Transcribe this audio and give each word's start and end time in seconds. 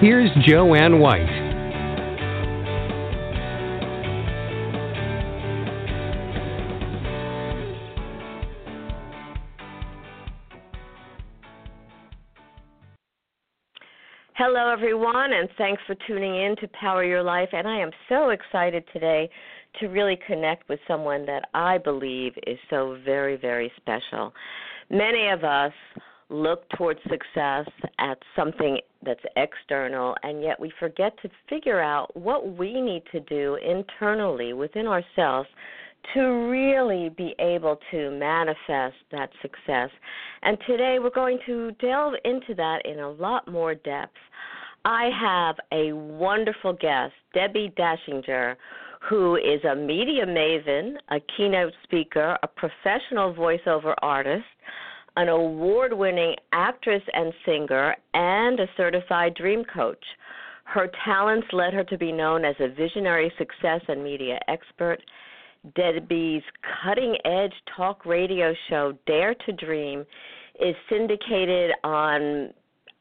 Here's 0.00 0.30
Jo 0.46 0.74
Anne 0.74 0.98
White. 0.98 1.44
Hello, 14.36 14.68
everyone, 14.68 15.32
and 15.32 15.48
thanks 15.56 15.80
for 15.86 15.94
tuning 16.06 16.34
in 16.34 16.56
to 16.56 16.68
Power 16.68 17.04
Your 17.04 17.22
Life. 17.22 17.48
And 17.52 17.68
I 17.68 17.78
am 17.78 17.90
so 18.08 18.30
excited 18.30 18.84
today 18.92 19.30
to 19.78 19.86
really 19.86 20.18
connect 20.26 20.68
with 20.68 20.80
someone 20.88 21.24
that 21.26 21.48
I 21.54 21.78
believe 21.78 22.32
is 22.46 22.58
so 22.68 22.98
very, 23.04 23.36
very 23.36 23.70
special. 23.76 24.34
Many 24.90 25.28
of 25.28 25.44
us 25.44 25.72
look 26.30 26.68
towards 26.70 27.00
success 27.02 27.66
at 27.98 28.18
something 28.34 28.78
that's 29.04 29.20
external, 29.36 30.14
and 30.22 30.42
yet 30.42 30.58
we 30.58 30.72
forget 30.78 31.12
to 31.22 31.30
figure 31.48 31.80
out 31.80 32.14
what 32.16 32.56
we 32.56 32.80
need 32.80 33.02
to 33.12 33.20
do 33.20 33.56
internally 33.56 34.52
within 34.52 34.86
ourselves 34.86 35.48
to 36.12 36.20
really 36.50 37.08
be 37.10 37.34
able 37.38 37.78
to 37.90 38.10
manifest 38.10 38.96
that 39.10 39.30
success. 39.40 39.90
And 40.42 40.58
today 40.66 40.98
we're 41.00 41.10
going 41.10 41.38
to 41.46 41.72
delve 41.80 42.14
into 42.24 42.54
that 42.56 42.82
in 42.84 43.00
a 43.00 43.10
lot 43.10 43.50
more 43.50 43.74
depth. 43.74 44.16
I 44.84 45.08
have 45.18 45.56
a 45.72 45.94
wonderful 45.94 46.74
guest, 46.74 47.14
Debbi 47.34 47.74
Dachinger, 47.74 48.56
who 49.08 49.36
is 49.36 49.64
a 49.64 49.74
media 49.74 50.26
maven, 50.26 50.96
a 51.10 51.20
keynote 51.36 51.72
speaker, 51.84 52.38
a 52.42 52.46
professional 52.46 53.34
voiceover 53.34 53.94
artist, 54.02 54.44
an 55.16 55.28
award 55.28 55.92
winning 55.92 56.34
actress 56.52 57.02
and 57.12 57.32
singer, 57.44 57.94
and 58.14 58.60
a 58.60 58.66
certified 58.76 59.34
dream 59.34 59.64
coach. 59.64 60.04
Her 60.64 60.90
talents 61.04 61.46
led 61.52 61.72
her 61.72 61.84
to 61.84 61.98
be 61.98 62.10
known 62.10 62.44
as 62.44 62.56
a 62.58 62.68
visionary 62.68 63.32
success 63.38 63.80
and 63.88 64.02
media 64.02 64.38
expert. 64.48 64.98
Debbi's 65.76 66.42
cutting 66.82 67.16
edge 67.24 67.54
talk 67.76 68.04
radio 68.04 68.54
show, 68.68 68.92
Dare 69.06 69.34
to 69.46 69.52
Dream, 69.52 70.04
is 70.60 70.74
syndicated 70.90 71.72
on 71.84 72.52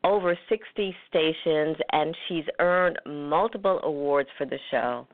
over 0.04 0.38
60 0.50 0.96
stations, 1.10 1.78
and 1.92 2.16
she's 2.28 2.46
earned 2.60 3.00
multiple 3.06 3.80
awards 3.84 4.30
for 4.38 4.46
the 4.46 4.60
show. 4.70 5.08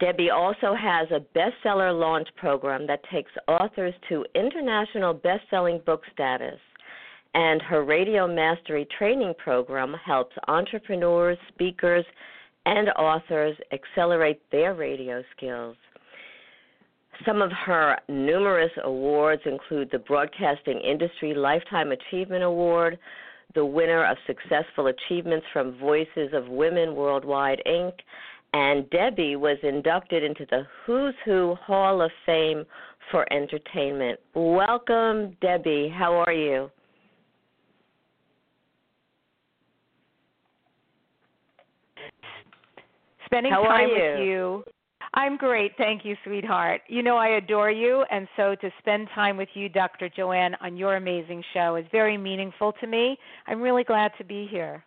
Debbi 0.00 0.32
also 0.32 0.74
has 0.74 1.08
a 1.10 1.20
bestseller 1.36 1.98
launch 1.98 2.28
program 2.36 2.86
that 2.86 3.00
takes 3.12 3.32
authors 3.48 3.94
to 4.08 4.24
international 4.34 5.12
best-selling 5.12 5.80
book 5.84 6.02
status. 6.12 6.58
And 7.34 7.60
her 7.62 7.84
radio 7.84 8.26
mastery 8.26 8.86
training 8.96 9.34
program 9.38 9.94
helps 10.04 10.34
entrepreneurs, 10.46 11.38
speakers, 11.48 12.04
and 12.64 12.88
authors 12.90 13.56
accelerate 13.72 14.40
their 14.50 14.74
radio 14.74 15.22
skills. 15.36 15.76
Some 17.26 17.42
of 17.42 17.50
her 17.50 17.98
numerous 18.08 18.70
awards 18.84 19.42
include 19.44 19.90
the 19.90 19.98
Broadcasting 19.98 20.78
Industry 20.80 21.34
Lifetime 21.34 21.90
Achievement 21.92 22.44
Award, 22.44 22.98
the 23.54 23.64
winner 23.64 24.04
of 24.04 24.16
Successful 24.26 24.86
Achievements 24.86 25.46
from 25.52 25.78
Voices 25.78 26.30
of 26.32 26.48
Women 26.48 26.94
Worldwide, 26.94 27.60
Inc., 27.66 27.94
and 28.58 28.90
Debbi 28.90 29.36
was 29.36 29.56
inducted 29.62 30.24
into 30.24 30.44
the 30.50 30.66
Who's 30.84 31.14
Who 31.24 31.54
Hall 31.64 32.02
of 32.02 32.10
Fame 32.26 32.64
for 33.12 33.32
Entertainment. 33.32 34.18
Welcome, 34.34 35.36
Debbi. 35.40 35.92
How 35.92 36.14
are 36.14 36.32
you? 36.32 36.68
Spending 43.26 43.52
How 43.52 43.62
time 43.62 43.90
you? 43.90 43.94
with 43.94 44.26
you. 44.26 44.64
I'm 45.14 45.36
great. 45.36 45.72
Thank 45.78 46.04
you, 46.04 46.16
sweetheart. 46.24 46.80
You 46.88 47.04
know 47.04 47.16
I 47.16 47.36
adore 47.36 47.70
you, 47.70 48.04
and 48.10 48.26
so 48.36 48.56
to 48.60 48.70
spend 48.80 49.06
time 49.14 49.36
with 49.36 49.48
you, 49.54 49.68
Dr. 49.68 50.08
Jo 50.08 50.32
Anne, 50.32 50.56
on 50.60 50.76
your 50.76 50.96
amazing 50.96 51.44
show 51.54 51.76
is 51.76 51.84
very 51.92 52.18
meaningful 52.18 52.72
to 52.80 52.88
me. 52.88 53.16
I'm 53.46 53.60
really 53.60 53.84
glad 53.84 54.10
to 54.18 54.24
be 54.24 54.48
here. 54.50 54.84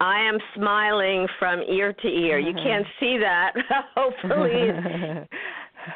I 0.00 0.20
am 0.20 0.38
smiling 0.54 1.26
from 1.38 1.60
ear 1.62 1.92
to 1.92 2.08
ear. 2.08 2.38
You 2.38 2.54
can't 2.54 2.86
see 3.00 3.18
that, 3.18 3.52
hopefully, 3.94 4.70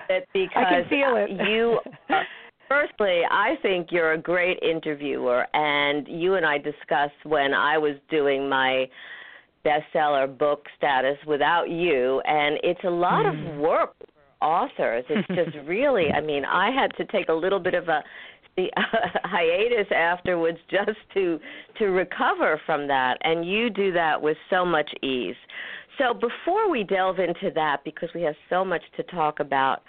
it's 0.08 0.26
because 0.32 0.50
I 0.66 0.80
can 0.82 0.88
feel 0.88 1.16
it. 1.16 1.48
you. 1.48 1.80
Uh, 2.10 2.20
firstly, 2.68 3.22
I 3.30 3.54
think 3.62 3.88
you're 3.90 4.12
a 4.12 4.18
great 4.18 4.58
interviewer, 4.62 5.46
and 5.54 6.06
you 6.06 6.34
and 6.34 6.44
I 6.44 6.58
discussed 6.58 7.24
when 7.24 7.54
I 7.54 7.78
was 7.78 7.94
doing 8.10 8.48
my 8.48 8.88
bestseller 9.64 10.26
book 10.36 10.66
status 10.76 11.16
without 11.26 11.70
you, 11.70 12.20
and 12.26 12.58
it's 12.62 12.84
a 12.84 12.90
lot 12.90 13.24
of 13.26 13.34
Hmm. 13.34 13.58
work 13.60 13.94
authors. 14.44 15.04
It's 15.08 15.26
just 15.28 15.56
really, 15.66 16.10
I 16.12 16.20
mean, 16.20 16.44
I 16.44 16.70
had 16.70 16.94
to 16.98 17.04
take 17.10 17.28
a 17.28 17.32
little 17.32 17.58
bit 17.58 17.74
of 17.74 17.88
a 17.88 18.02
the 18.56 18.70
hiatus 19.24 19.90
afterwards 19.94 20.58
just 20.70 20.98
to 21.14 21.40
to 21.78 21.86
recover 21.86 22.60
from 22.64 22.86
that. 22.86 23.18
And 23.22 23.44
you 23.44 23.70
do 23.70 23.92
that 23.92 24.20
with 24.20 24.36
so 24.50 24.64
much 24.64 24.90
ease. 25.02 25.34
So 25.98 26.12
before 26.12 26.70
we 26.70 26.84
delve 26.84 27.18
into 27.18 27.50
that 27.54 27.82
because 27.84 28.08
we 28.14 28.22
have 28.22 28.34
so 28.50 28.64
much 28.64 28.82
to 28.96 29.02
talk 29.04 29.40
about 29.40 29.82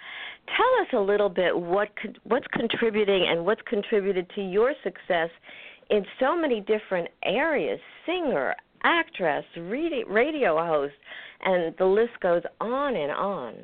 tell 0.56 0.82
us 0.82 0.88
a 0.94 1.00
little 1.00 1.28
bit 1.28 1.56
what 1.56 1.88
what's 2.24 2.46
contributing 2.52 3.26
and 3.28 3.44
what's 3.44 3.62
contributed 3.68 4.28
to 4.34 4.40
your 4.40 4.72
success 4.82 5.30
in 5.90 6.04
so 6.18 6.36
many 6.36 6.60
different 6.60 7.08
areas. 7.24 7.80
Singer 8.04 8.54
actress 8.82 9.44
radio 9.56 10.64
host 10.64 10.94
and 11.44 11.74
the 11.78 11.84
list 11.84 12.12
goes 12.20 12.42
on 12.60 12.94
and 12.94 13.10
on 13.10 13.54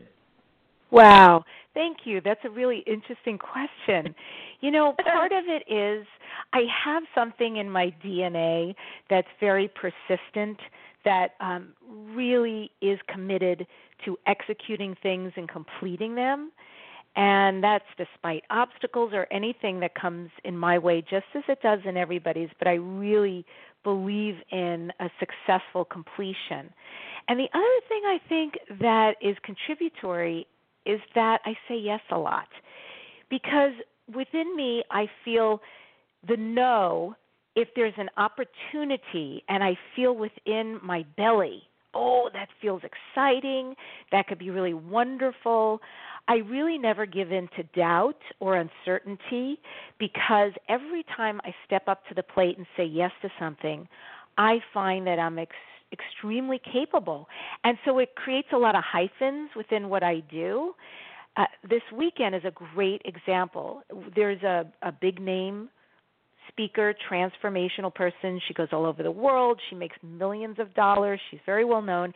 Wow. 0.93 1.45
Thank 1.75 1.99
you. 2.05 2.21
That's 2.23 2.41
a 2.45 2.51
really 2.51 2.85
interesting 2.87 3.39
question. 3.39 4.15
You 4.61 4.71
know, 4.71 4.95
part 5.05 5.33
of 5.33 5.45
it 5.49 5.65
is 5.73 6.07
I 6.53 6.63
have 6.85 7.03
something 7.15 7.57
in 7.57 7.71
my 7.71 7.93
DNA 8.05 8.75
that's 9.09 9.29
very 9.41 9.69
persistent, 9.69 10.59
that 11.05 11.31
um, 11.41 11.71
really 12.15 12.71
is 12.81 12.99
committed 13.09 13.67
to 14.05 14.17
executing 14.27 14.95
things 15.03 15.33
and 15.37 15.49
completing 15.49 16.15
them. 16.15 16.53
And 17.17 17.63
that's 17.65 17.85
despite 17.99 18.45
obstacles 18.51 19.13
or 19.13 19.27
anything 19.33 19.81
that 19.81 19.95
comes 19.95 20.31
in 20.45 20.57
my 20.57 20.79
way, 20.79 21.03
just 21.03 21.27
as 21.35 21.43
it 21.49 21.61
does 21.63 21.81
in 21.85 21.97
everybody's. 21.97 22.49
But 22.59 22.69
I 22.69 22.75
really 22.75 23.45
believe 23.83 24.37
in 24.51 24.93
a 25.01 25.11
successful 25.19 25.85
completion. 25.85 26.73
And 27.29 27.39
the 27.39 27.49
other 27.55 27.81
thing 27.89 28.03
I 28.05 28.19
think 28.29 28.55
that 28.81 29.15
is 29.21 29.37
contributory 29.43 30.47
is 30.87 31.00
that 31.15 31.41
I 31.44 31.54
say 31.69 31.76
yes 31.76 32.00
a 32.10 32.19
lot. 32.19 32.48
Because 33.31 33.72
within 34.15 34.54
me, 34.56 34.82
I 34.91 35.06
feel 35.25 35.60
the 36.26 36.37
no 36.37 37.16
if 37.54 37.69
there's 37.76 37.94
an 37.98 38.09
opportunity 38.16 39.44
and 39.48 39.62
I 39.62 39.76
feel 39.94 40.16
within 40.16 40.81
my 40.82 41.05
belly, 41.17 41.62
oh, 41.94 42.31
that 42.32 42.49
feels 42.61 42.82
exciting, 42.82 43.75
that 44.11 44.26
could 44.26 44.38
be 44.38 44.50
really 44.50 44.75
wonderful. 44.75 45.81
I 46.29 46.37
really 46.37 46.79
never 46.79 47.05
give 47.05 47.32
in 47.32 47.49
to 47.56 47.62
doubt 47.75 48.20
or 48.40 48.56
uncertainty 48.56 49.58
because 49.99 50.52
every 50.69 51.05
time 51.14 51.40
I 51.44 51.55
step 51.67 51.88
up 51.88 52.06
to 52.08 52.14
the 52.14 52.23
plate 52.23 52.56
and 52.56 52.67
say 52.76 52.85
yes 52.85 53.11
to 53.23 53.28
something, 53.38 53.87
I 54.38 54.61
find 54.73 55.06
that 55.06 55.19
I'm 55.19 55.38
extremely 55.93 56.61
capable. 56.73 57.29
And 57.65 57.77
so 57.85 57.99
it 57.99 58.15
creates 58.15 58.49
a 58.53 58.59
lot 58.59 58.75
of 58.75 58.83
hyphens 58.85 59.50
within 59.56 59.89
what 59.89 60.03
I 60.03 60.21
do. 60.31 60.75
Uh, 61.37 61.44
this 61.69 61.83
weekend 61.97 62.35
is 62.35 62.43
a 62.44 62.50
great 62.50 63.03
example. 63.05 63.83
There's 64.15 64.43
a, 64.43 64.71
a 64.83 64.93
big 64.93 65.21
name 65.21 65.69
speaker, 66.49 66.94
transformational 67.11 67.94
person. 67.94 68.41
She 68.47 68.55
goes 68.55 68.69
all 68.73 68.85
over 68.85 69.03
the 69.03 69.11
world. 69.11 69.61
She 69.71 69.77
makes 69.77 69.97
millions 70.03 70.59
of 70.59 70.75
dollars. 70.75 71.21
She's 71.31 71.41
very 71.47 71.65
well 71.65 71.83
known. 71.83 72.12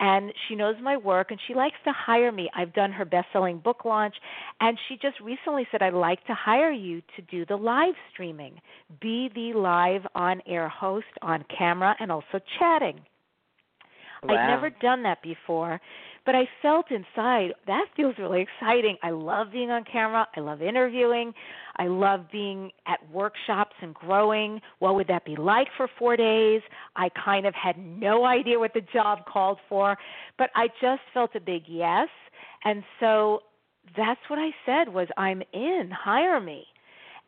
And 0.00 0.32
she 0.48 0.56
knows 0.56 0.74
my 0.82 0.96
work 0.96 1.30
and 1.30 1.38
she 1.46 1.54
likes 1.54 1.76
to 1.84 1.92
hire 1.92 2.32
me. 2.32 2.50
I've 2.56 2.72
done 2.74 2.90
her 2.92 3.04
best 3.04 3.26
selling 3.32 3.58
book 3.58 3.84
launch. 3.84 4.14
And 4.60 4.76
she 4.88 4.96
just 4.96 5.20
recently 5.20 5.66
said, 5.70 5.82
I'd 5.82 5.94
like 5.94 6.24
to 6.26 6.34
hire 6.34 6.72
you 6.72 7.00
to 7.16 7.22
do 7.30 7.46
the 7.46 7.56
live 7.56 7.94
streaming, 8.12 8.60
be 9.00 9.30
the 9.34 9.56
live 9.56 10.02
on 10.14 10.40
air 10.46 10.68
host 10.68 11.06
on 11.22 11.44
camera 11.56 11.94
and 12.00 12.10
also 12.10 12.40
chatting. 12.58 13.00
Wow. 14.24 14.34
I'd 14.34 14.48
never 14.48 14.70
done 14.70 15.02
that 15.04 15.22
before. 15.22 15.80
But 16.26 16.34
I 16.34 16.48
felt 16.62 16.86
inside 16.90 17.52
that 17.66 17.84
feels 17.94 18.14
really 18.18 18.40
exciting. 18.40 18.96
I 19.02 19.10
love 19.10 19.48
being 19.52 19.70
on 19.70 19.84
camera. 19.84 20.26
I 20.34 20.40
love 20.40 20.62
interviewing. 20.62 21.34
I 21.76 21.86
love 21.86 22.20
being 22.32 22.70
at 22.86 22.98
workshops 23.12 23.74
and 23.82 23.92
growing. 23.92 24.60
What 24.78 24.94
would 24.94 25.06
that 25.08 25.26
be 25.26 25.36
like 25.36 25.68
for 25.76 25.86
4 25.98 26.16
days? 26.16 26.62
I 26.96 27.10
kind 27.22 27.44
of 27.46 27.54
had 27.54 27.76
no 27.78 28.24
idea 28.24 28.58
what 28.58 28.72
the 28.72 28.80
job 28.80 29.26
called 29.26 29.58
for, 29.68 29.98
but 30.38 30.48
I 30.54 30.68
just 30.80 31.02
felt 31.12 31.34
a 31.34 31.40
big 31.40 31.64
yes. 31.68 32.08
And 32.64 32.82
so 33.00 33.40
that's 33.94 34.20
what 34.28 34.38
I 34.38 34.50
said 34.64 34.88
was 34.88 35.08
I'm 35.18 35.42
in, 35.52 35.90
hire 35.92 36.40
me. 36.40 36.64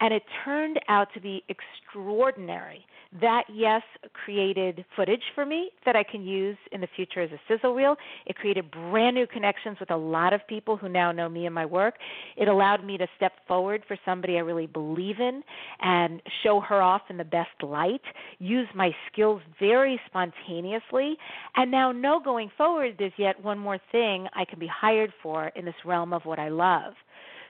And 0.01 0.13
it 0.13 0.23
turned 0.45 0.79
out 0.89 1.09
to 1.15 1.21
be 1.21 1.43
extraordinary 1.49 2.85
that 3.21 3.45
yes 3.53 3.83
created 4.13 4.85
footage 4.95 5.23
for 5.35 5.47
me 5.47 5.71
that 5.85 5.97
I 5.97 6.03
can 6.03 6.23
use 6.23 6.57
in 6.73 6.81
the 6.81 6.89
future 6.97 7.23
as 7.23 7.31
a 7.31 7.41
sizzle 7.49 7.75
reel. 7.75 7.97
It 8.27 8.37
created 8.37 8.71
brand 8.71 9.15
new 9.15 9.27
connections 9.27 9.79
with 9.81 9.91
a 9.91 9.97
lot 9.97 10.33
of 10.33 10.47
people 10.49 10.77
who 10.77 10.89
now 10.89 11.13
know 11.13 11.29
me 11.29 11.47
and 11.47 11.55
my 11.55 11.65
work. 11.65 11.95
It 12.37 12.49
allowed 12.49 12.85
me 12.85 12.99
to 12.99 13.07
step 13.17 13.33
forward 13.47 13.85
for 13.87 13.97
somebody 14.05 14.37
I 14.37 14.41
really 14.41 14.67
believe 14.67 15.21
in 15.21 15.43
and 15.81 16.21
show 16.43 16.61
her 16.61 16.83
off 16.83 17.03
in 17.09 17.17
the 17.17 17.25
best 17.25 17.63
light, 17.63 18.03
use 18.39 18.69
my 18.75 18.91
skills 19.11 19.41
very 19.59 20.01
spontaneously, 20.07 21.17
and 21.55 21.71
now 21.71 21.93
know 21.93 22.21
going 22.23 22.51
forward 22.57 22.97
there's 22.99 23.13
yet 23.17 23.43
one 23.43 23.59
more 23.59 23.79
thing 23.93 24.27
I 24.35 24.45
can 24.45 24.59
be 24.59 24.69
hired 24.69 25.13
for 25.23 25.49
in 25.57 25.65
this 25.65 25.75
realm 25.85 26.13
of 26.13 26.25
what 26.25 26.39
I 26.39 26.49
love. 26.49 26.93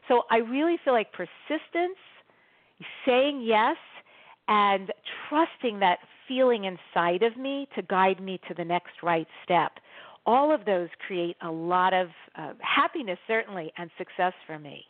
So 0.09 0.23
I 0.31 0.37
really 0.37 0.77
feel 0.85 0.93
like 0.93 1.09
persistence, 1.13 1.99
saying 3.07 3.43
yes, 3.45 3.77
and 4.49 4.93
trusting 5.29 5.81
that 5.81 5.99
feeling 6.29 6.65
inside 6.65 7.23
of 7.23 7.37
me 7.37 7.69
to 7.75 7.83
guide 7.83 8.21
me 8.21 8.41
to 8.49 8.55
the 8.55 8.65
next 8.65 9.03
right 9.03 9.27
step. 9.45 9.73
All 10.25 10.53
of 10.55 10.65
those 10.65 10.89
create 11.07 11.37
a 11.43 11.51
lot 11.51 11.95
of 11.95 12.09
uh, 12.37 12.53
happiness, 12.61 13.19
certainly, 13.29 13.73
and 13.79 13.91
success 13.97 14.33
for 14.47 14.59
me. 14.59 14.85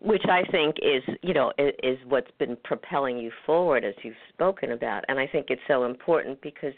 Which 0.00 0.24
I 0.28 0.42
think 0.50 0.76
is, 0.82 1.02
you 1.22 1.32
know, 1.32 1.52
is 1.58 1.96
what's 2.08 2.30
been 2.38 2.56
propelling 2.64 3.18
you 3.18 3.30
forward, 3.46 3.84
as 3.84 3.94
you've 4.02 4.14
spoken 4.32 4.72
about, 4.72 5.04
and 5.08 5.18
I 5.18 5.26
think 5.26 5.46
it's 5.48 5.62
so 5.68 5.84
important 5.84 6.40
because 6.42 6.74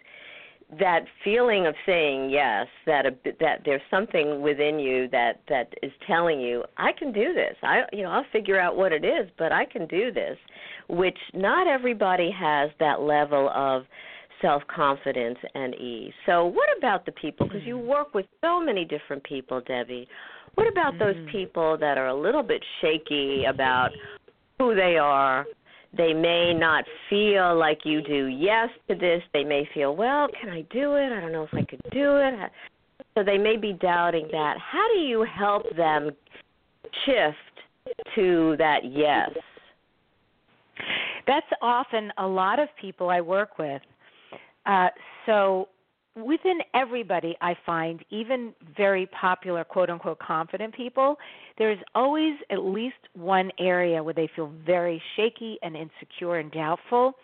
that 0.79 1.05
feeling 1.23 1.67
of 1.67 1.75
saying 1.87 2.31
yes 2.31 2.67
that 2.87 3.07
a, 3.07 3.11
that 3.41 3.61
there's 3.65 3.83
something 3.91 4.41
within 4.43 4.79
you 4.79 5.09
that 5.09 5.41
that 5.49 5.73
is 5.83 5.93
telling 6.07 6.41
you 6.41 6.65
I 6.77 6.93
can 6.93 7.13
do 7.13 7.33
this. 7.35 7.55
I 7.63 7.83
you 7.93 8.03
know 8.03 8.11
I'll 8.11 8.27
figure 8.33 8.59
out 8.59 8.77
what 8.77 8.93
it 8.93 9.05
is, 9.05 9.29
but 9.39 9.53
I 9.53 9.65
can 9.65 9.87
do 9.87 10.11
this, 10.13 10.37
which 10.89 11.19
not 11.33 11.67
everybody 11.67 12.31
has 12.31 12.71
that 12.81 13.01
level 13.01 13.51
of 13.55 13.85
self-confidence 14.43 15.39
and 15.55 15.75
ease. 15.77 16.13
So 16.27 16.47
what 16.47 16.69
about 16.77 17.07
the 17.07 17.13
people 17.13 17.47
because 17.47 17.63
you 17.65 17.79
work 17.79 18.15
with 18.15 18.27
so 18.43 18.61
many 18.61 18.85
different 18.85 19.23
people, 19.25 19.61
Debbi. 19.63 20.07
What 20.55 20.69
about 20.71 20.99
those 20.99 21.17
Mm. 21.17 21.27
people 21.27 21.77
that 21.79 21.99
are 21.99 22.09
a 22.09 22.15
little 22.15 22.43
bit 22.43 22.63
shaky 22.81 23.45
about 23.45 23.91
who 24.59 24.75
they 24.75 24.99
are, 24.99 25.47
they 25.97 26.13
may 26.13 26.53
not 26.55 26.85
feel 27.09 27.57
like 27.57 27.81
you 27.85 28.03
do 28.03 28.27
yes 28.27 28.69
to 28.89 28.95
this. 28.95 29.23
They 29.33 29.45
may 29.45 29.69
feel, 29.75 29.95
well, 29.97 30.29
can 30.41 30.51
I 30.51 30.63
do 30.71 30.95
it? 30.95 31.13
I 31.13 31.21
don't 31.21 31.33
know 31.33 31.45
if 31.45 31.55
I 31.55 31.65
could 31.65 31.83
do 31.93 32.17
it. 32.17 32.51
So 33.15 33.23
they 33.23 33.39
may 33.39 33.57
be 33.57 33.73
doubting 33.73 34.29
that. 34.33 34.57
How 34.59 34.87
do 34.93 35.01
you 35.01 35.25
help 35.25 35.65
them 35.77 36.11
shift 37.05 37.37
to 38.15 38.57
that 38.59 38.81
yes? 38.85 39.31
That's 41.27 41.47
often 41.63 42.13
a 42.19 42.27
lot 42.27 42.59
of 42.59 42.69
people 42.81 43.09
I 43.09 43.21
work 43.21 43.59
with. 43.59 43.83
Uh, 44.67 44.89
so 45.27 45.69
within 46.17 46.59
everybody, 46.75 47.37
I 47.41 47.55
find, 47.67 48.05
even 48.11 48.53
very 48.77 49.07
popular 49.07 49.65
quote 49.65 49.91
unquote 49.91 50.19
confident 50.19 50.75
people, 50.75 51.17
there's 51.59 51.79
always 51.95 52.35
at 52.51 52.61
least 52.61 52.95
one 53.15 53.51
area 53.59 54.03
where 54.03 54.15
they 54.15 54.29
feel 54.35 54.53
very 54.65 55.03
shaky 55.17 55.59
and 55.63 55.77
insecure 55.77 56.37
and 56.37 56.51
doubtful. 56.53 57.15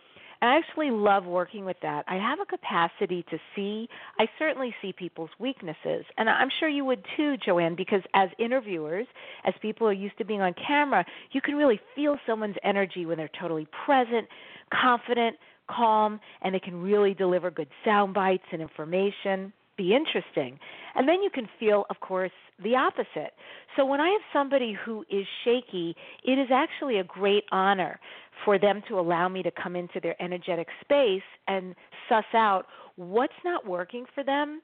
And 0.42 0.50
I 0.50 0.56
actually 0.56 0.90
love 0.90 1.26
working 1.26 1.66
with 1.66 1.76
that. 1.82 2.04
I 2.08 2.14
have 2.14 2.38
a 2.40 2.46
capacity 2.46 3.24
to 3.30 3.38
see, 3.54 3.88
I 4.18 4.26
certainly 4.38 4.74
see 4.80 4.92
people's 4.92 5.28
weaknesses. 5.38 6.06
And 6.16 6.30
I'm 6.30 6.48
sure 6.58 6.68
you 6.68 6.84
would 6.86 7.04
too, 7.14 7.36
Jo 7.44 7.58
Anne, 7.58 7.74
because 7.76 8.00
as 8.14 8.30
interviewers, 8.38 9.06
as 9.44 9.52
people 9.60 9.86
are 9.86 9.92
used 9.92 10.16
to 10.16 10.24
being 10.24 10.40
on 10.40 10.54
camera, 10.66 11.04
you 11.32 11.42
can 11.42 11.56
really 11.56 11.78
feel 11.94 12.16
someone's 12.26 12.56
energy 12.64 13.04
when 13.04 13.18
they're 13.18 13.30
totally 13.38 13.68
present, 13.84 14.26
confident, 14.72 15.36
calm, 15.74 16.20
and 16.42 16.54
they 16.54 16.60
can 16.60 16.82
really 16.82 17.14
deliver 17.14 17.50
good 17.50 17.68
sound 17.84 18.14
bites 18.14 18.44
and 18.52 18.60
information, 18.60 19.52
be 19.76 19.94
interesting. 19.94 20.58
And 20.94 21.08
then 21.08 21.22
you 21.22 21.30
can 21.30 21.48
feel, 21.58 21.84
of 21.88 22.00
course, 22.00 22.32
the 22.62 22.74
opposite. 22.74 23.32
So 23.76 23.86
when 23.86 24.00
I 24.00 24.08
have 24.10 24.20
somebody 24.32 24.76
who 24.84 25.04
is 25.10 25.26
shaky, 25.44 25.96
it 26.24 26.38
is 26.38 26.48
actually 26.52 26.98
a 26.98 27.04
great 27.04 27.44
honor 27.50 27.98
for 28.44 28.58
them 28.58 28.82
to 28.88 28.98
allow 28.98 29.28
me 29.28 29.42
to 29.42 29.50
come 29.50 29.76
into 29.76 30.00
their 30.00 30.20
energetic 30.22 30.68
space 30.82 31.22
and 31.48 31.74
suss 32.08 32.24
out 32.34 32.66
what's 32.96 33.32
not 33.44 33.66
working 33.66 34.04
for 34.14 34.22
them 34.22 34.60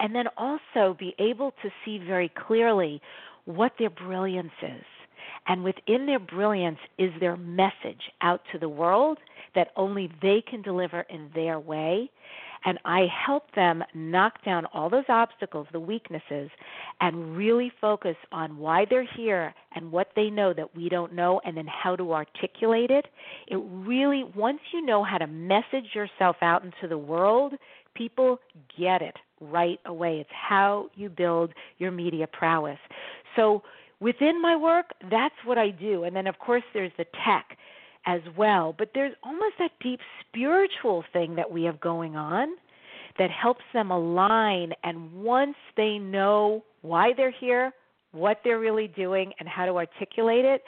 and 0.00 0.14
then 0.14 0.26
also 0.36 0.96
be 0.98 1.14
able 1.18 1.52
to 1.62 1.70
see 1.84 1.98
very 1.98 2.30
clearly 2.46 3.00
what 3.44 3.72
their 3.78 3.90
brilliance 3.90 4.52
is. 4.62 4.84
And 5.48 5.64
within 5.64 6.06
their 6.06 6.18
brilliance 6.18 6.78
is 6.98 7.10
their 7.20 7.36
message 7.36 8.02
out 8.20 8.42
to 8.52 8.58
the 8.58 8.68
world 8.68 9.18
that 9.54 9.68
only 9.76 10.10
they 10.20 10.42
can 10.48 10.62
deliver 10.62 11.00
in 11.08 11.30
their 11.34 11.58
way. 11.58 12.10
And 12.64 12.78
I 12.84 13.06
help 13.26 13.54
them 13.54 13.82
knock 13.94 14.44
down 14.44 14.66
all 14.66 14.90
those 14.90 15.04
obstacles, 15.08 15.68
the 15.72 15.80
weaknesses, 15.80 16.50
and 17.00 17.36
really 17.36 17.72
focus 17.80 18.16
on 18.32 18.58
why 18.58 18.84
they're 18.88 19.08
here 19.16 19.54
and 19.74 19.92
what 19.92 20.08
they 20.16 20.28
know 20.28 20.52
that 20.52 20.74
we 20.76 20.88
don't 20.88 21.14
know, 21.14 21.40
and 21.44 21.56
then 21.56 21.68
how 21.68 21.94
to 21.96 22.12
articulate 22.12 22.90
it. 22.90 23.06
It 23.46 23.60
really, 23.62 24.24
once 24.34 24.60
you 24.72 24.84
know 24.84 25.04
how 25.04 25.18
to 25.18 25.26
message 25.28 25.94
yourself 25.94 26.36
out 26.42 26.64
into 26.64 26.88
the 26.88 26.98
world, 26.98 27.54
people 27.94 28.38
get 28.76 29.02
it 29.02 29.16
right 29.40 29.78
away. 29.86 30.18
It's 30.18 30.30
how 30.32 30.88
you 30.94 31.08
build 31.08 31.52
your 31.78 31.92
media 31.92 32.26
prowess. 32.26 32.78
So, 33.36 33.62
within 34.00 34.40
my 34.40 34.56
work, 34.56 34.86
that's 35.10 35.34
what 35.44 35.58
I 35.58 35.70
do. 35.70 36.04
And 36.04 36.14
then, 36.14 36.26
of 36.26 36.38
course, 36.38 36.62
there's 36.72 36.92
the 36.98 37.06
tech 37.24 37.56
as 38.06 38.20
well. 38.36 38.74
But 38.76 38.90
there's 38.94 39.14
almost 39.22 39.54
that 39.58 39.72
deep 39.80 40.00
spiritual 40.26 41.04
thing 41.12 41.34
that 41.36 41.50
we 41.50 41.64
have 41.64 41.80
going 41.80 42.16
on 42.16 42.48
that 43.18 43.30
helps 43.30 43.64
them 43.72 43.90
align. 43.90 44.72
And 44.84 45.12
once 45.12 45.56
they 45.76 45.98
know 45.98 46.64
why 46.82 47.12
they're 47.16 47.30
here, 47.32 47.72
what 48.12 48.40
they're 48.44 48.60
really 48.60 48.88
doing, 48.88 49.32
and 49.38 49.48
how 49.48 49.66
to 49.66 49.72
articulate 49.72 50.44
it, 50.44 50.62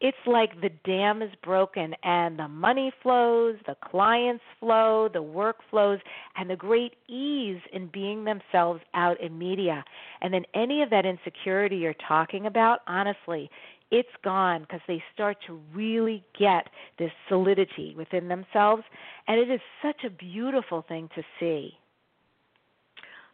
it's 0.00 0.16
like 0.26 0.60
the 0.60 0.70
dam 0.84 1.22
is 1.22 1.30
broken 1.42 1.94
and 2.04 2.38
the 2.38 2.48
money 2.48 2.92
flows, 3.02 3.56
the 3.66 3.76
clients 3.84 4.44
flow, 4.60 5.08
the 5.12 5.22
work 5.22 5.56
flows, 5.70 5.98
and 6.36 6.48
the 6.48 6.56
great 6.56 6.94
ease 7.08 7.60
in 7.72 7.88
being 7.92 8.24
themselves 8.24 8.80
out 8.94 9.20
in 9.20 9.36
media. 9.38 9.84
And 10.20 10.32
then 10.32 10.44
any 10.54 10.82
of 10.82 10.90
that 10.90 11.04
insecurity 11.04 11.76
you're 11.76 11.94
talking 12.06 12.46
about, 12.46 12.80
honestly, 12.86 13.50
it's 13.90 14.08
gone 14.22 14.62
because 14.62 14.80
they 14.86 15.02
start 15.14 15.38
to 15.46 15.60
really 15.74 16.22
get 16.38 16.68
this 16.98 17.10
solidity 17.28 17.94
within 17.96 18.28
themselves. 18.28 18.82
And 19.26 19.40
it 19.40 19.50
is 19.50 19.60
such 19.82 20.04
a 20.04 20.10
beautiful 20.10 20.84
thing 20.86 21.08
to 21.14 21.22
see. 21.40 21.72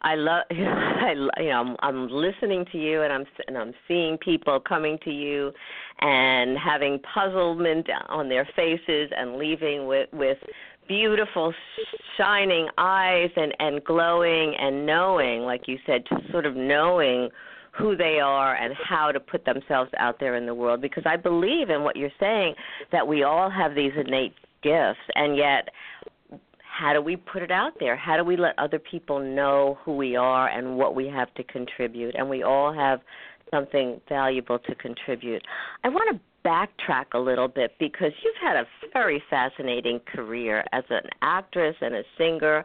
I 0.04 0.14
love, 0.16 0.44
I, 0.50 1.14
you 1.38 1.48
know, 1.48 1.60
I'm, 1.60 1.76
I'm 1.80 2.08
listening 2.08 2.66
to 2.72 2.78
you, 2.78 3.02
and 3.02 3.12
I'm 3.12 3.24
and 3.48 3.58
I'm 3.58 3.72
seeing 3.88 4.18
people 4.18 4.60
coming 4.60 4.98
to 5.04 5.10
you, 5.10 5.50
and 6.00 6.56
having 6.58 7.00
puzzlement 7.12 7.88
on 8.08 8.28
their 8.28 8.46
faces, 8.54 9.10
and 9.16 9.36
leaving 9.36 9.86
with 9.86 10.08
with 10.12 10.38
beautiful, 10.86 11.54
shining 12.18 12.68
eyes, 12.76 13.30
and 13.34 13.54
and 13.58 13.82
glowing, 13.82 14.54
and 14.60 14.86
knowing, 14.86 15.40
like 15.40 15.66
you 15.66 15.78
said, 15.86 16.04
just 16.08 16.30
sort 16.30 16.44
of 16.44 16.54
knowing 16.54 17.30
who 17.72 17.96
they 17.96 18.20
are 18.20 18.54
and 18.54 18.72
how 18.84 19.10
to 19.10 19.18
put 19.18 19.44
themselves 19.44 19.90
out 19.98 20.20
there 20.20 20.36
in 20.36 20.46
the 20.46 20.54
world. 20.54 20.80
Because 20.80 21.02
I 21.06 21.16
believe 21.16 21.70
in 21.70 21.82
what 21.82 21.96
you're 21.96 22.10
saying 22.20 22.54
that 22.92 23.08
we 23.08 23.24
all 23.24 23.50
have 23.50 23.74
these 23.74 23.92
innate 23.96 24.34
gifts, 24.62 25.00
and 25.14 25.36
yet 25.36 25.70
how 26.78 26.92
do 26.92 27.00
we 27.00 27.16
put 27.16 27.42
it 27.42 27.52
out 27.52 27.72
there? 27.78 27.96
How 27.96 28.16
do 28.16 28.24
we 28.24 28.36
let 28.36 28.58
other 28.58 28.78
people 28.78 29.20
know 29.20 29.78
who 29.84 29.96
we 29.96 30.16
are 30.16 30.48
and 30.48 30.76
what 30.76 30.96
we 30.96 31.06
have 31.06 31.32
to 31.34 31.44
contribute? 31.44 32.14
And 32.16 32.28
we 32.28 32.42
all 32.42 32.72
have 32.72 33.00
something 33.52 34.00
valuable 34.08 34.58
to 34.58 34.74
contribute. 34.74 35.42
I 35.84 35.88
want 35.88 36.16
to 36.16 36.48
backtrack 36.48 37.06
a 37.14 37.18
little 37.18 37.46
bit 37.46 37.72
because 37.78 38.10
you've 38.24 38.34
had 38.42 38.56
a 38.56 38.64
very 38.92 39.22
fascinating 39.30 40.00
career 40.14 40.64
as 40.72 40.82
an 40.90 41.08
actress 41.22 41.76
and 41.80 41.94
a 41.94 42.02
singer. 42.18 42.64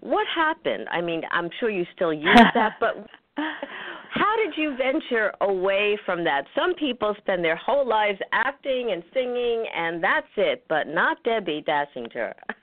What 0.00 0.26
happened? 0.32 0.86
I 0.92 1.00
mean, 1.00 1.22
I'm 1.32 1.50
sure 1.58 1.68
you 1.68 1.84
still 1.96 2.12
use 2.12 2.38
that, 2.54 2.74
but 2.78 3.08
how 3.36 4.36
did 4.36 4.54
you 4.56 4.76
venture 4.76 5.32
away 5.40 5.98
from 6.06 6.22
that? 6.24 6.44
Some 6.54 6.74
people 6.74 7.14
spend 7.18 7.44
their 7.44 7.56
whole 7.56 7.86
lives 7.86 8.20
acting 8.30 8.90
and 8.92 9.02
singing, 9.12 9.64
and 9.74 10.02
that's 10.02 10.26
it, 10.36 10.64
but 10.68 10.86
not 10.86 11.22
Debbi 11.24 11.64
Dachinger. 11.64 12.34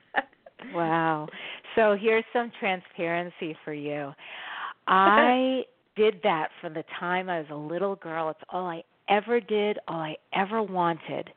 wow. 0.73 1.27
So 1.75 1.97
here's 1.99 2.23
some 2.33 2.51
transparency 2.59 3.55
for 3.63 3.73
you. 3.73 4.11
I 4.87 5.63
did 5.95 6.19
that 6.23 6.49
from 6.61 6.73
the 6.73 6.83
time 6.99 7.29
I 7.29 7.39
was 7.39 7.47
a 7.51 7.55
little 7.55 7.95
girl. 7.95 8.29
It's 8.29 8.39
all 8.49 8.67
I 8.67 8.83
ever 9.09 9.39
did, 9.39 9.77
all 9.87 9.99
I 9.99 10.15
ever 10.33 10.61
wanted. 10.61 11.29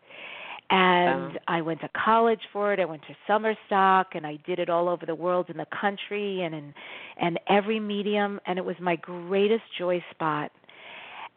And 0.70 1.32
wow. 1.32 1.40
I 1.48 1.60
went 1.62 1.80
to 1.80 1.88
college 2.04 2.40
for 2.52 2.74
it. 2.74 2.80
I 2.80 2.84
went 2.84 3.02
to 3.02 3.14
summer 3.26 3.54
stock 3.66 4.08
and 4.14 4.26
I 4.26 4.38
did 4.46 4.58
it 4.58 4.68
all 4.68 4.88
over 4.88 5.06
the 5.06 5.14
world 5.14 5.46
in 5.48 5.56
the 5.56 5.66
country 5.80 6.42
and 6.42 6.54
in 6.54 6.74
and 7.20 7.40
every 7.48 7.80
medium 7.80 8.38
and 8.46 8.58
it 8.58 8.64
was 8.64 8.76
my 8.80 8.96
greatest 8.96 9.62
joy 9.78 10.04
spot. 10.10 10.52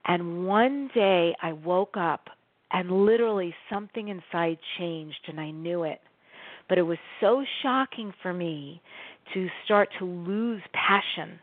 And 0.05 0.45
one 0.45 0.89
day 0.93 1.33
I 1.41 1.53
woke 1.53 1.95
up 1.95 2.27
and 2.73 3.05
literally 3.05 3.53
something 3.69 4.09
inside 4.09 4.57
changed 4.77 5.19
and 5.27 5.39
I 5.39 5.51
knew 5.51 5.83
it. 5.83 6.01
But 6.71 6.77
it 6.77 6.83
was 6.83 6.99
so 7.19 7.43
shocking 7.61 8.13
for 8.21 8.31
me 8.31 8.81
to 9.33 9.49
start 9.65 9.89
to 9.99 10.05
lose 10.05 10.61
passion 10.71 11.37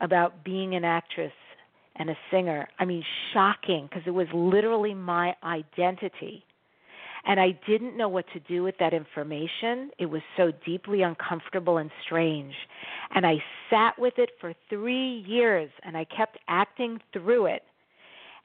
about 0.00 0.44
being 0.44 0.76
an 0.76 0.84
actress 0.84 1.32
and 1.96 2.08
a 2.08 2.16
singer. 2.30 2.68
I 2.78 2.84
mean, 2.84 3.02
shocking 3.32 3.88
because 3.88 4.04
it 4.06 4.12
was 4.12 4.28
literally 4.32 4.94
my 4.94 5.34
identity. 5.42 6.44
And 7.26 7.40
I 7.40 7.58
didn't 7.66 7.96
know 7.96 8.08
what 8.08 8.26
to 8.34 8.38
do 8.38 8.62
with 8.62 8.76
that 8.78 8.94
information. 8.94 9.90
It 9.98 10.06
was 10.06 10.22
so 10.36 10.52
deeply 10.64 11.02
uncomfortable 11.02 11.78
and 11.78 11.90
strange. 12.06 12.54
And 13.16 13.26
I 13.26 13.42
sat 13.70 13.98
with 13.98 14.14
it 14.16 14.30
for 14.40 14.54
three 14.70 15.24
years 15.26 15.70
and 15.82 15.96
I 15.96 16.04
kept 16.04 16.38
acting 16.46 17.00
through 17.12 17.46
it. 17.46 17.64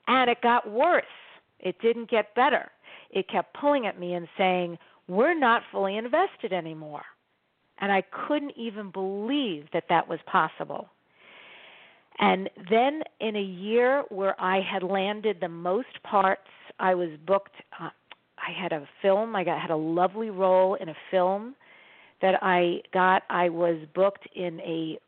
And 0.08 0.32
it 0.32 0.42
got 0.42 0.68
worse. 0.68 1.06
It 1.60 1.80
didn't 1.80 2.10
get 2.10 2.34
better. 2.34 2.72
It 3.14 3.30
kept 3.30 3.54
pulling 3.54 3.86
at 3.86 4.00
me 4.00 4.14
and 4.14 4.28
saying, 4.38 4.78
We're 5.08 5.38
not 5.38 5.62
fully 5.72 5.98
invested 5.98 6.52
anymore. 6.52 7.04
And 7.80 7.92
I 7.92 8.02
couldn't 8.28 8.54
even 8.58 8.92
believe 8.92 9.66
that 9.74 9.86
that 9.90 10.08
was 10.08 10.20
possible. 10.26 10.90
And 12.20 12.50
then 12.70 13.02
in 13.20 13.36
a 13.36 13.42
year 13.42 14.04
where 14.10 14.40
I 14.40 14.62
had 14.62 14.84
landed 14.84 15.38
the 15.42 15.50
most 15.50 16.02
parts, 16.04 16.42
I 16.80 16.94
was 16.96 17.10
booked. 17.26 17.56
Uh, 17.80 17.90
I 18.38 18.52
had 18.52 18.72
a 18.72 18.88
film. 19.02 19.36
I 19.36 19.44
got 19.44 19.60
had 19.60 19.72
a 19.72 19.76
lovely 19.76 20.30
role 20.30 20.76
in 20.76 20.90
a 20.90 20.96
film 21.10 21.56
that 22.22 22.36
I 22.42 22.82
got. 22.94 23.24
I 23.30 23.50
was 23.50 23.78
booked 23.96 24.28
in 24.36 24.60
a 24.62 25.00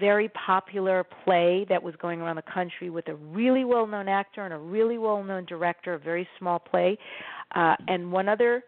very 0.00 0.28
popular 0.30 1.04
play 1.24 1.66
that 1.68 1.82
was 1.82 1.94
going 1.96 2.20
around 2.20 2.36
the 2.36 2.42
country 2.42 2.90
with 2.90 3.08
a 3.08 3.14
really 3.14 3.64
well-known 3.64 4.08
actor 4.08 4.44
and 4.44 4.52
a 4.52 4.58
really 4.58 4.98
well-known 4.98 5.44
director. 5.46 5.94
A 5.94 5.98
very 5.98 6.28
small 6.38 6.58
play, 6.58 6.98
uh, 7.54 7.74
and 7.88 8.10
one 8.10 8.28
other 8.28 8.62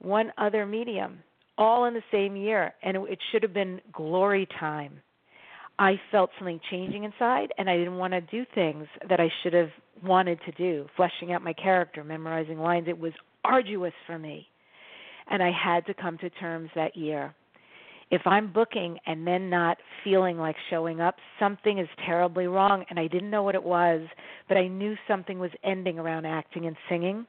one 0.00 0.32
other 0.38 0.66
medium, 0.66 1.20
all 1.56 1.86
in 1.86 1.94
the 1.94 2.02
same 2.12 2.36
year, 2.36 2.74
and 2.82 2.96
it, 2.96 3.02
it 3.08 3.18
should 3.30 3.42
have 3.42 3.54
been 3.54 3.80
glory 3.92 4.46
time 4.58 5.00
I 5.78 6.00
felt 6.12 6.30
something 6.38 6.60
changing 6.70 7.04
inside, 7.04 7.52
and 7.58 7.68
I 7.68 7.76
didn't 7.76 7.96
want 7.96 8.12
to 8.12 8.20
do 8.20 8.44
things 8.54 8.86
that 9.08 9.20
I 9.20 9.28
should 9.42 9.52
have 9.54 9.70
wanted 10.04 10.38
to 10.46 10.52
do, 10.52 10.86
fleshing 10.96 11.32
out 11.32 11.42
my 11.42 11.52
character, 11.52 12.04
memorizing 12.04 12.58
lines. 12.58 12.86
It 12.88 12.98
was 12.98 13.12
arduous 13.44 13.92
for 14.06 14.18
me. 14.18 14.46
And 15.30 15.42
I 15.42 15.50
had 15.50 15.86
to 15.86 15.94
come 15.94 16.18
to 16.18 16.30
terms 16.30 16.70
that 16.76 16.96
year. 16.96 17.34
If 18.10 18.22
I'm 18.26 18.52
booking 18.52 18.98
and 19.06 19.26
then 19.26 19.50
not 19.50 19.78
feeling 20.02 20.38
like 20.38 20.56
showing 20.70 21.00
up, 21.00 21.16
something 21.38 21.78
is 21.78 21.88
terribly 22.04 22.46
wrong. 22.46 22.84
And 22.90 22.98
I 22.98 23.06
didn't 23.06 23.30
know 23.30 23.42
what 23.42 23.54
it 23.54 23.64
was, 23.64 24.02
but 24.48 24.56
I 24.56 24.68
knew 24.68 24.94
something 25.08 25.38
was 25.38 25.50
ending 25.64 25.98
around 25.98 26.26
acting 26.26 26.66
and 26.66 26.76
singing. 26.88 27.26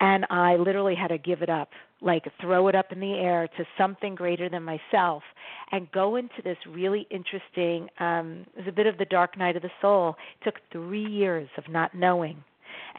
And 0.00 0.26
I 0.30 0.56
literally 0.56 0.94
had 0.94 1.08
to 1.08 1.18
give 1.18 1.42
it 1.42 1.48
up 1.48 1.70
like 2.00 2.24
throw 2.40 2.68
it 2.68 2.74
up 2.74 2.92
in 2.92 3.00
the 3.00 3.14
air 3.14 3.48
to 3.56 3.64
something 3.76 4.14
greater 4.14 4.48
than 4.48 4.62
myself 4.62 5.22
and 5.72 5.90
go 5.90 6.16
into 6.16 6.40
this 6.44 6.56
really 6.68 7.06
interesting 7.10 7.88
um 7.98 8.46
it 8.54 8.60
was 8.60 8.68
a 8.68 8.72
bit 8.72 8.86
of 8.86 8.98
the 8.98 9.04
dark 9.06 9.36
night 9.36 9.56
of 9.56 9.62
the 9.62 9.70
soul 9.80 10.14
it 10.40 10.44
took 10.44 10.54
3 10.72 11.04
years 11.04 11.48
of 11.56 11.68
not 11.68 11.94
knowing 11.94 12.42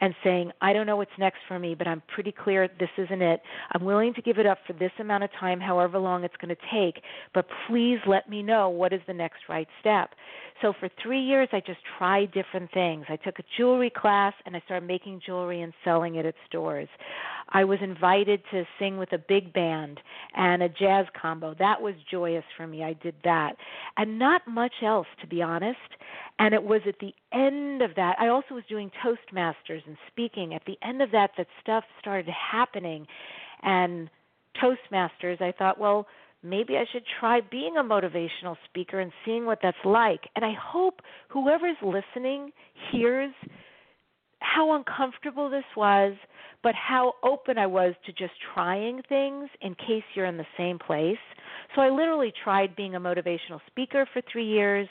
and 0.00 0.14
saying, 0.24 0.52
I 0.60 0.72
don't 0.72 0.86
know 0.86 0.96
what's 0.96 1.10
next 1.18 1.38
for 1.48 1.58
me, 1.58 1.74
but 1.74 1.86
I'm 1.86 2.02
pretty 2.12 2.32
clear 2.32 2.68
this 2.78 2.90
isn't 2.96 3.22
it. 3.22 3.40
I'm 3.72 3.84
willing 3.84 4.14
to 4.14 4.22
give 4.22 4.38
it 4.38 4.46
up 4.46 4.58
for 4.66 4.72
this 4.72 4.92
amount 4.98 5.24
of 5.24 5.30
time, 5.38 5.60
however 5.60 5.98
long 5.98 6.24
it's 6.24 6.36
going 6.40 6.54
to 6.54 6.62
take, 6.72 7.02
but 7.34 7.46
please 7.68 7.98
let 8.06 8.28
me 8.28 8.42
know 8.42 8.68
what 8.68 8.92
is 8.92 9.00
the 9.06 9.14
next 9.14 9.40
right 9.48 9.68
step. 9.80 10.10
So 10.62 10.74
for 10.78 10.90
three 11.02 11.22
years, 11.22 11.48
I 11.52 11.60
just 11.60 11.78
tried 11.98 12.32
different 12.32 12.70
things. 12.72 13.06
I 13.08 13.16
took 13.16 13.38
a 13.38 13.44
jewelry 13.56 13.90
class 13.90 14.34
and 14.44 14.54
I 14.54 14.60
started 14.66 14.86
making 14.86 15.22
jewelry 15.24 15.62
and 15.62 15.72
selling 15.84 16.16
it 16.16 16.26
at 16.26 16.34
stores. 16.46 16.88
I 17.48 17.64
was 17.64 17.78
invited 17.82 18.42
to 18.52 18.64
sing 18.78 18.98
with 18.98 19.12
a 19.12 19.18
big 19.18 19.52
band 19.52 20.00
and 20.36 20.62
a 20.62 20.68
jazz 20.68 21.06
combo. 21.20 21.54
That 21.58 21.80
was 21.80 21.94
joyous 22.10 22.44
for 22.56 22.66
me. 22.66 22.84
I 22.84 22.92
did 22.92 23.14
that. 23.24 23.54
And 23.96 24.18
not 24.18 24.42
much 24.46 24.74
else, 24.84 25.06
to 25.20 25.26
be 25.26 25.42
honest. 25.42 25.78
And 26.38 26.54
it 26.54 26.62
was 26.62 26.80
at 26.86 26.98
the 27.00 27.12
end 27.32 27.82
of 27.82 27.94
that, 27.96 28.16
I 28.18 28.28
also 28.28 28.54
was 28.54 28.64
doing 28.68 28.90
Toastmasters 29.04 29.86
and 29.86 29.96
speaking. 30.10 30.54
At 30.54 30.62
the 30.66 30.78
end 30.82 31.02
of 31.02 31.10
that, 31.10 31.30
that 31.36 31.46
stuff 31.62 31.84
started 32.00 32.32
happening. 32.52 33.06
And 33.62 34.08
Toastmasters, 34.62 35.40
I 35.42 35.52
thought, 35.52 35.78
well, 35.78 36.06
maybe 36.42 36.76
I 36.76 36.84
should 36.90 37.04
try 37.18 37.40
being 37.40 37.76
a 37.76 37.82
motivational 37.82 38.56
speaker 38.68 39.00
and 39.00 39.12
seeing 39.24 39.44
what 39.44 39.58
that's 39.62 39.76
like. 39.84 40.20
And 40.34 40.44
I 40.44 40.54
hope 40.60 41.00
whoever's 41.28 41.76
listening 41.82 42.50
hears 42.90 43.32
how 44.40 44.74
uncomfortable 44.74 45.50
this 45.50 45.64
was, 45.76 46.14
but 46.62 46.74
how 46.74 47.14
open 47.22 47.58
I 47.58 47.66
was 47.66 47.94
to 48.06 48.12
just 48.12 48.32
trying 48.54 49.02
things 49.08 49.48
in 49.60 49.74
case 49.74 50.02
you're 50.14 50.26
in 50.26 50.36
the 50.36 50.46
same 50.56 50.78
place. 50.78 51.18
So 51.74 51.82
I 51.82 51.90
literally 51.90 52.32
tried 52.42 52.74
being 52.74 52.94
a 52.94 53.00
motivational 53.00 53.60
speaker 53.66 54.06
for 54.12 54.22
three 54.32 54.46
years. 54.46 54.88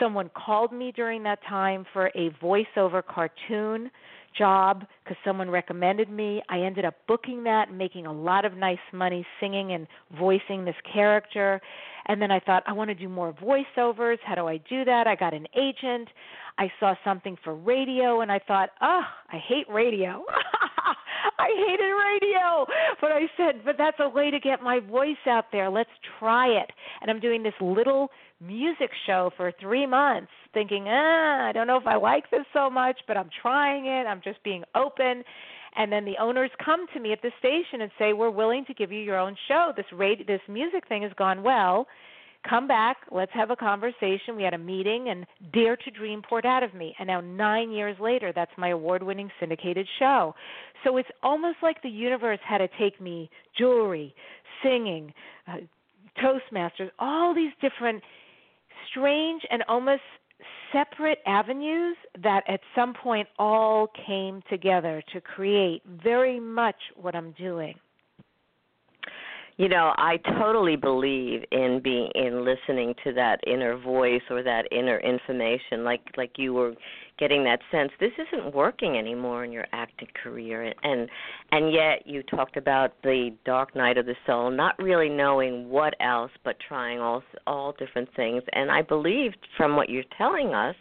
Someone 0.00 0.30
called 0.34 0.72
me 0.72 0.92
during 0.94 1.22
that 1.24 1.40
time 1.48 1.84
for 1.92 2.08
a 2.08 2.30
voiceover 2.42 3.02
cartoon 3.04 3.90
job 4.36 4.84
because 5.02 5.16
someone 5.24 5.50
recommended 5.50 6.10
me. 6.10 6.42
I 6.48 6.60
ended 6.60 6.84
up 6.84 6.94
booking 7.06 7.44
that 7.44 7.68
and 7.68 7.78
making 7.78 8.06
a 8.06 8.12
lot 8.12 8.44
of 8.44 8.56
nice 8.56 8.78
money 8.92 9.26
singing 9.40 9.72
and 9.72 9.86
voicing 10.18 10.64
this 10.64 10.76
character. 10.92 11.60
And 12.06 12.22
then 12.22 12.30
I 12.30 12.40
thought, 12.40 12.62
I 12.66 12.72
want 12.72 12.88
to 12.88 12.94
do 12.94 13.08
more 13.08 13.34
voiceovers. 13.34 14.16
How 14.24 14.34
do 14.34 14.46
I 14.46 14.58
do 14.68 14.84
that? 14.84 15.06
I 15.06 15.14
got 15.14 15.34
an 15.34 15.46
agent. 15.56 16.08
I 16.58 16.70
saw 16.80 16.94
something 17.04 17.36
for 17.44 17.54
radio 17.54 18.20
and 18.20 18.32
I 18.32 18.38
thought, 18.38 18.70
oh, 18.80 19.02
I 19.32 19.36
hate 19.46 19.68
radio. 19.68 20.24
I 21.38 21.48
hated 21.66 21.92
radio. 21.92 22.66
But 23.00 23.12
I 23.12 23.22
said, 23.36 23.64
but 23.64 23.76
that's 23.78 23.98
a 24.00 24.08
way 24.08 24.30
to 24.30 24.40
get 24.40 24.62
my 24.62 24.80
voice 24.80 25.16
out 25.26 25.46
there. 25.52 25.70
Let's 25.70 25.90
try 26.18 26.48
it. 26.48 26.70
And 27.00 27.10
I'm 27.10 27.20
doing 27.20 27.42
this 27.42 27.54
little 27.60 28.08
music 28.40 28.90
show 29.06 29.30
for 29.36 29.52
three 29.60 29.86
months, 29.86 30.30
thinking, 30.54 30.86
ah, 30.88 31.48
I 31.48 31.52
don't 31.52 31.66
know 31.66 31.76
if 31.76 31.86
I 31.86 31.96
like 31.96 32.30
this 32.30 32.44
so 32.52 32.70
much, 32.70 32.98
but 33.06 33.16
I'm 33.16 33.30
trying 33.42 33.86
it. 33.86 34.06
I'm 34.06 34.20
just 34.22 34.42
being 34.42 34.64
open. 34.74 35.24
And 35.76 35.92
then 35.92 36.04
the 36.04 36.16
owners 36.20 36.50
come 36.64 36.86
to 36.94 37.00
me 37.00 37.12
at 37.12 37.22
the 37.22 37.30
station 37.38 37.82
and 37.82 37.90
say, 37.98 38.12
"We're 38.12 38.30
willing 38.30 38.64
to 38.66 38.74
give 38.74 38.90
you 38.90 39.00
your 39.00 39.18
own 39.18 39.36
show. 39.46 39.72
This 39.76 39.86
radio, 39.92 40.24
this 40.26 40.40
music 40.48 40.88
thing 40.88 41.02
has 41.02 41.12
gone 41.14 41.42
well. 41.42 41.86
Come 42.48 42.66
back. 42.66 42.96
Let's 43.10 43.32
have 43.32 43.50
a 43.50 43.56
conversation." 43.56 44.34
We 44.34 44.42
had 44.44 44.54
a 44.54 44.58
meeting, 44.58 45.08
and 45.08 45.26
Dare 45.52 45.76
to 45.76 45.90
Dream 45.90 46.22
poured 46.22 46.46
out 46.46 46.62
of 46.62 46.74
me. 46.74 46.96
And 46.98 47.06
now 47.06 47.20
nine 47.20 47.70
years 47.70 47.96
later, 48.00 48.32
that's 48.32 48.50
my 48.56 48.70
award-winning 48.70 49.30
syndicated 49.38 49.86
show. 49.98 50.34
So 50.84 50.96
it's 50.96 51.10
almost 51.22 51.58
like 51.62 51.82
the 51.82 51.90
universe 51.90 52.40
had 52.42 52.58
to 52.58 52.68
take 52.78 53.00
me 53.00 53.30
jewelry, 53.56 54.14
singing, 54.62 55.12
uh, 55.46 55.58
Toastmasters, 56.16 56.90
all 56.98 57.34
these 57.34 57.52
different 57.60 58.02
strange 58.90 59.42
and 59.50 59.62
almost 59.68 60.02
separate 60.72 61.18
avenues 61.26 61.96
that 62.22 62.42
at 62.48 62.60
some 62.74 62.94
point 62.94 63.28
all 63.38 63.88
came 64.06 64.42
together 64.50 65.02
to 65.12 65.20
create 65.20 65.82
very 66.02 66.38
much 66.38 66.76
what 66.96 67.14
I'm 67.14 67.32
doing. 67.32 67.74
You 69.56 69.68
know, 69.68 69.92
I 69.96 70.18
totally 70.38 70.76
believe 70.76 71.42
in 71.50 71.80
being 71.82 72.10
in 72.14 72.44
listening 72.44 72.94
to 73.02 73.12
that 73.14 73.40
inner 73.44 73.76
voice 73.76 74.22
or 74.30 74.44
that 74.44 74.68
inner 74.70 75.00
information 75.00 75.82
like 75.82 76.02
like 76.16 76.32
you 76.36 76.54
were 76.54 76.74
getting 77.18 77.44
that 77.44 77.60
sense 77.70 77.90
this 78.00 78.12
isn't 78.18 78.54
working 78.54 78.96
anymore 78.96 79.44
in 79.44 79.52
your 79.52 79.66
acting 79.72 80.08
career. 80.22 80.72
And 80.82 81.08
and 81.52 81.72
yet 81.72 82.06
you 82.06 82.22
talked 82.22 82.56
about 82.56 82.92
the 83.02 83.30
dark 83.44 83.74
night 83.74 83.98
of 83.98 84.06
the 84.06 84.16
soul 84.26 84.50
not 84.50 84.78
really 84.78 85.08
knowing 85.08 85.68
what 85.68 85.94
else 86.00 86.30
but 86.44 86.56
trying 86.66 87.00
all 87.00 87.22
all 87.46 87.72
different 87.78 88.08
things. 88.14 88.42
And 88.52 88.70
I 88.70 88.82
believe 88.82 89.32
from 89.56 89.76
what 89.76 89.88
you're 89.88 90.04
telling 90.16 90.54
us 90.54 90.76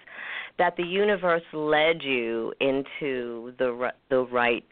that 0.57 0.75
the 0.75 0.83
universe 0.83 1.43
led 1.53 2.01
you 2.01 2.53
into 2.59 3.53
the 3.57 3.91
the 4.09 4.25
right 4.31 4.65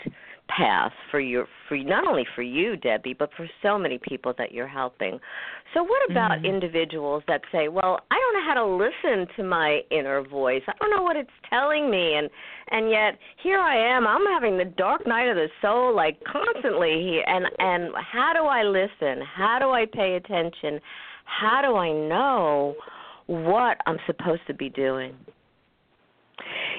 path 0.48 0.92
for 1.12 1.20
your 1.20 1.48
for 1.68 1.78
not 1.78 2.08
only 2.08 2.26
for 2.36 2.42
you 2.42 2.76
Debbi 2.78 3.18
but 3.18 3.30
for 3.36 3.48
so 3.62 3.78
many 3.78 3.98
people 3.98 4.34
that 4.38 4.52
you're 4.52 4.68
helping. 4.68 5.20
So 5.74 5.84
what 5.84 6.10
about 6.10 6.32
mm-hmm. 6.32 6.46
individuals 6.46 7.24
that 7.28 7.42
say, 7.52 7.68
"Well, 7.68 8.00
I 8.12 8.16
don't 8.16 8.34
know 8.34 8.48
how 8.48 8.54
to 8.54 8.66
listen 8.66 9.28
to 9.36 9.44
my 9.44 9.82
inner 9.92 10.22
voice. 10.22 10.62
I 10.68 10.74
don't 10.80 10.96
know 10.96 11.04
what 11.04 11.16
it's 11.16 11.30
telling 11.50 11.90
me 11.90 12.16
and 12.16 12.30
and 12.72 12.90
yet 12.90 13.18
here 13.42 13.60
I 13.60 13.76
am. 13.76 14.08
I'm 14.08 14.26
having 14.26 14.58
the 14.58 14.66
dark 14.66 15.06
night 15.08 15.28
of 15.28 15.36
the 15.36 15.50
soul 15.62 15.96
like 15.96 16.18
constantly 16.24 17.02
here 17.02 17.24
and 17.28 17.46
and 17.60 17.94
how 17.96 18.34
do 18.34 18.46
I 18.46 18.64
listen? 18.64 19.24
How 19.26 19.60
do 19.60 19.72
I 19.72 19.86
pay 19.86 20.16
attention? 20.16 20.80
How 21.26 21.62
do 21.62 21.76
I 21.76 21.92
know 21.92 22.76
what 23.28 23.78
I'm 23.86 23.98
supposed 24.06 24.42
to 24.48 24.54
be 24.54 24.70
doing?" 24.70 25.16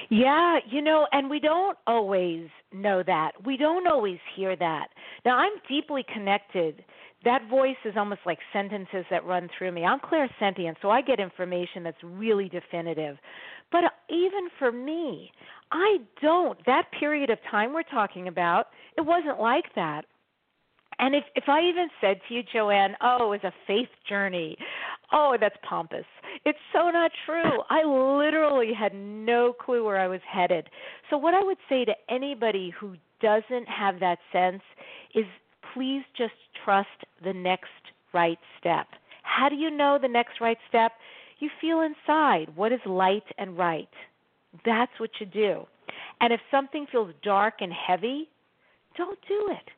Yeah, 0.09 0.59
you 0.69 0.81
know, 0.81 1.07
and 1.11 1.29
we 1.29 1.39
don't 1.39 1.77
always 1.85 2.47
know 2.73 3.03
that. 3.05 3.31
We 3.45 3.57
don't 3.57 3.87
always 3.87 4.19
hear 4.35 4.55
that. 4.55 4.87
Now, 5.25 5.37
I'm 5.37 5.53
deeply 5.69 6.05
connected. 6.13 6.83
That 7.25 7.49
voice 7.49 7.75
is 7.83 7.95
almost 7.97 8.21
like 8.25 8.37
sentences 8.53 9.05
that 9.09 9.25
run 9.25 9.49
through 9.57 9.71
me. 9.71 9.83
I'm 9.83 9.99
clairsentient, 9.99 10.75
so 10.81 10.89
I 10.89 11.01
get 11.01 11.19
information 11.19 11.83
that's 11.83 11.97
really 12.03 12.47
definitive. 12.49 13.17
But 13.71 13.85
uh, 13.85 13.89
even 14.09 14.47
for 14.59 14.71
me, 14.71 15.31
I 15.71 15.97
don't. 16.21 16.57
That 16.65 16.85
period 16.97 17.29
of 17.29 17.39
time 17.51 17.73
we're 17.73 17.83
talking 17.83 18.27
about, 18.27 18.67
it 18.97 19.01
wasn't 19.01 19.39
like 19.39 19.65
that. 19.75 20.05
And 20.99 21.13
if 21.15 21.23
if 21.35 21.43
I 21.47 21.61
even 21.61 21.89
said 22.01 22.19
to 22.27 22.33
you, 22.33 22.41
Jo 22.51 22.69
Anne, 22.69 22.95
oh, 23.01 23.31
it 23.31 23.43
was 23.43 23.43
a 23.43 23.53
faith 23.67 23.89
journey, 24.07 24.57
oh, 25.11 25.37
that's 25.39 25.55
pompous. 25.67 26.05
It's 26.45 26.57
so 26.73 26.89
not 26.89 27.11
true. 27.25 27.61
I 27.69 27.83
literally 27.83 28.71
had 28.77 28.93
no 28.93 29.53
clue 29.53 29.83
where 29.85 29.99
I 29.99 30.07
was 30.07 30.21
headed. 30.29 30.69
So 31.09 31.17
what 31.17 31.33
I 31.33 31.43
would 31.43 31.57
say 31.69 31.85
to 31.85 31.93
anybody 32.09 32.73
who 32.79 32.95
doesn't 33.21 33.67
have 33.67 33.99
that 33.99 34.19
sense 34.31 34.61
is 35.15 35.25
please 35.73 36.03
just 36.17 36.33
trust 36.63 36.87
the 37.23 37.33
next 37.33 37.69
right 38.13 38.39
step. 38.59 38.87
How 39.23 39.49
do 39.49 39.55
you 39.55 39.69
know 39.69 39.97
the 40.01 40.07
next 40.07 40.39
right 40.41 40.57
step? 40.69 40.93
You 41.39 41.49
feel 41.61 41.81
inside 41.81 42.55
what 42.55 42.71
is 42.71 42.79
light 42.85 43.23
and 43.37 43.57
right. 43.57 43.89
That's 44.65 44.91
what 44.99 45.11
you 45.19 45.25
do. 45.25 45.65
And 46.19 46.33
if 46.33 46.39
something 46.49 46.87
feels 46.91 47.11
dark 47.23 47.55
and 47.59 47.71
heavy, 47.71 48.29
don't 48.97 49.19
do 49.27 49.49
it. 49.51 49.69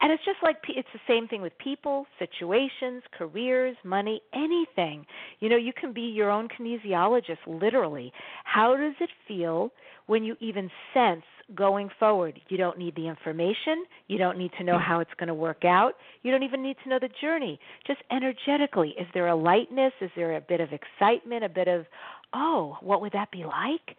And 0.00 0.12
it's 0.12 0.24
just 0.24 0.38
like 0.42 0.56
it's 0.68 0.88
the 0.92 1.00
same 1.08 1.28
thing 1.28 1.42
with 1.42 1.56
people, 1.58 2.06
situations, 2.18 3.02
careers, 3.16 3.76
money, 3.84 4.20
anything. 4.34 5.06
You 5.40 5.48
know, 5.48 5.56
you 5.56 5.72
can 5.72 5.92
be 5.92 6.02
your 6.02 6.30
own 6.30 6.48
kinesiologist, 6.48 7.38
literally. 7.46 8.12
How 8.44 8.76
does 8.76 8.94
it 9.00 9.10
feel 9.26 9.70
when 10.06 10.24
you 10.24 10.36
even 10.40 10.70
sense 10.92 11.24
going 11.54 11.88
forward? 11.98 12.38
You 12.48 12.58
don't 12.58 12.78
need 12.78 12.94
the 12.96 13.08
information. 13.08 13.84
You 14.08 14.18
don't 14.18 14.38
need 14.38 14.52
to 14.58 14.64
know 14.64 14.78
how 14.78 15.00
it's 15.00 15.10
going 15.18 15.28
to 15.28 15.34
work 15.34 15.64
out. 15.64 15.92
You 16.22 16.30
don't 16.30 16.42
even 16.42 16.62
need 16.62 16.76
to 16.84 16.90
know 16.90 16.98
the 17.00 17.10
journey. 17.20 17.58
Just 17.86 18.00
energetically, 18.10 18.94
is 18.98 19.06
there 19.14 19.28
a 19.28 19.36
lightness? 19.36 19.92
Is 20.00 20.10
there 20.16 20.36
a 20.36 20.40
bit 20.40 20.60
of 20.60 20.68
excitement? 20.72 21.44
A 21.44 21.48
bit 21.48 21.68
of, 21.68 21.86
oh, 22.34 22.76
what 22.80 23.00
would 23.00 23.12
that 23.12 23.30
be 23.30 23.44
like? 23.44 23.96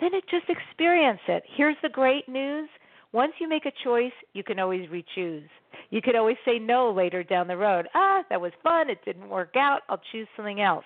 Then 0.00 0.14
it 0.14 0.24
just 0.28 0.46
experience 0.48 1.20
it. 1.28 1.44
Here's 1.56 1.76
the 1.82 1.88
great 1.88 2.28
news 2.28 2.68
once 3.14 3.32
you 3.38 3.48
make 3.48 3.64
a 3.64 3.72
choice, 3.84 4.12
you 4.32 4.42
can 4.42 4.58
always 4.58 4.90
re-choose. 4.90 5.48
You 5.90 6.02
could 6.02 6.16
always 6.16 6.36
say 6.44 6.58
no 6.58 6.90
later 6.90 7.22
down 7.22 7.46
the 7.46 7.56
road. 7.56 7.86
Ah, 7.94 8.24
that 8.28 8.40
was 8.40 8.50
fun. 8.60 8.90
It 8.90 9.04
didn't 9.04 9.28
work 9.28 9.54
out. 9.56 9.82
I'll 9.88 10.00
choose 10.10 10.26
something 10.36 10.60
else. 10.60 10.84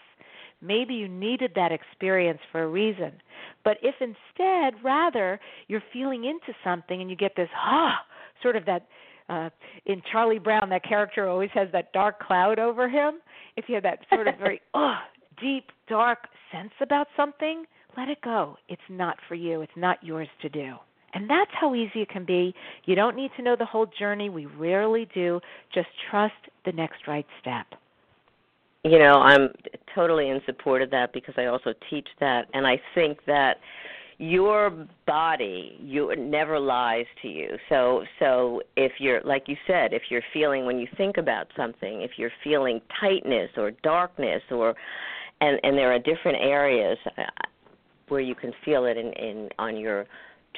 Maybe 0.61 0.92
you 0.92 1.08
needed 1.08 1.52
that 1.54 1.73
experience 1.73 2.40
for 2.52 2.64
a 2.64 2.68
reason. 2.68 3.12
But 3.64 3.78
if 3.82 3.94
instead, 4.00 4.75
rather, 4.85 5.40
you're 5.68 5.82
feeling 5.90 6.26
into 6.26 6.52
something 6.62 7.00
and 7.00 7.08
you 7.08 7.16
get 7.16 7.35
this, 7.35 7.49
ah, 7.56 7.94
sort 8.42 8.56
of 8.56 8.66
that, 8.66 8.87
uh, 9.30 9.49
in 9.87 10.02
Charlie 10.12 10.38
Brown, 10.38 10.68
that 10.68 10.85
character 10.85 11.28
always 11.28 11.50
has 11.54 11.68
that 11.73 11.94
dark 11.94 12.20
cloud 12.20 12.58
over 12.58 12.90
him. 12.90 13.20
If 13.56 13.66
you 13.68 13.75
have 13.75 13.85
that 13.85 14.00
sort 14.12 14.28
of 14.28 14.37
very, 14.37 14.61
oh, 14.75 14.99
deep, 15.40 15.70
dark 15.88 16.28
sense 16.52 16.73
about 16.82 17.06
something, 17.16 17.64
let 17.97 18.08
it 18.08 18.20
go. 18.20 18.58
It's 18.68 18.82
not 18.90 19.16
for 19.28 19.35
you, 19.35 19.62
it's 19.62 19.73
not 19.76 20.02
yours 20.04 20.28
to 20.42 20.50
do. 20.50 20.75
And 21.15 21.29
that's 21.29 21.50
how 21.59 21.75
easy 21.75 22.03
it 22.03 22.11
can 22.11 22.25
be. 22.25 22.55
You 22.85 22.95
don't 22.95 23.17
need 23.17 23.31
to 23.37 23.43
know 23.43 23.57
the 23.57 23.65
whole 23.65 23.87
journey. 23.99 24.29
We 24.29 24.47
rarely 24.47 25.09
do. 25.15 25.41
Just 25.75 25.88
trust 26.11 26.35
the 26.65 26.73
next 26.73 27.07
right 27.07 27.27
step. 27.41 27.67
You 28.85 28.99
know, 28.99 29.15
I'm 29.15 29.49
totally 29.95 30.29
in 30.29 30.41
support 30.47 30.83
of 30.83 30.91
that 30.91 31.12
because 31.12 31.35
I 31.37 31.47
also 31.47 31.73
teach 31.90 32.07
that. 32.21 32.47
And 32.55 32.66
I 32.66 32.81
think 32.94 33.18
that 33.27 33.57
your 34.18 34.87
body 35.07 35.79
you 35.81 36.12
never 36.18 36.59
lies 36.59 37.07
to 37.23 37.29
you 37.29 37.57
so 37.68 38.03
so 38.18 38.61
if 38.77 38.90
you're 38.99 39.21
like 39.23 39.44
you 39.47 39.57
said 39.64 39.92
if 39.92 40.03
you're 40.11 40.23
feeling 40.33 40.66
when 40.66 40.77
you 40.77 40.88
think 40.97 41.18
about 41.18 41.47
something 41.57 42.03
if 42.03 42.11
you're 42.16 42.33
feeling 42.42 42.81
tightness 43.01 43.49
or 43.57 43.71
darkness 43.85 44.42
or 44.51 44.75
and 45.40 45.61
and 45.62 45.79
there 45.79 45.92
are 45.92 46.01
different 46.01 46.37
areas 46.40 46.99
uh, 47.16 47.23
where 48.09 48.21
you 48.21 48.35
can 48.35 48.53
feel 48.64 48.87
it 48.87 48.97
in 48.97 49.12
in 49.12 49.49
on 49.61 49.77
your 49.77 50.05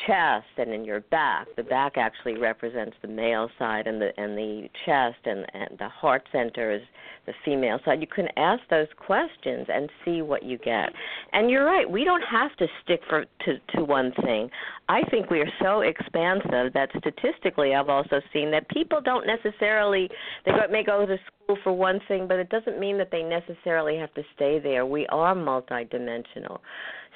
chest 0.07 0.46
and 0.57 0.72
in 0.72 0.85
your 0.85 1.00
back. 1.00 1.46
The 1.57 1.62
back 1.62 1.96
actually 1.96 2.38
represents 2.38 2.96
the 3.03 3.09
male 3.09 3.48
side, 3.59 3.87
and 3.87 4.00
the 4.00 4.11
and 4.16 4.37
the 4.37 4.68
chest 4.87 5.18
and 5.24 5.46
and 5.55 5.79
the 5.79 5.88
heart 5.88 6.22
center 6.33 6.72
is 6.72 6.83
the 7.26 7.33
female 7.44 7.79
side. 7.85 8.00
You 8.00 8.07
can 8.07 8.29
ask 8.37 8.62
those 8.70 8.88
questions 8.96 9.66
and 9.68 9.90
see 10.05 10.22
what 10.22 10.42
you 10.42 10.59
get. 10.59 10.90
And 11.33 11.50
you're 11.50 11.64
right. 11.64 11.88
We 11.88 12.05
don't 12.05 12.22
have 12.22 12.55
to 12.57 12.66
stick 12.83 13.00
for 13.09 13.24
to 13.24 13.59
to 13.76 13.85
one 13.85 14.12
thing. 14.24 14.50
I 14.88 15.03
think 15.11 15.31
we 15.31 15.40
are 15.40 15.53
so 15.62 15.81
expansive 15.81 16.72
that 16.74 16.88
statistically, 16.98 17.74
I've 17.74 17.88
also 17.88 18.20
seen 18.33 18.50
that 18.53 18.68
people 18.68 19.00
don't 19.00 19.26
necessarily 19.26 20.09
they 20.44 20.53
may 20.70 20.83
go 20.83 21.07
to 21.07 21.16
school 21.26 21.59
for 21.62 21.72
one 21.72 22.00
thing, 22.09 22.26
but 22.26 22.38
it 22.38 22.48
doesn't 22.48 22.79
mean 22.79 22.98
that 22.98 23.11
they 23.11 23.22
necessarily 23.22 23.96
have 23.98 24.12
to 24.14 24.22
stay 24.35 24.59
there. 24.59 24.87
We 24.87 25.07
are 25.09 25.35
multidimensional. 25.35 26.59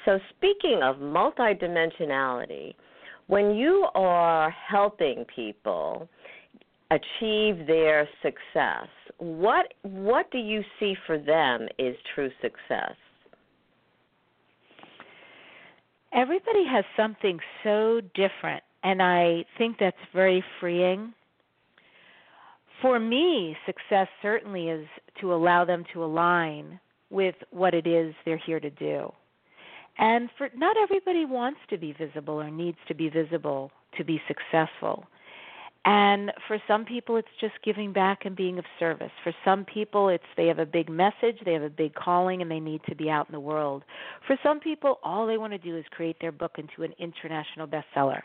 So, 0.05 0.19
speaking 0.37 0.81
of 0.83 0.97
multidimensionality, 0.97 2.75
when 3.25 3.55
you 3.55 3.87
are 3.95 4.51
helping 4.51 5.25
people 5.35 6.07
achieve 6.91 7.65
their 7.65 8.07
success, 8.21 8.87
what 9.17 9.73
what 9.81 10.29
do 10.29 10.37
you 10.37 10.61
see 10.79 10.95
for 11.07 11.17
them 11.17 11.67
is 11.79 11.95
true 12.13 12.29
success? 12.39 12.93
Everybody 16.13 16.65
has 16.69 16.85
something 16.95 17.39
so 17.63 17.99
different, 18.13 18.63
and 18.83 19.01
I 19.01 19.43
think 19.57 19.77
that's 19.79 19.97
very 20.13 20.43
freeing. 20.59 21.13
For 22.81 22.99
me, 22.99 23.57
success 23.65 24.07
certainly 24.21 24.69
is 24.69 24.85
to 25.19 25.33
allow 25.33 25.65
them 25.65 25.83
to 25.93 26.03
align 26.03 26.79
with 27.09 27.35
what 27.49 27.73
it 27.73 27.87
is 27.87 28.13
they're 28.23 28.37
here 28.37 28.59
to 28.59 28.69
do. 28.69 29.11
And 29.97 30.29
for 30.37 30.49
not 30.55 30.75
everybody 30.81 31.25
wants 31.25 31.59
to 31.69 31.77
be 31.77 31.93
visible 31.93 32.35
or 32.35 32.49
needs 32.49 32.77
to 32.87 32.93
be 32.93 33.09
visible 33.09 33.71
to 33.97 34.03
be 34.03 34.21
successful. 34.27 35.05
And 35.87 36.31
for 36.47 36.57
some 36.67 36.83
people, 36.83 37.15
it's 37.15 37.27
just 37.39 37.53
giving 37.63 37.93
back 37.93 38.25
and 38.25 38.35
being 38.35 38.57
of 38.57 38.65
service. 38.79 39.11
For 39.23 39.31
some 39.45 39.65
people, 39.65 40.09
it's 40.09 40.23
they 40.35 40.47
have 40.47 40.57
a 40.57 40.65
big 40.65 40.89
message, 40.89 41.37
they 41.45 41.53
have 41.53 41.61
a 41.61 41.69
big 41.69 41.93
calling, 41.93 42.41
and 42.41 42.49
they 42.49 42.59
need 42.59 42.81
to 42.89 42.95
be 42.95 43.07
out 43.07 43.29
in 43.29 43.33
the 43.33 43.39
world. 43.39 43.83
For 44.25 44.35
some 44.41 44.59
people, 44.59 44.97
all 45.03 45.27
they 45.27 45.37
want 45.37 45.53
to 45.53 45.59
do 45.59 45.77
is 45.77 45.85
create 45.91 46.15
their 46.19 46.31
book 46.31 46.53
into 46.57 46.81
an 46.81 46.93
international 46.97 47.67
bestseller. 47.67 48.21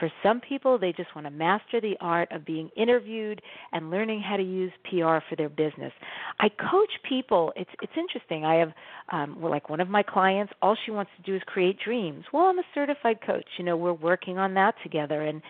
For 0.00 0.10
some 0.20 0.40
people, 0.40 0.78
they 0.78 0.92
just 0.92 1.14
want 1.14 1.28
to 1.28 1.30
master 1.30 1.80
the 1.80 1.96
art 2.00 2.30
of 2.32 2.44
being 2.44 2.70
interviewed 2.76 3.40
and 3.72 3.88
learning 3.88 4.20
how 4.20 4.36
to 4.36 4.42
use 4.42 4.72
PR 4.90 5.18
for 5.28 5.36
their 5.38 5.48
business. 5.48 5.92
I 6.40 6.48
coach 6.48 6.90
people. 7.08 7.52
It's 7.54 7.70
it's 7.82 7.92
interesting. 7.96 8.44
I 8.44 8.56
have 8.56 8.72
um, 9.12 9.40
well, 9.40 9.52
like 9.52 9.70
one 9.70 9.78
of 9.78 9.88
my 9.88 10.02
clients. 10.02 10.52
All 10.60 10.76
she 10.84 10.90
wants 10.90 11.12
to 11.18 11.22
do 11.22 11.36
is 11.36 11.42
create 11.46 11.78
dreams. 11.84 12.24
Well, 12.32 12.46
I'm 12.46 12.58
a 12.58 12.64
certified 12.74 13.20
coach. 13.24 13.46
You 13.58 13.64
know, 13.64 13.76
we're 13.76 13.92
working 13.92 14.38
on 14.38 14.54
that 14.54 14.74
together, 14.82 15.22
and 15.22 15.40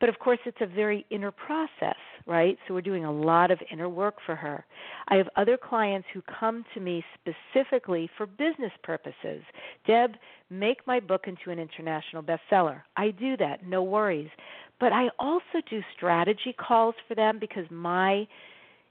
but 0.00 0.08
of 0.08 0.18
course, 0.18 0.38
it's 0.44 0.60
a 0.60 0.66
very 0.66 1.06
inner 1.10 1.30
process, 1.30 1.96
right? 2.26 2.58
So 2.66 2.74
we're 2.74 2.80
doing 2.82 3.04
a 3.04 3.12
lot 3.12 3.50
of 3.50 3.58
inner 3.70 3.88
work 3.88 4.16
for 4.24 4.34
her. 4.34 4.64
I 5.08 5.16
have 5.16 5.28
other 5.36 5.56
clients 5.56 6.06
who 6.12 6.22
come 6.22 6.64
to 6.74 6.80
me 6.80 7.04
specifically 7.14 8.10
for 8.16 8.26
business 8.26 8.72
purposes. 8.82 9.42
Deb, 9.86 10.12
make 10.50 10.86
my 10.86 11.00
book 11.00 11.24
into 11.26 11.50
an 11.50 11.58
international 11.58 12.22
bestseller. 12.22 12.82
I 12.96 13.10
do 13.10 13.36
that, 13.38 13.66
no 13.66 13.82
worries. 13.82 14.30
But 14.78 14.92
I 14.92 15.08
also 15.18 15.62
do 15.70 15.80
strategy 15.96 16.54
calls 16.58 16.94
for 17.08 17.14
them 17.14 17.38
because 17.38 17.64
my 17.70 18.26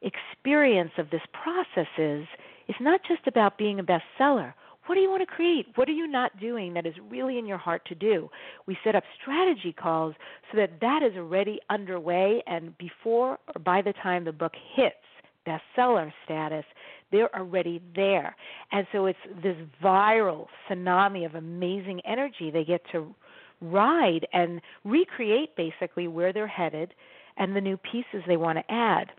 experience 0.01 0.91
of 0.97 1.09
this 1.09 1.21
process 1.31 1.87
is 1.97 2.25
it's 2.67 2.79
not 2.81 3.01
just 3.07 3.27
about 3.27 3.57
being 3.57 3.79
a 3.79 3.83
bestseller. 3.83 4.53
What 4.85 4.95
do 4.95 5.01
you 5.01 5.09
want 5.09 5.21
to 5.27 5.35
create? 5.35 5.67
What 5.75 5.89
are 5.89 5.93
you 5.93 6.07
not 6.07 6.39
doing 6.39 6.73
that 6.75 6.85
is 6.85 6.93
really 7.09 7.39
in 7.39 7.45
your 7.45 7.57
heart 7.57 7.83
to 7.87 7.95
do? 7.95 8.29
We 8.67 8.77
set 8.83 8.95
up 8.95 9.03
strategy 9.21 9.73
calls 9.73 10.13
so 10.51 10.57
that 10.57 10.79
that 10.81 11.01
is 11.03 11.15
already 11.17 11.59
underway, 11.69 12.43
and 12.45 12.77
before 12.77 13.39
or 13.47 13.61
by 13.63 13.81
the 13.81 13.93
time 14.03 14.25
the 14.25 14.31
book 14.31 14.53
hits 14.75 14.95
bestseller 15.47 16.11
status, 16.23 16.65
They're 17.11 17.33
already 17.35 17.81
there. 17.95 18.35
And 18.71 18.87
so 18.91 19.05
it's 19.05 19.19
this 19.43 19.55
viral 19.83 20.47
tsunami 20.69 21.25
of 21.25 21.35
amazing 21.35 22.01
energy 22.05 22.51
they 22.51 22.63
get 22.63 22.81
to 22.91 23.13
ride 23.61 24.27
and 24.33 24.61
recreate 24.83 25.55
basically 25.55 26.07
where 26.07 26.33
they're 26.33 26.47
headed 26.47 26.93
and 27.37 27.55
the 27.55 27.61
new 27.61 27.77
pieces 27.77 28.23
they 28.27 28.37
want 28.37 28.57
to 28.57 28.73
add. 28.73 29.11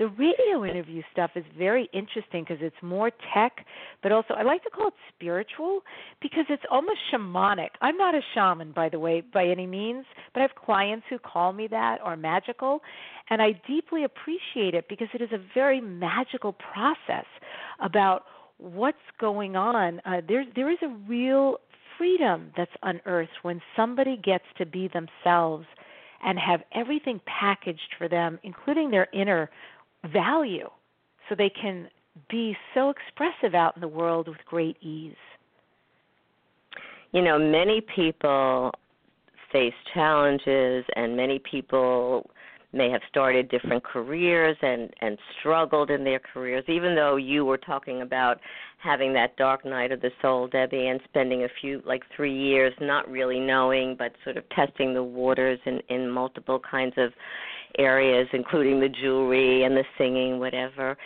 The 0.00 0.08
radio 0.08 0.64
interview 0.64 1.02
stuff 1.12 1.32
is 1.36 1.44
very 1.58 1.90
interesting 1.92 2.42
because 2.42 2.56
it's 2.62 2.82
more 2.82 3.10
tech, 3.34 3.66
but 4.02 4.12
also 4.12 4.32
I 4.32 4.44
like 4.44 4.62
to 4.62 4.70
call 4.70 4.88
it 4.88 4.94
spiritual 5.14 5.82
because 6.22 6.46
it's 6.48 6.62
almost 6.70 6.96
shamanic. 7.12 7.68
I'm 7.82 7.98
not 7.98 8.14
a 8.14 8.22
shaman, 8.32 8.72
by 8.72 8.88
the 8.88 8.98
way, 8.98 9.20
by 9.20 9.44
any 9.44 9.66
means, 9.66 10.06
but 10.32 10.40
I 10.40 10.44
have 10.44 10.54
clients 10.54 11.04
who 11.10 11.18
call 11.18 11.52
me 11.52 11.66
that 11.66 11.98
or 12.02 12.16
magical, 12.16 12.80
and 13.28 13.42
I 13.42 13.60
deeply 13.68 14.04
appreciate 14.04 14.74
it 14.74 14.88
because 14.88 15.08
it 15.12 15.20
is 15.20 15.32
a 15.32 15.44
very 15.52 15.82
magical 15.82 16.54
process 16.54 17.26
about 17.78 18.24
what's 18.56 18.96
going 19.20 19.54
on. 19.54 20.00
Uh, 20.06 20.22
there, 20.26 20.46
there 20.56 20.70
is 20.70 20.78
a 20.80 20.88
real 21.06 21.58
freedom 21.98 22.52
that's 22.56 22.72
unearthed 22.82 23.32
when 23.42 23.60
somebody 23.76 24.16
gets 24.16 24.44
to 24.56 24.64
be 24.64 24.88
themselves 24.88 25.66
and 26.24 26.38
have 26.38 26.60
everything 26.74 27.20
packaged 27.26 27.94
for 27.98 28.08
them, 28.08 28.38
including 28.42 28.90
their 28.90 29.08
inner 29.12 29.50
value 30.12 30.68
so 31.28 31.34
they 31.34 31.50
can 31.50 31.88
be 32.28 32.56
so 32.74 32.90
expressive 32.90 33.54
out 33.54 33.76
in 33.76 33.80
the 33.80 33.88
world 33.88 34.28
with 34.28 34.38
great 34.46 34.76
ease. 34.82 35.14
You 37.12 37.22
know, 37.22 37.38
many 37.38 37.80
people 37.94 38.72
face 39.52 39.74
challenges 39.94 40.84
and 40.96 41.16
many 41.16 41.40
people 41.50 42.28
may 42.72 42.88
have 42.88 43.00
started 43.08 43.48
different 43.48 43.82
careers 43.82 44.56
and 44.62 44.90
and 45.00 45.18
struggled 45.38 45.90
in 45.90 46.04
their 46.04 46.20
careers 46.20 46.62
even 46.68 46.94
though 46.94 47.16
you 47.16 47.44
were 47.44 47.58
talking 47.58 48.02
about 48.02 48.38
having 48.78 49.12
that 49.12 49.36
dark 49.36 49.64
night 49.64 49.90
of 49.90 50.00
the 50.00 50.10
soul 50.22 50.46
debbie 50.46 50.86
and 50.86 51.00
spending 51.08 51.42
a 51.42 51.48
few 51.60 51.82
like 51.84 52.02
3 52.14 52.32
years 52.32 52.72
not 52.80 53.10
really 53.10 53.40
knowing 53.40 53.96
but 53.98 54.12
sort 54.22 54.36
of 54.36 54.48
testing 54.50 54.94
the 54.94 55.02
waters 55.02 55.58
in 55.66 55.80
in 55.88 56.08
multiple 56.08 56.60
kinds 56.60 56.94
of 56.96 57.12
areas, 57.78 58.28
including 58.32 58.80
the 58.80 58.88
jewelry 58.88 59.64
and 59.64 59.76
the 59.76 59.84
singing, 59.96 60.38
whatever, 60.38 60.96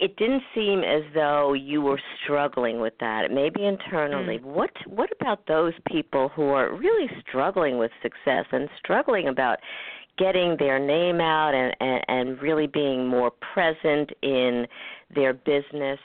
it 0.00 0.16
didn't 0.16 0.42
seem 0.54 0.80
as 0.80 1.02
though 1.14 1.52
you 1.52 1.82
were 1.82 2.00
struggling 2.24 2.80
with 2.80 2.94
that. 3.00 3.30
Maybe 3.30 3.66
internally. 3.66 4.38
Mm. 4.38 4.44
What 4.44 4.70
what 4.86 5.10
about 5.20 5.46
those 5.46 5.74
people 5.86 6.30
who 6.30 6.48
are 6.48 6.74
really 6.74 7.08
struggling 7.28 7.78
with 7.78 7.90
success 8.02 8.46
and 8.50 8.68
struggling 8.82 9.28
about 9.28 9.58
getting 10.18 10.56
their 10.58 10.78
name 10.78 11.20
out 11.20 11.54
and, 11.54 11.74
and, 11.80 12.04
and 12.08 12.42
really 12.42 12.66
being 12.66 13.06
more 13.06 13.30
present 13.30 14.10
in 14.22 14.66
their 15.14 15.34
business? 15.34 15.98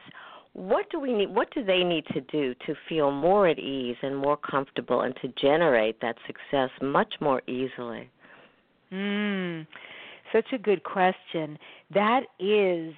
What 0.52 0.90
do 0.90 1.00
we 1.00 1.14
need 1.14 1.34
what 1.34 1.54
do 1.54 1.64
they 1.64 1.84
need 1.84 2.06
to 2.08 2.20
do 2.20 2.54
to 2.66 2.76
feel 2.90 3.12
more 3.12 3.48
at 3.48 3.60
ease 3.60 3.98
and 4.02 4.16
more 4.16 4.38
comfortable 4.38 5.02
and 5.02 5.16
to 5.22 5.30
generate 5.42 6.02
that 6.02 6.18
success 6.28 6.70
much 6.82 7.14
more 7.22 7.42
easily? 7.48 8.10
Mm, 8.92 9.68
such 10.34 10.48
a 10.54 10.58
good 10.58 10.84
question. 10.84 11.58
That 11.94 12.22
is 12.40 12.94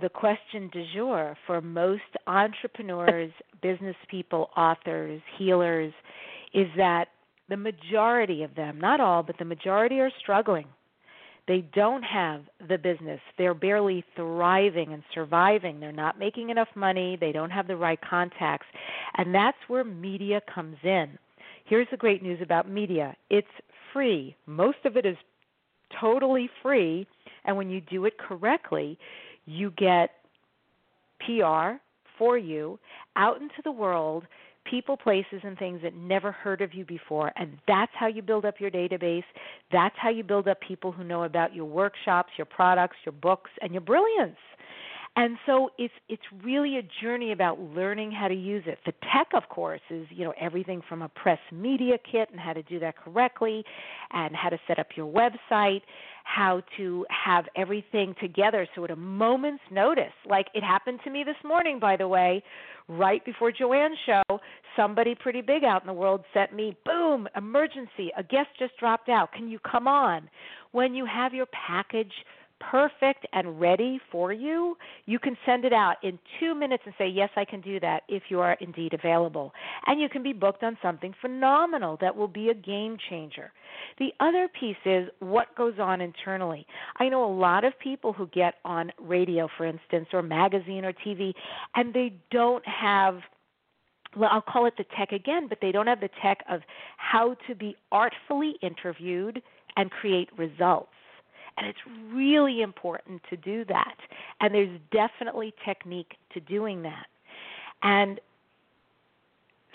the 0.00 0.08
question 0.08 0.68
du 0.72 0.84
jour 0.94 1.36
for 1.46 1.60
most 1.60 2.02
entrepreneurs, 2.26 3.32
business 3.62 3.96
people, 4.08 4.50
authors, 4.56 5.20
healers, 5.38 5.92
is 6.54 6.66
that 6.76 7.08
the 7.48 7.56
majority 7.56 8.42
of 8.42 8.54
them, 8.54 8.80
not 8.80 9.00
all, 9.00 9.22
but 9.22 9.36
the 9.38 9.44
majority 9.44 9.98
are 10.00 10.10
struggling. 10.20 10.66
They 11.48 11.64
don't 11.74 12.04
have 12.04 12.42
the 12.68 12.78
business. 12.78 13.20
They're 13.36 13.54
barely 13.54 14.04
thriving 14.14 14.92
and 14.92 15.02
surviving. 15.12 15.80
They're 15.80 15.90
not 15.90 16.18
making 16.18 16.50
enough 16.50 16.68
money. 16.76 17.16
They 17.20 17.32
don't 17.32 17.50
have 17.50 17.66
the 17.66 17.76
right 17.76 17.98
contacts. 18.08 18.66
And 19.16 19.34
that's 19.34 19.56
where 19.66 19.82
media 19.82 20.40
comes 20.54 20.76
in. 20.84 21.18
Here's 21.64 21.88
the 21.90 21.96
great 21.96 22.22
news 22.22 22.40
about 22.40 22.70
media 22.70 23.16
it's 23.30 23.48
free. 23.92 24.36
Most 24.46 24.78
of 24.84 24.96
it 24.96 25.04
is 25.04 25.16
totally 25.98 26.50
free, 26.62 27.06
and 27.44 27.56
when 27.56 27.70
you 27.70 27.80
do 27.80 28.04
it 28.04 28.18
correctly, 28.18 28.98
you 29.46 29.72
get 29.76 30.10
PR 31.20 31.78
for 32.18 32.36
you 32.36 32.78
out 33.16 33.40
into 33.40 33.62
the 33.64 33.72
world, 33.72 34.24
people, 34.64 34.96
places, 34.96 35.40
and 35.42 35.58
things 35.58 35.80
that 35.82 35.94
never 35.94 36.30
heard 36.30 36.60
of 36.60 36.74
you 36.74 36.84
before. 36.84 37.32
And 37.36 37.58
that's 37.66 37.92
how 37.98 38.06
you 38.06 38.22
build 38.22 38.44
up 38.44 38.60
your 38.60 38.70
database. 38.70 39.24
That's 39.72 39.94
how 39.98 40.10
you 40.10 40.22
build 40.22 40.46
up 40.46 40.60
people 40.60 40.92
who 40.92 41.02
know 41.02 41.24
about 41.24 41.54
your 41.54 41.64
workshops, 41.64 42.30
your 42.36 42.44
products, 42.44 42.96
your 43.04 43.12
books, 43.12 43.50
and 43.62 43.72
your 43.72 43.80
brilliance. 43.80 44.36
And 45.16 45.36
so 45.44 45.70
it's 45.76 45.92
it's 46.08 46.22
really 46.44 46.78
a 46.78 46.82
journey 47.02 47.32
about 47.32 47.58
learning 47.58 48.12
how 48.12 48.28
to 48.28 48.34
use 48.34 48.62
it. 48.66 48.78
The 48.86 48.92
tech, 49.12 49.28
of 49.34 49.48
course, 49.48 49.80
is 49.90 50.06
you 50.10 50.24
know 50.24 50.32
everything 50.40 50.82
from 50.88 51.02
a 51.02 51.08
press 51.08 51.40
media 51.52 51.96
kit 52.10 52.28
and 52.30 52.38
how 52.38 52.52
to 52.52 52.62
do 52.62 52.78
that 52.78 52.96
correctly, 52.96 53.64
and 54.12 54.34
how 54.36 54.50
to 54.50 54.58
set 54.68 54.78
up 54.78 54.86
your 54.96 55.12
website, 55.12 55.82
how 56.22 56.62
to 56.76 57.04
have 57.10 57.46
everything 57.56 58.14
together 58.20 58.68
so 58.74 58.84
at 58.84 58.90
a 58.92 58.96
moment's 58.96 59.64
notice. 59.70 60.12
Like 60.28 60.46
it 60.54 60.62
happened 60.62 61.00
to 61.04 61.10
me 61.10 61.24
this 61.24 61.36
morning, 61.44 61.80
by 61.80 61.96
the 61.96 62.06
way, 62.06 62.42
right 62.88 63.24
before 63.24 63.50
Jo 63.50 63.72
Anne's 63.72 63.98
show, 64.06 64.40
somebody 64.76 65.16
pretty 65.16 65.40
big 65.40 65.64
out 65.64 65.82
in 65.82 65.88
the 65.88 65.92
world 65.92 66.24
sent 66.32 66.54
me, 66.54 66.76
boom, 66.84 67.28
emergency, 67.36 68.10
a 68.16 68.22
guest 68.22 68.48
just 68.58 68.76
dropped 68.78 69.08
out. 69.08 69.32
Can 69.32 69.48
you 69.48 69.58
come 69.58 69.88
on? 69.88 70.30
When 70.72 70.94
you 70.94 71.04
have 71.04 71.34
your 71.34 71.46
package 71.46 72.12
perfect 72.60 73.26
and 73.32 73.60
ready 73.60 74.00
for 74.10 74.32
you, 74.32 74.76
you 75.06 75.18
can 75.18 75.36
send 75.44 75.64
it 75.64 75.72
out 75.72 75.96
in 76.02 76.18
two 76.38 76.54
minutes 76.54 76.82
and 76.86 76.94
say, 76.98 77.08
Yes, 77.08 77.30
I 77.36 77.44
can 77.44 77.60
do 77.60 77.80
that 77.80 78.02
if 78.08 78.24
you 78.28 78.40
are 78.40 78.56
indeed 78.60 78.94
available. 78.94 79.52
And 79.86 80.00
you 80.00 80.08
can 80.08 80.22
be 80.22 80.32
booked 80.32 80.62
on 80.62 80.76
something 80.82 81.14
phenomenal 81.20 81.98
that 82.00 82.14
will 82.14 82.28
be 82.28 82.50
a 82.50 82.54
game 82.54 82.96
changer. 83.08 83.52
The 83.98 84.12
other 84.20 84.48
piece 84.58 84.76
is 84.84 85.08
what 85.20 85.54
goes 85.56 85.74
on 85.80 86.00
internally. 86.00 86.66
I 86.98 87.08
know 87.08 87.24
a 87.24 87.32
lot 87.34 87.64
of 87.64 87.78
people 87.78 88.12
who 88.12 88.26
get 88.28 88.54
on 88.64 88.92
radio, 89.00 89.48
for 89.56 89.66
instance, 89.66 90.08
or 90.12 90.22
magazine 90.22 90.84
or 90.84 90.92
TV, 90.92 91.32
and 91.74 91.92
they 91.94 92.14
don't 92.30 92.66
have 92.66 93.20
well, 94.16 94.30
I'll 94.32 94.42
call 94.42 94.66
it 94.66 94.74
the 94.76 94.84
tech 94.98 95.12
again, 95.12 95.46
but 95.48 95.58
they 95.62 95.70
don't 95.70 95.86
have 95.86 96.00
the 96.00 96.10
tech 96.20 96.38
of 96.50 96.62
how 96.96 97.36
to 97.46 97.54
be 97.54 97.76
artfully 97.92 98.56
interviewed 98.60 99.40
and 99.76 99.88
create 99.88 100.28
results. 100.36 100.90
And 101.56 101.66
it's 101.66 101.78
really 102.12 102.62
important 102.62 103.22
to 103.30 103.36
do 103.36 103.64
that. 103.66 103.96
And 104.40 104.54
there's 104.54 104.80
definitely 104.92 105.52
technique 105.64 106.14
to 106.32 106.40
doing 106.40 106.82
that. 106.82 107.06
And 107.82 108.20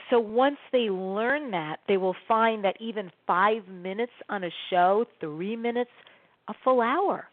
so 0.10 0.20
once 0.20 0.58
they 0.72 0.90
learn 0.90 1.52
that, 1.52 1.78
they 1.88 1.98
will 1.98 2.16
find 2.28 2.64
that 2.64 2.76
even 2.80 3.12
five 3.26 3.68
minutes 3.68 4.12
on 4.30 4.44
a 4.44 4.52
show, 4.70 5.06
three 5.20 5.56
minutes, 5.56 5.92
a 6.48 6.54
full 6.64 6.82
hour, 6.82 7.28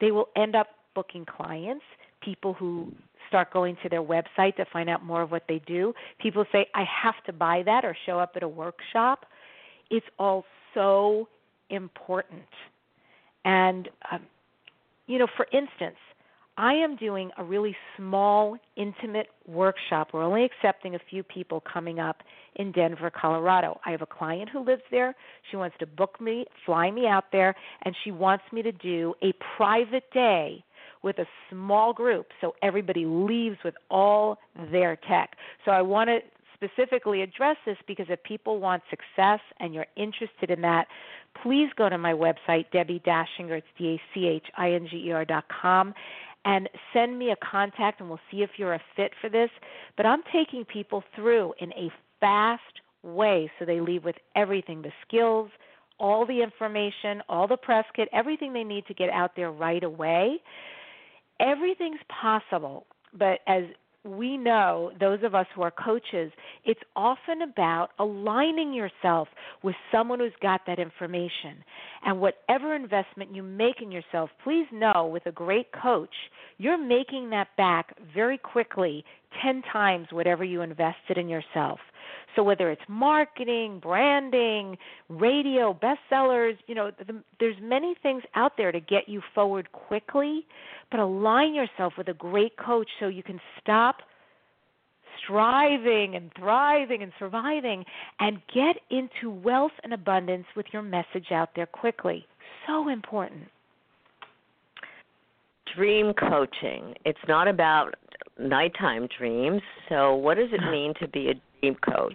they 0.00 0.10
will 0.10 0.28
end 0.36 0.56
up 0.56 0.68
booking 0.94 1.24
clients, 1.24 1.84
people 2.20 2.54
who 2.54 2.92
start 3.28 3.52
going 3.52 3.76
to 3.82 3.88
their 3.88 4.02
website 4.02 4.56
to 4.56 4.64
find 4.72 4.88
out 4.88 5.04
more 5.04 5.22
of 5.22 5.30
what 5.30 5.44
they 5.48 5.60
do. 5.66 5.94
People 6.18 6.44
say, 6.50 6.66
I 6.74 6.84
have 7.02 7.14
to 7.26 7.32
buy 7.32 7.62
that 7.66 7.84
or 7.84 7.96
show 8.06 8.18
up 8.18 8.32
at 8.34 8.42
a 8.42 8.48
workshop. 8.48 9.26
It's 9.90 10.06
all 10.18 10.44
so 10.74 11.28
important. 11.70 12.42
And, 13.48 13.88
um, 14.12 14.20
you 15.06 15.18
know, 15.18 15.26
for 15.34 15.46
instance, 15.54 15.96
I 16.58 16.74
am 16.74 16.96
doing 16.96 17.30
a 17.38 17.44
really 17.44 17.74
small, 17.96 18.58
intimate 18.76 19.28
workshop. 19.46 20.08
We're 20.12 20.22
only 20.22 20.44
accepting 20.44 20.94
a 20.94 20.98
few 21.08 21.22
people 21.22 21.62
coming 21.72 21.98
up 21.98 22.18
in 22.56 22.72
Denver, 22.72 23.10
Colorado. 23.10 23.80
I 23.86 23.92
have 23.92 24.02
a 24.02 24.06
client 24.06 24.50
who 24.50 24.62
lives 24.62 24.82
there. 24.90 25.14
She 25.50 25.56
wants 25.56 25.76
to 25.78 25.86
book 25.86 26.20
me, 26.20 26.44
fly 26.66 26.90
me 26.90 27.06
out 27.06 27.32
there, 27.32 27.54
and 27.82 27.96
she 28.04 28.10
wants 28.10 28.44
me 28.52 28.60
to 28.60 28.72
do 28.72 29.14
a 29.22 29.32
private 29.56 30.10
day 30.12 30.62
with 31.02 31.18
a 31.18 31.26
small 31.48 31.94
group 31.94 32.26
so 32.42 32.54
everybody 32.60 33.06
leaves 33.06 33.56
with 33.64 33.74
all 33.90 34.36
their 34.70 34.96
tech. 35.08 35.36
So 35.64 35.70
I 35.70 35.80
want 35.80 36.08
to 36.08 36.18
specifically 36.62 37.22
address 37.22 37.56
this 37.64 37.76
because 37.86 38.06
if 38.08 38.22
people 38.22 38.58
want 38.58 38.82
success 38.90 39.40
and 39.60 39.72
you're 39.72 39.86
interested 39.96 40.50
in 40.50 40.60
that, 40.62 40.86
please 41.42 41.68
go 41.76 41.88
to 41.88 41.98
my 41.98 42.12
website, 42.12 42.66
Debbi 42.74 43.02
Dachinger, 43.02 43.58
it's 43.58 43.66
D 43.78 43.94
A 43.94 44.02
C 44.12 44.26
H 44.26 44.46
I 44.56 44.72
N 44.72 44.86
G 44.90 45.04
E 45.08 45.12
R 45.12 45.24
dot 45.24 45.44
com, 45.48 45.94
and 46.44 46.68
send 46.92 47.18
me 47.18 47.30
a 47.30 47.36
contact 47.36 48.00
and 48.00 48.08
we'll 48.08 48.20
see 48.30 48.42
if 48.42 48.50
you're 48.56 48.74
a 48.74 48.82
fit 48.96 49.12
for 49.20 49.30
this. 49.30 49.50
But 49.96 50.06
I'm 50.06 50.22
taking 50.32 50.64
people 50.64 51.02
through 51.14 51.54
in 51.60 51.72
a 51.72 51.90
fast 52.20 52.62
way 53.02 53.50
so 53.58 53.64
they 53.64 53.80
leave 53.80 54.04
with 54.04 54.16
everything 54.34 54.82
the 54.82 54.92
skills, 55.06 55.50
all 56.00 56.26
the 56.26 56.42
information, 56.42 57.22
all 57.28 57.46
the 57.46 57.56
press 57.56 57.84
kit, 57.94 58.08
everything 58.12 58.52
they 58.52 58.64
need 58.64 58.86
to 58.86 58.94
get 58.94 59.10
out 59.10 59.32
there 59.36 59.50
right 59.52 59.84
away. 59.84 60.38
Everything's 61.40 62.00
possible, 62.08 62.86
but 63.16 63.40
as 63.46 63.64
we 64.04 64.36
know, 64.36 64.92
those 65.00 65.20
of 65.22 65.34
us 65.34 65.46
who 65.54 65.62
are 65.62 65.70
coaches, 65.70 66.32
it's 66.64 66.80
often 66.94 67.42
about 67.42 67.90
aligning 67.98 68.72
yourself 68.72 69.28
with 69.62 69.74
someone 69.92 70.20
who's 70.20 70.32
got 70.40 70.62
that 70.66 70.78
information. 70.78 71.64
And 72.04 72.20
whatever 72.20 72.74
investment 72.74 73.34
you 73.34 73.42
make 73.42 73.82
in 73.82 73.90
yourself, 73.90 74.30
please 74.44 74.66
know 74.72 75.06
with 75.12 75.26
a 75.26 75.32
great 75.32 75.66
coach, 75.72 76.14
you're 76.58 76.78
making 76.78 77.30
that 77.30 77.48
back 77.56 77.96
very 78.14 78.38
quickly, 78.38 79.04
10 79.42 79.62
times 79.72 80.08
whatever 80.10 80.44
you 80.44 80.62
invested 80.62 81.18
in 81.18 81.28
yourself. 81.28 81.78
So 82.36 82.42
whether 82.42 82.70
it's 82.70 82.82
marketing, 82.88 83.80
branding, 83.82 84.76
radio, 85.08 85.72
bestsellers, 85.74 86.56
you 86.66 86.74
know, 86.74 86.90
the, 87.06 87.22
there's 87.40 87.56
many 87.60 87.94
things 88.02 88.22
out 88.34 88.52
there 88.56 88.72
to 88.72 88.80
get 88.80 89.08
you 89.08 89.22
forward 89.34 89.72
quickly, 89.72 90.46
but 90.90 91.00
align 91.00 91.54
yourself 91.54 91.94
with 91.98 92.08
a 92.08 92.14
great 92.14 92.56
coach 92.56 92.88
so 93.00 93.08
you 93.08 93.22
can 93.22 93.40
stop 93.60 93.96
striving 95.24 96.14
and 96.14 96.30
thriving 96.38 97.02
and 97.02 97.12
surviving 97.18 97.84
and 98.20 98.40
get 98.54 98.76
into 98.90 99.30
wealth 99.30 99.72
and 99.82 99.92
abundance 99.92 100.46
with 100.56 100.66
your 100.72 100.82
message 100.82 101.32
out 101.32 101.50
there 101.56 101.66
quickly. 101.66 102.26
So 102.66 102.88
important. 102.88 103.44
Dream 105.76 106.12
coaching. 106.14 106.94
It's 107.04 107.18
not 107.28 107.48
about 107.48 107.94
nighttime 108.38 109.08
dreams. 109.18 109.60
So, 109.88 110.14
what 110.14 110.36
does 110.36 110.48
it 110.52 110.60
mean 110.70 110.94
to 111.00 111.08
be 111.08 111.30
a 111.30 111.34
dream 111.60 111.76
coach? 111.76 112.14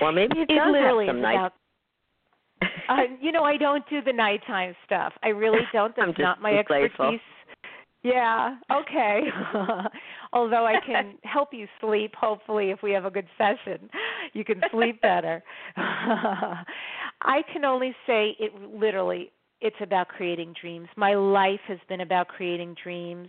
Well, 0.00 0.12
maybe 0.12 0.40
it, 0.40 0.50
it 0.50 0.56
does 0.56 0.72
literally 0.72 1.06
have 1.06 1.14
some 1.14 1.22
night. 1.22 1.34
about 1.34 1.52
uh, 2.88 3.02
you 3.20 3.32
know, 3.32 3.44
I 3.44 3.56
don't 3.56 3.88
do 3.88 4.02
the 4.02 4.12
nighttime 4.12 4.74
stuff. 4.84 5.12
I 5.22 5.28
really 5.28 5.60
don't. 5.72 5.94
That's 5.96 6.18
not 6.18 6.40
my 6.40 6.58
expertise. 6.58 6.90
Playful. 6.96 7.18
Yeah, 8.04 8.56
okay. 8.70 9.20
Although 10.32 10.66
I 10.66 10.74
can 10.84 11.14
help 11.22 11.50
you 11.52 11.68
sleep, 11.80 12.14
hopefully, 12.16 12.70
if 12.70 12.82
we 12.82 12.90
have 12.92 13.04
a 13.04 13.10
good 13.10 13.28
session, 13.38 13.88
you 14.32 14.44
can 14.44 14.60
sleep 14.72 15.00
better. 15.02 15.42
I 15.76 17.42
can 17.52 17.64
only 17.64 17.94
say 18.06 18.36
it 18.40 18.52
literally, 18.74 19.30
it's 19.60 19.76
about 19.80 20.08
creating 20.08 20.54
dreams. 20.60 20.88
My 20.96 21.14
life 21.14 21.60
has 21.68 21.78
been 21.88 22.00
about 22.00 22.26
creating 22.26 22.74
dreams. 22.82 23.28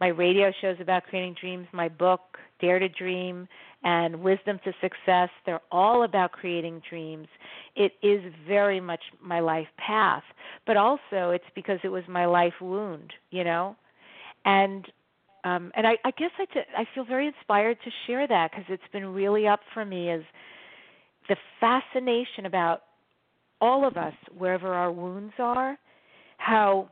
My 0.00 0.08
radio 0.08 0.52
show 0.60 0.70
is 0.70 0.80
about 0.80 1.04
creating 1.04 1.34
dreams. 1.40 1.66
My 1.72 1.88
book, 1.88 2.20
Dare 2.60 2.78
to 2.78 2.88
Dream, 2.88 3.48
and 3.84 4.22
Wisdom 4.22 4.58
to 4.64 4.72
Success, 4.80 5.28
they're 5.44 5.60
all 5.70 6.04
about 6.04 6.32
creating 6.32 6.82
dreams. 6.88 7.28
It 7.76 7.92
is 8.02 8.20
very 8.48 8.80
much 8.80 9.00
my 9.22 9.40
life 9.40 9.68
path, 9.76 10.22
but 10.66 10.76
also 10.76 11.30
it's 11.30 11.44
because 11.54 11.78
it 11.84 11.88
was 11.88 12.02
my 12.08 12.24
life 12.24 12.54
wound, 12.60 13.12
you 13.30 13.44
know? 13.44 13.76
And 14.44 14.86
um, 15.44 15.70
and 15.76 15.86
I, 15.86 15.98
I 16.06 16.10
guess 16.12 16.30
I, 16.38 16.46
t- 16.46 16.60
I 16.74 16.86
feel 16.94 17.04
very 17.04 17.26
inspired 17.26 17.76
to 17.84 17.90
share 18.06 18.26
that 18.26 18.50
because 18.50 18.64
it's 18.70 18.92
been 18.94 19.04
really 19.04 19.46
up 19.46 19.60
for 19.74 19.84
me 19.84 20.08
as 20.08 20.22
the 21.28 21.36
fascination 21.60 22.46
about 22.46 22.84
all 23.60 23.86
of 23.86 23.98
us, 23.98 24.14
wherever 24.36 24.72
our 24.72 24.90
wounds 24.90 25.34
are, 25.38 25.78
how 26.38 26.88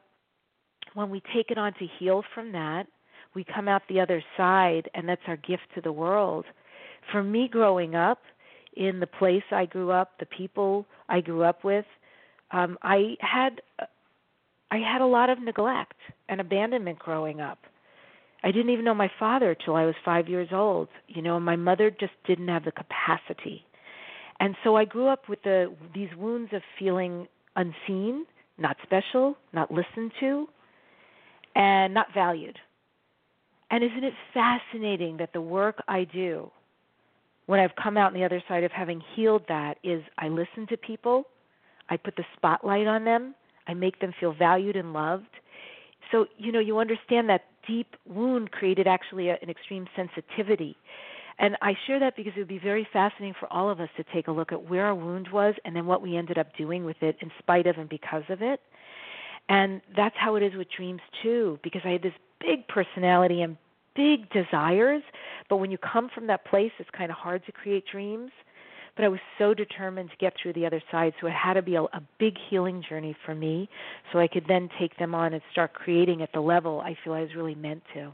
when 0.92 1.08
we 1.08 1.22
take 1.34 1.50
it 1.50 1.56
on 1.56 1.72
to 1.74 1.86
heal 1.98 2.22
from 2.34 2.52
that, 2.52 2.86
we 3.34 3.42
come 3.42 3.68
out 3.68 3.80
the 3.88 4.00
other 4.00 4.22
side, 4.36 4.90
and 4.94 5.08
that's 5.08 5.22
our 5.26 5.38
gift 5.38 5.62
to 5.74 5.80
the 5.80 5.92
world. 5.92 6.44
For 7.10 7.22
me, 7.22 7.48
growing 7.50 7.94
up 7.94 8.18
in 8.76 9.00
the 9.00 9.06
place 9.06 9.42
I 9.50 9.66
grew 9.66 9.90
up, 9.90 10.18
the 10.18 10.26
people 10.26 10.86
I 11.08 11.20
grew 11.20 11.42
up 11.42 11.64
with, 11.64 11.84
um, 12.52 12.78
I 12.82 13.16
had 13.20 13.60
I 14.70 14.78
had 14.78 15.02
a 15.02 15.06
lot 15.06 15.28
of 15.28 15.42
neglect 15.42 15.96
and 16.28 16.40
abandonment 16.40 16.98
growing 16.98 17.40
up. 17.40 17.58
I 18.42 18.50
didn't 18.50 18.70
even 18.70 18.84
know 18.84 18.94
my 18.94 19.10
father 19.18 19.54
till 19.54 19.76
I 19.76 19.84
was 19.84 19.94
five 20.04 20.28
years 20.28 20.48
old. 20.52 20.88
You 21.08 21.22
know, 21.22 21.38
my 21.38 21.56
mother 21.56 21.90
just 21.90 22.14
didn't 22.26 22.48
have 22.48 22.64
the 22.64 22.72
capacity, 22.72 23.64
and 24.40 24.56
so 24.64 24.76
I 24.76 24.84
grew 24.84 25.08
up 25.08 25.28
with 25.28 25.42
the 25.42 25.74
these 25.94 26.08
wounds 26.16 26.52
of 26.52 26.62
feeling 26.78 27.28
unseen, 27.56 28.26
not 28.58 28.76
special, 28.82 29.36
not 29.52 29.70
listened 29.70 30.12
to, 30.20 30.48
and 31.54 31.94
not 31.94 32.06
valued. 32.14 32.58
And 33.70 33.82
isn't 33.82 34.04
it 34.04 34.14
fascinating 34.34 35.16
that 35.18 35.32
the 35.32 35.40
work 35.40 35.82
I 35.88 36.04
do 36.04 36.50
when 37.52 37.60
I've 37.60 37.76
come 37.76 37.98
out 37.98 38.06
on 38.06 38.14
the 38.14 38.24
other 38.24 38.42
side 38.48 38.64
of 38.64 38.72
having 38.72 39.02
healed 39.14 39.42
that 39.48 39.76
is 39.84 40.02
I 40.16 40.28
listen 40.28 40.66
to 40.70 40.76
people, 40.78 41.24
I 41.90 41.98
put 41.98 42.16
the 42.16 42.24
spotlight 42.34 42.86
on 42.86 43.04
them, 43.04 43.34
I 43.68 43.74
make 43.74 44.00
them 44.00 44.14
feel 44.18 44.32
valued 44.32 44.74
and 44.74 44.94
loved. 44.94 45.28
So, 46.10 46.24
you 46.38 46.50
know, 46.50 46.60
you 46.60 46.78
understand 46.78 47.28
that 47.28 47.44
deep 47.68 47.94
wound 48.08 48.52
created 48.52 48.86
actually 48.86 49.28
a, 49.28 49.36
an 49.42 49.50
extreme 49.50 49.86
sensitivity. 49.94 50.78
And 51.38 51.58
I 51.60 51.74
share 51.86 52.00
that 52.00 52.16
because 52.16 52.32
it 52.36 52.38
would 52.38 52.48
be 52.48 52.58
very 52.58 52.88
fascinating 52.90 53.34
for 53.38 53.52
all 53.52 53.68
of 53.68 53.80
us 53.80 53.90
to 53.98 54.04
take 54.14 54.28
a 54.28 54.32
look 54.32 54.50
at 54.50 54.70
where 54.70 54.86
our 54.86 54.94
wound 54.94 55.28
was 55.30 55.54
and 55.66 55.76
then 55.76 55.84
what 55.84 56.00
we 56.00 56.16
ended 56.16 56.38
up 56.38 56.56
doing 56.56 56.86
with 56.86 57.02
it 57.02 57.18
in 57.20 57.30
spite 57.38 57.66
of 57.66 57.76
and 57.76 57.86
because 57.86 58.24
of 58.30 58.40
it. 58.40 58.60
And 59.50 59.82
that's 59.94 60.16
how 60.16 60.36
it 60.36 60.42
is 60.42 60.54
with 60.56 60.68
dreams 60.74 61.02
too, 61.22 61.58
because 61.62 61.82
I 61.84 61.90
had 61.90 62.02
this 62.02 62.14
big 62.40 62.66
personality 62.68 63.42
and 63.42 63.58
big 63.94 64.28
desires, 64.30 65.02
but 65.48 65.56
when 65.56 65.70
you 65.70 65.78
come 65.78 66.08
from 66.14 66.26
that 66.28 66.44
place, 66.44 66.72
it's 66.78 66.90
kind 66.96 67.10
of 67.10 67.16
hard 67.16 67.44
to 67.46 67.52
create 67.52 67.84
dreams. 67.90 68.30
But 68.94 69.06
I 69.06 69.08
was 69.08 69.20
so 69.38 69.54
determined 69.54 70.10
to 70.10 70.16
get 70.16 70.34
through 70.40 70.52
the 70.52 70.66
other 70.66 70.82
side, 70.90 71.14
so 71.20 71.26
it 71.26 71.32
had 71.32 71.54
to 71.54 71.62
be 71.62 71.76
a, 71.76 71.82
a 71.82 72.02
big 72.18 72.34
healing 72.50 72.82
journey 72.86 73.16
for 73.24 73.34
me, 73.34 73.68
so 74.12 74.18
I 74.18 74.28
could 74.28 74.44
then 74.46 74.68
take 74.78 74.96
them 74.98 75.14
on 75.14 75.32
and 75.32 75.42
start 75.50 75.72
creating 75.72 76.20
at 76.20 76.30
the 76.32 76.40
level 76.40 76.80
I 76.80 76.96
feel 77.02 77.14
I 77.14 77.22
was 77.22 77.34
really 77.34 77.54
meant 77.54 77.82
to 77.94 78.12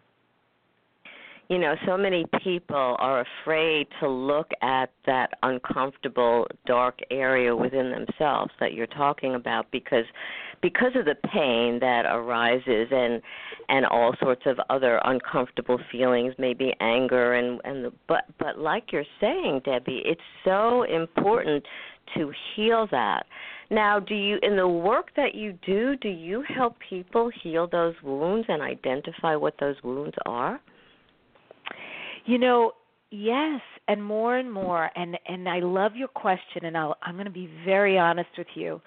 you 1.49 1.59
know 1.59 1.75
so 1.87 1.97
many 1.97 2.25
people 2.43 2.97
are 2.99 3.25
afraid 3.43 3.87
to 4.01 4.09
look 4.09 4.51
at 4.63 4.91
that 5.07 5.31
uncomfortable 5.43 6.47
dark 6.67 6.99
area 7.11 7.55
within 7.55 7.91
themselves 7.91 8.53
that 8.61 8.75
you're 8.75 8.87
talking 8.87 9.35
about 9.35 9.71
because 9.71 10.05
because 10.63 10.93
of 10.97 11.05
the 11.05 11.15
pain 11.33 11.79
that 11.81 12.05
arises 12.07 12.89
and 12.91 13.23
and 13.69 13.87
all 13.87 14.15
sorts 14.21 14.43
of 14.47 14.59
other 14.71 15.01
uncomfortable 15.05 15.79
feelings 15.91 16.35
maybe 16.39 16.73
anger 16.81 17.35
and 17.35 17.61
and 17.65 17.85
the, 17.85 17.93
but 18.07 18.25
but 18.39 18.59
like 18.59 18.93
you're 18.93 19.05
saying 19.21 19.61
Debbi 19.67 20.03
it's 20.05 20.21
so 20.45 20.83
important 20.85 21.65
to 22.17 22.33
heal 22.55 22.89
that 22.91 23.27
now 23.71 24.01
do 24.01 24.15
you 24.15 24.39
in 24.43 24.57
the 24.57 24.69
work 24.69 25.11
that 25.17 25.35
you 25.35 25.59
do 25.67 25.97
do 25.97 26.09
you 26.09 26.43
help 26.55 26.77
people 26.89 27.31
heal 27.43 27.69
those 27.71 27.95
wounds 28.03 28.47
and 28.49 28.63
identify 28.63 29.37
what 29.37 29.55
those 29.61 29.77
wounds 29.83 30.17
are 30.27 30.61
you 32.29 32.37
know, 32.37 32.73
yes, 33.11 33.61
and 33.89 34.05
more 34.05 34.37
and 34.37 34.53
more 34.53 34.91
and 34.95 35.19
and 35.27 35.49
I 35.49 35.61
love 35.61 35.97
your 35.97 36.09
question 36.09 36.67
and 36.67 36.77
I'll 36.77 36.95
I'm 37.03 37.15
going 37.15 37.25
to 37.25 37.31
be 37.31 37.51
very 37.65 37.99
honest 37.99 38.29
with 38.37 38.49
you. 38.55 38.83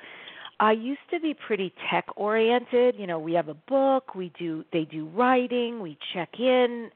I 0.62 0.74
used 0.74 1.02
to 1.12 1.19
be 1.19 1.34
pretty 1.34 1.74
tech 1.89 2.06
oriented, 2.15 2.93
you 2.95 3.08
know, 3.08 3.17
we 3.17 3.34
have 3.34 3.50
a 3.50 3.56
book, 3.56 4.13
we 4.13 4.32
do 4.38 4.63
they 4.71 4.86
do 4.86 5.08
writing, 5.08 5.82
we 5.82 5.97
check 6.13 6.30
in. 6.39 6.91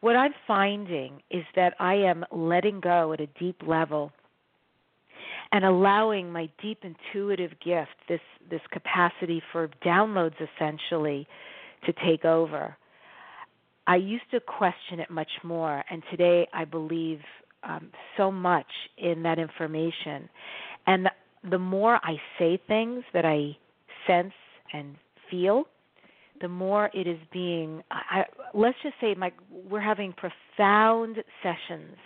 What 0.00 0.14
I'm 0.14 0.32
finding 0.46 1.20
is 1.28 1.42
that 1.56 1.74
I 1.80 1.94
am 1.94 2.24
letting 2.30 2.78
go 2.78 3.12
at 3.12 3.20
a 3.20 3.26
deep 3.26 3.56
level 3.66 4.12
and 5.50 5.64
allowing 5.64 6.30
my 6.30 6.48
deep 6.62 6.84
intuitive 6.84 7.50
gift, 7.64 7.96
this 8.08 8.20
this 8.48 8.60
capacity 8.70 9.42
for 9.50 9.68
downloads 9.84 10.36
essentially 10.40 11.26
to 11.86 11.92
take 12.06 12.24
over. 12.24 12.76
I 13.88 13.96
used 13.96 14.30
to 14.30 14.38
question 14.38 15.00
it 15.00 15.10
much 15.10 15.30
more, 15.42 15.82
and 15.90 16.00
today 16.12 16.46
I 16.54 16.64
believe 16.64 17.20
um, 17.64 17.90
so 18.16 18.30
much 18.30 18.70
in 18.98 19.24
that 19.24 19.40
information. 19.40 20.28
And 20.86 21.08
the, 21.50 21.58
more 21.58 22.00
I 22.02 22.16
say 22.38 22.58
things 22.66 23.04
that 23.12 23.24
I 23.24 23.56
sense 24.06 24.32
and 24.72 24.96
feel, 25.30 25.64
the 26.40 26.48
more 26.48 26.90
it 26.94 27.06
is 27.06 27.18
being. 27.32 27.82
I, 27.90 28.24
let's 28.54 28.76
just 28.82 28.94
say, 29.00 29.14
my 29.14 29.32
we're 29.70 29.80
having 29.80 30.12
profound 30.12 31.18
sessions, 31.42 31.96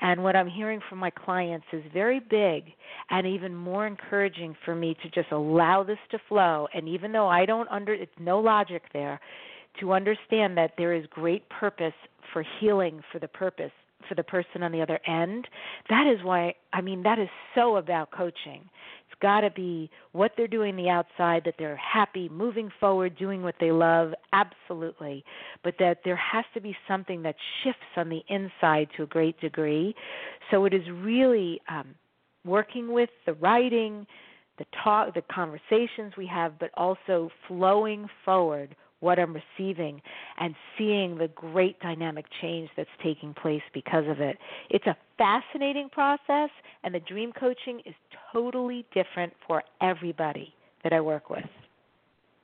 and 0.00 0.22
what 0.22 0.36
I'm 0.36 0.48
hearing 0.48 0.80
from 0.88 0.98
my 0.98 1.10
clients 1.10 1.66
is 1.72 1.82
very 1.92 2.20
big 2.20 2.64
and 3.10 3.26
even 3.26 3.54
more 3.54 3.86
encouraging 3.86 4.54
for 4.64 4.74
me 4.74 4.96
to 5.02 5.10
just 5.10 5.32
allow 5.32 5.82
this 5.82 5.98
to 6.10 6.18
flow. 6.28 6.68
And 6.74 6.88
even 6.88 7.12
though 7.12 7.28
I 7.28 7.46
don't 7.46 7.68
under, 7.70 7.94
it's 7.94 8.12
no 8.20 8.38
logic 8.38 8.82
there 8.92 9.20
to 9.80 9.92
understand 9.92 10.56
that 10.58 10.72
there 10.76 10.94
is 10.94 11.04
great 11.10 11.48
purpose 11.48 11.94
for 12.32 12.44
healing 12.60 13.00
for 13.12 13.18
the 13.18 13.28
purpose 13.28 13.72
for 14.08 14.14
the 14.14 14.22
person 14.22 14.62
on 14.62 14.72
the 14.72 14.82
other 14.82 14.98
end. 15.06 15.46
That 15.88 16.06
is 16.06 16.24
why 16.24 16.54
i 16.72 16.80
mean 16.80 17.02
that 17.02 17.18
is 17.18 17.28
so 17.54 17.76
about 17.76 18.10
coaching. 18.10 18.68
It's 19.08 19.20
got 19.20 19.40
to 19.40 19.50
be 19.50 19.90
what 20.12 20.32
they're 20.36 20.48
doing 20.48 20.76
the 20.76 20.88
outside 20.88 21.42
that 21.44 21.54
they're 21.58 21.76
happy 21.76 22.28
moving 22.28 22.70
forward 22.80 23.16
doing 23.16 23.42
what 23.42 23.54
they 23.60 23.72
love 23.72 24.12
absolutely. 24.32 25.24
But 25.62 25.74
that 25.78 25.98
there 26.04 26.16
has 26.16 26.44
to 26.54 26.60
be 26.60 26.76
something 26.88 27.22
that 27.22 27.36
shifts 27.62 27.80
on 27.96 28.08
the 28.08 28.22
inside 28.28 28.88
to 28.96 29.04
a 29.04 29.06
great 29.06 29.40
degree. 29.40 29.94
So 30.50 30.64
it 30.64 30.74
is 30.74 30.82
really 30.90 31.60
um, 31.68 31.94
working 32.44 32.92
with 32.92 33.10
the 33.26 33.34
writing 33.34 34.06
the 34.58 34.64
talk 34.82 35.14
the 35.14 35.22
conversations 35.30 36.14
we 36.16 36.26
have 36.26 36.58
but 36.58 36.70
also 36.74 37.30
flowing 37.46 38.08
forward 38.24 38.74
what 39.00 39.18
I'm 39.18 39.34
receiving 39.34 40.00
and 40.38 40.54
seeing 40.78 41.18
the 41.18 41.28
great 41.28 41.78
dynamic 41.80 42.24
change 42.40 42.70
that's 42.76 42.88
taking 43.02 43.34
place 43.34 43.62
because 43.74 44.04
of 44.08 44.20
it. 44.20 44.38
It's 44.70 44.86
a 44.86 44.96
fascinating 45.18 45.88
process, 45.90 46.50
and 46.82 46.94
the 46.94 47.00
dream 47.00 47.32
coaching 47.32 47.80
is 47.84 47.94
totally 48.32 48.86
different 48.94 49.32
for 49.46 49.62
everybody 49.80 50.54
that 50.82 50.92
I 50.92 51.00
work 51.00 51.30
with 51.30 51.44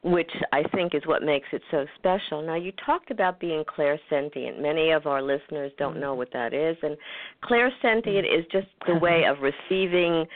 which 0.04 0.30
I 0.52 0.64
think 0.74 0.94
is 0.94 1.02
what 1.06 1.22
makes 1.22 1.46
it 1.52 1.62
so 1.70 1.86
special. 1.96 2.42
Now, 2.42 2.56
you 2.56 2.72
talked 2.84 3.12
about 3.12 3.38
being 3.38 3.62
clairsentient. 3.64 4.60
Many 4.60 4.90
of 4.90 5.06
our 5.06 5.22
listeners 5.22 5.70
don't 5.78 6.00
know 6.00 6.14
what 6.14 6.32
that 6.32 6.52
is, 6.52 6.76
and 6.82 6.96
clairsentient 7.44 8.06
mm-hmm. 8.06 8.40
is 8.40 8.44
just 8.50 8.66
the 8.86 8.96
way 8.96 9.22
of 9.28 9.36
receiving 9.40 10.26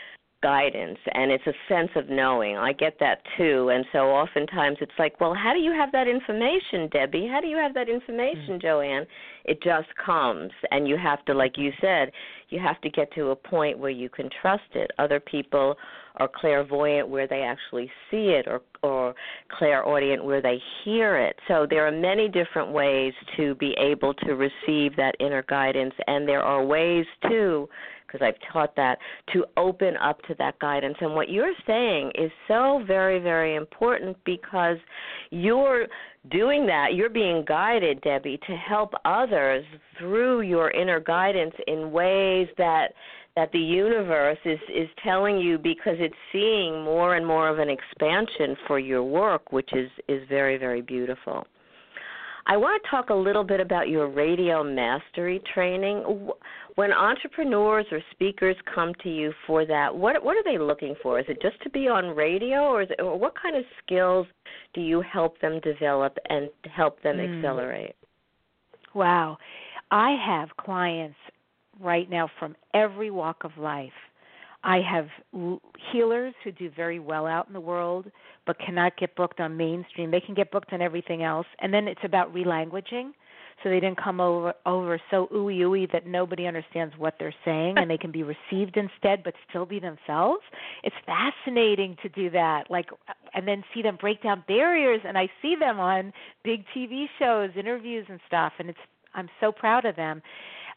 guidance 0.46 0.98
and 1.12 1.32
it's 1.32 1.46
a 1.48 1.52
sense 1.68 1.90
of 1.96 2.08
knowing. 2.08 2.56
I 2.56 2.72
get 2.72 2.96
that 3.00 3.18
too. 3.36 3.70
And 3.70 3.84
so 3.92 4.10
oftentimes 4.10 4.76
it's 4.80 4.92
like, 4.96 5.20
well, 5.20 5.34
how 5.34 5.52
do 5.52 5.58
you 5.58 5.72
have 5.72 5.90
that 5.90 6.06
information, 6.06 6.88
Debbi? 6.88 7.28
How 7.28 7.40
do 7.40 7.48
you 7.48 7.56
have 7.56 7.74
that 7.74 7.88
information, 7.88 8.50
mm-hmm. 8.50 8.60
Jo 8.60 8.80
Anne? 8.80 9.06
It 9.44 9.60
just 9.60 9.88
comes 10.04 10.52
and 10.70 10.86
you 10.86 10.96
have 10.96 11.24
to 11.24 11.34
like 11.34 11.58
you 11.58 11.72
said, 11.80 12.12
you 12.50 12.60
have 12.60 12.80
to 12.82 12.90
get 12.90 13.12
to 13.14 13.30
a 13.30 13.36
point 13.36 13.76
where 13.76 13.90
you 13.90 14.08
can 14.08 14.30
trust 14.40 14.70
it. 14.74 14.92
Other 15.00 15.18
people 15.18 15.74
are 16.18 16.30
clairvoyant 16.32 17.08
where 17.08 17.26
they 17.26 17.42
actually 17.42 17.90
see 18.08 18.28
it 18.28 18.46
or 18.46 18.62
or 18.84 19.16
clairaudient 19.58 20.24
where 20.24 20.40
they 20.40 20.60
hear 20.84 21.16
it. 21.18 21.34
So 21.48 21.66
there 21.68 21.88
are 21.88 21.90
many 21.90 22.28
different 22.28 22.70
ways 22.70 23.12
to 23.36 23.56
be 23.56 23.74
able 23.80 24.14
to 24.14 24.34
receive 24.34 24.94
that 24.94 25.16
inner 25.18 25.42
guidance 25.48 25.94
and 26.06 26.28
there 26.28 26.42
are 26.42 26.64
ways 26.64 27.04
too 27.28 27.68
because 28.06 28.22
I've 28.22 28.52
taught 28.52 28.74
that 28.76 28.98
to 29.32 29.44
open 29.56 29.96
up 29.96 30.20
to 30.22 30.34
that 30.38 30.58
guidance. 30.58 30.96
And 31.00 31.14
what 31.14 31.28
you're 31.28 31.54
saying 31.66 32.12
is 32.14 32.30
so 32.48 32.82
very, 32.86 33.18
very 33.18 33.56
important 33.56 34.16
because 34.24 34.76
you're 35.30 35.86
doing 36.30 36.66
that. 36.66 36.94
You're 36.94 37.10
being 37.10 37.44
guided, 37.46 38.00
Debbi, 38.02 38.40
to 38.46 38.56
help 38.56 38.92
others 39.04 39.64
through 39.98 40.42
your 40.42 40.70
inner 40.70 41.00
guidance 41.00 41.54
in 41.66 41.92
ways 41.92 42.48
that 42.58 42.92
that 43.36 43.52
the 43.52 43.58
universe 43.58 44.38
is 44.44 44.58
is 44.74 44.88
telling 45.04 45.38
you 45.38 45.58
because 45.58 45.96
it's 45.98 46.14
seeing 46.32 46.82
more 46.82 47.16
and 47.16 47.26
more 47.26 47.48
of 47.48 47.58
an 47.58 47.68
expansion 47.68 48.56
for 48.66 48.78
your 48.78 49.02
work 49.02 49.52
which 49.52 49.70
is 49.74 49.90
is 50.08 50.26
very 50.28 50.56
very 50.56 50.80
beautiful 50.80 51.46
I 52.48 52.56
want 52.56 52.80
to 52.80 52.90
talk 52.90 53.10
a 53.10 53.14
little 53.14 53.42
bit 53.42 53.58
about 53.58 53.88
your 53.88 54.08
radio 54.08 54.62
mastery 54.62 55.42
training. 55.52 56.30
When 56.76 56.92
entrepreneurs 56.92 57.86
or 57.90 58.00
speakers 58.12 58.54
come 58.72 58.92
to 59.02 59.08
you 59.08 59.32
for 59.46 59.66
that, 59.66 59.94
what 59.94 60.22
what 60.22 60.36
are 60.36 60.44
they 60.44 60.58
looking 60.58 60.94
for? 61.02 61.18
Is 61.18 61.26
it 61.28 61.42
just 61.42 61.60
to 61.62 61.70
be 61.70 61.88
on 61.88 62.14
radio, 62.14 62.68
or, 62.68 62.82
is 62.82 62.88
it, 62.90 63.02
or 63.02 63.18
what 63.18 63.34
kind 63.40 63.56
of 63.56 63.64
skills 63.84 64.26
do 64.74 64.80
you 64.80 65.00
help 65.00 65.40
them 65.40 65.60
develop 65.60 66.16
and 66.28 66.48
help 66.74 67.02
them 67.02 67.16
mm. 67.16 67.38
accelerate? 67.38 67.96
Wow, 68.94 69.38
I 69.90 70.16
have 70.24 70.56
clients 70.56 71.16
right 71.80 72.08
now 72.08 72.30
from 72.38 72.54
every 72.74 73.10
walk 73.10 73.42
of 73.42 73.50
life. 73.58 73.90
I 74.62 74.80
have 74.80 75.08
healers 75.92 76.34
who 76.44 76.52
do 76.52 76.70
very 76.74 76.98
well 76.98 77.26
out 77.26 77.46
in 77.46 77.54
the 77.54 77.60
world 77.60 78.10
but 78.46 78.58
cannot 78.58 78.96
get 78.96 79.14
booked 79.16 79.40
on 79.40 79.56
mainstream. 79.56 80.10
They 80.10 80.20
can 80.20 80.34
get 80.34 80.50
booked 80.50 80.72
on 80.72 80.80
everything 80.80 81.22
else, 81.22 81.46
and 81.60 81.72
then 81.74 81.88
it's 81.88 82.00
about 82.04 82.32
relanguaging. 82.34 83.12
So 83.62 83.70
they 83.70 83.80
didn't 83.80 84.02
come 84.02 84.20
over 84.20 84.52
over 84.66 85.00
so 85.10 85.28
ooey 85.34 85.60
ooey 85.60 85.90
that 85.90 86.06
nobody 86.06 86.46
understands 86.46 86.94
what 86.98 87.14
they're 87.18 87.34
saying, 87.44 87.78
and 87.78 87.90
they 87.90 87.96
can 87.96 88.12
be 88.12 88.22
received 88.22 88.76
instead, 88.76 89.24
but 89.24 89.32
still 89.48 89.64
be 89.64 89.80
themselves. 89.80 90.42
It's 90.84 90.96
fascinating 91.06 91.96
to 92.02 92.08
do 92.10 92.28
that, 92.30 92.70
like, 92.70 92.90
and 93.32 93.48
then 93.48 93.64
see 93.74 93.80
them 93.80 93.96
break 93.98 94.22
down 94.22 94.44
barriers. 94.46 95.00
And 95.06 95.16
I 95.16 95.28
see 95.40 95.56
them 95.58 95.80
on 95.80 96.12
big 96.44 96.64
TV 96.76 97.06
shows, 97.18 97.50
interviews, 97.58 98.06
and 98.10 98.20
stuff, 98.26 98.52
and 98.58 98.68
it's 98.68 98.78
I'm 99.14 99.30
so 99.40 99.50
proud 99.50 99.86
of 99.86 99.96
them. 99.96 100.22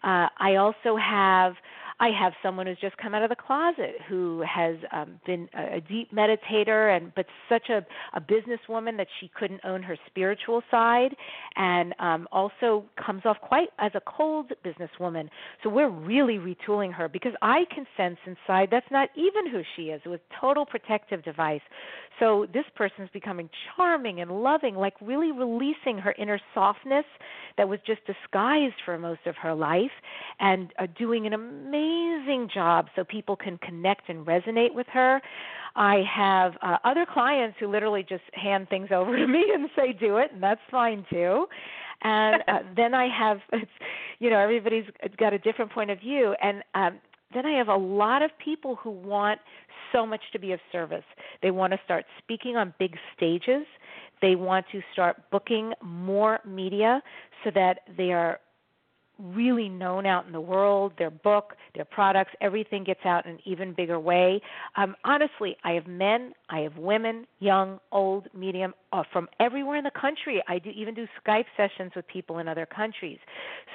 Uh, 0.01 0.27
I 0.39 0.55
also 0.55 0.95
have 0.95 1.55
I 2.02 2.10
have 2.18 2.34
someone 2.42 2.66
who's 2.68 2.80
just 2.80 2.96
come 2.98 3.14
out 3.14 3.24
of 3.24 3.30
the 3.30 3.36
closet 3.36 3.96
who 4.08 4.42
has 4.48 4.78
um, 4.94 5.20
been 5.26 5.50
a, 5.54 5.78
a 5.78 5.82
deep 5.82 6.14
meditator 6.14 6.96
and 6.96 7.12
but 7.14 7.26
such 7.50 7.70
a, 7.70 7.86
a 8.14 8.22
businesswoman 8.22 8.96
that 8.98 9.08
she 9.20 9.30
couldn't 9.38 9.60
own 9.66 9.84
her 9.84 9.98
spiritual 10.08 10.62
side, 10.72 11.14
and 11.58 11.94
um, 12.00 12.28
also 12.32 12.86
comes 13.06 13.24
off 13.26 13.38
quite 13.42 13.70
as 13.80 13.92
a 13.96 14.02
cold 14.02 14.54
businesswoman. 14.66 15.30
So 15.62 15.70
we're 15.70 15.90
really 15.90 16.38
retooling 16.38 16.94
her 16.94 17.10
because 17.10 17.34
I 17.42 17.64
can 17.74 17.86
sense 17.98 18.18
inside 18.26 18.70
that's 18.72 18.90
not 18.92 19.10
even 19.16 19.52
who 19.52 19.62
she 19.76 19.84
is. 19.84 20.02
With 20.06 20.22
total 20.40 20.66
protective 20.66 21.24
device. 21.24 21.62
So 22.20 22.48
this 22.54 22.66
person's 22.76 23.10
becoming 23.14 23.50
charming 23.76 24.22
and 24.22 24.32
loving, 24.44 24.76
like 24.76 24.94
really 25.02 25.32
releasing 25.32 25.98
her 25.98 26.14
inner 26.18 26.40
softness 26.54 27.06
that 27.58 27.68
was 27.68 27.80
just 27.86 28.02
disguised 28.06 28.76
for 28.86 28.98
most 28.98 29.22
of 29.26 29.36
her 29.36 29.54
life, 29.54 29.92
and 30.40 30.72
uh, 30.80 30.88
doing 30.98 31.26
an 31.28 31.34
amazing 31.34 31.88
job 32.54 32.88
so 32.95 33.04
people 33.04 33.36
can 33.36 33.58
connect 33.60 34.10
and 34.10 34.25
resonate 34.25 34.73
with 34.73 34.88
her. 34.88 35.21
I 35.75 36.04
have 36.13 36.54
uh, 36.62 36.78
other 36.84 37.06
clients 37.12 37.58
who 37.60 37.67
literally 37.67 38.04
just 38.08 38.23
hand 38.34 38.67
things 38.69 38.89
over 38.93 39.15
to 39.15 39.28
me 39.28 39.45
and 39.54 39.69
say, 39.75 39.93
"Do 39.93 40.17
it," 40.17 40.32
and 40.34 40.41
that's 40.41 40.62
fine 40.69 41.06
too. 41.10 41.45
And 42.02 42.43
uh, 42.47 42.60
then 42.75 42.93
I 42.93 43.08
have, 43.08 43.39
you 44.19 44.30
know, 44.30 44.39
everybody's 44.39 44.86
got 45.17 45.34
a 45.34 45.39
different 45.39 45.71
point 45.71 45.91
of 45.91 45.99
view, 45.99 46.36
and 46.41 46.63
um, 46.75 46.99
then 47.34 47.45
I 47.45 47.58
have 47.58 47.67
a 47.67 47.75
lot 47.75 48.21
of 48.21 48.32
people 48.43 48.75
who 48.75 48.89
want 48.89 49.39
so 49.91 50.06
much 50.06 50.21
to 50.34 50.39
be 50.39 50.52
of 50.52 50.60
service. 50.71 51.04
They 51.41 51.52
want 51.52 51.73
to 51.73 51.80
start 51.84 52.06
speaking 52.19 52.56
on 52.58 52.73
big 52.80 52.95
stages. 53.15 53.65
They 54.21 54.36
want 54.36 54.65
to 54.71 54.82
start 54.93 55.17
booking 55.32 55.73
more 55.82 56.39
media 56.45 57.02
so 57.43 57.52
that 57.56 57.80
they 57.97 58.12
are 58.12 58.39
really 59.19 59.69
known 59.69 60.05
out 60.05 60.25
in 60.25 60.32
the 60.32 60.41
world. 60.41 60.93
Their 60.97 61.10
book, 61.10 61.55
their 61.75 61.86
products, 61.86 62.32
everything 62.41 62.84
gets 62.84 63.01
out 63.05 63.25
in 63.25 63.34
an 63.34 63.39
even 63.45 63.73
bigger 63.73 63.99
way. 63.99 64.41
Um, 64.75 64.95
honestly, 65.03 65.58
I 65.63 65.71
have 65.71 65.88
men, 65.88 66.34
I 66.49 66.60
have 66.60 66.77
women, 66.77 67.27
young, 67.39 67.79
old, 67.91 68.27
medium, 68.34 68.73
uh, 68.93 69.03
from 69.12 69.27
everywhere 69.39 69.77
in 69.77 69.84
the 69.84 69.91
country. 69.91 70.41
I 70.47 70.60
do 70.60 70.69
even 70.69 70.93
do 70.93 71.05
Skype 71.25 71.45
sessions 71.58 71.91
with 71.95 72.08
people 72.08 72.39
in 72.39 72.47
other 72.47 72.65
countries. 72.65 73.19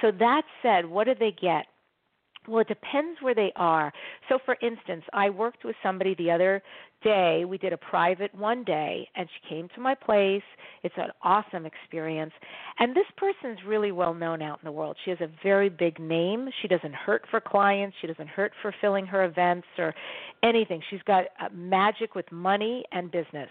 So 0.01 0.11
that 0.19 0.43
said, 0.61 0.85
what 0.85 1.05
do 1.05 1.13
they 1.17 1.31
get? 1.31 1.65
Well, 2.47 2.59
it 2.59 2.67
depends 2.67 3.21
where 3.21 3.35
they 3.35 3.51
are. 3.55 3.91
So, 4.29 4.39
for 4.45 4.57
instance, 4.61 5.03
I 5.13 5.29
worked 5.29 5.65
with 5.65 5.75
somebody 5.81 6.15
the 6.15 6.31
other 6.31 6.61
day. 7.03 7.45
We 7.45 7.57
did 7.57 7.73
a 7.73 7.77
private 7.77 8.33
one 8.35 8.63
day, 8.63 9.07
and 9.15 9.27
she 9.29 9.49
came 9.49 9.69
to 9.75 9.81
my 9.81 9.95
place. 9.95 10.43
It's 10.83 10.95
an 10.97 11.09
awesome 11.21 11.65
experience. 11.65 12.33
And 12.79 12.95
this 12.95 13.05
person's 13.17 13.59
really 13.65 13.91
well 13.91 14.13
known 14.13 14.41
out 14.41 14.59
in 14.61 14.65
the 14.65 14.71
world. 14.71 14.97
She 15.03 15.11
has 15.11 15.21
a 15.21 15.29
very 15.43 15.69
big 15.69 15.99
name. 15.99 16.49
She 16.61 16.67
doesn't 16.67 16.93
hurt 16.93 17.23
for 17.29 17.39
clients, 17.39 17.95
she 18.01 18.07
doesn't 18.07 18.29
hurt 18.29 18.51
for 18.61 18.73
filling 18.81 19.05
her 19.05 19.23
events 19.25 19.67
or 19.77 19.93
anything. 20.43 20.81
She's 20.89 21.03
got 21.05 21.25
uh, 21.39 21.49
magic 21.53 22.15
with 22.15 22.31
money 22.31 22.83
and 22.91 23.11
business. 23.11 23.49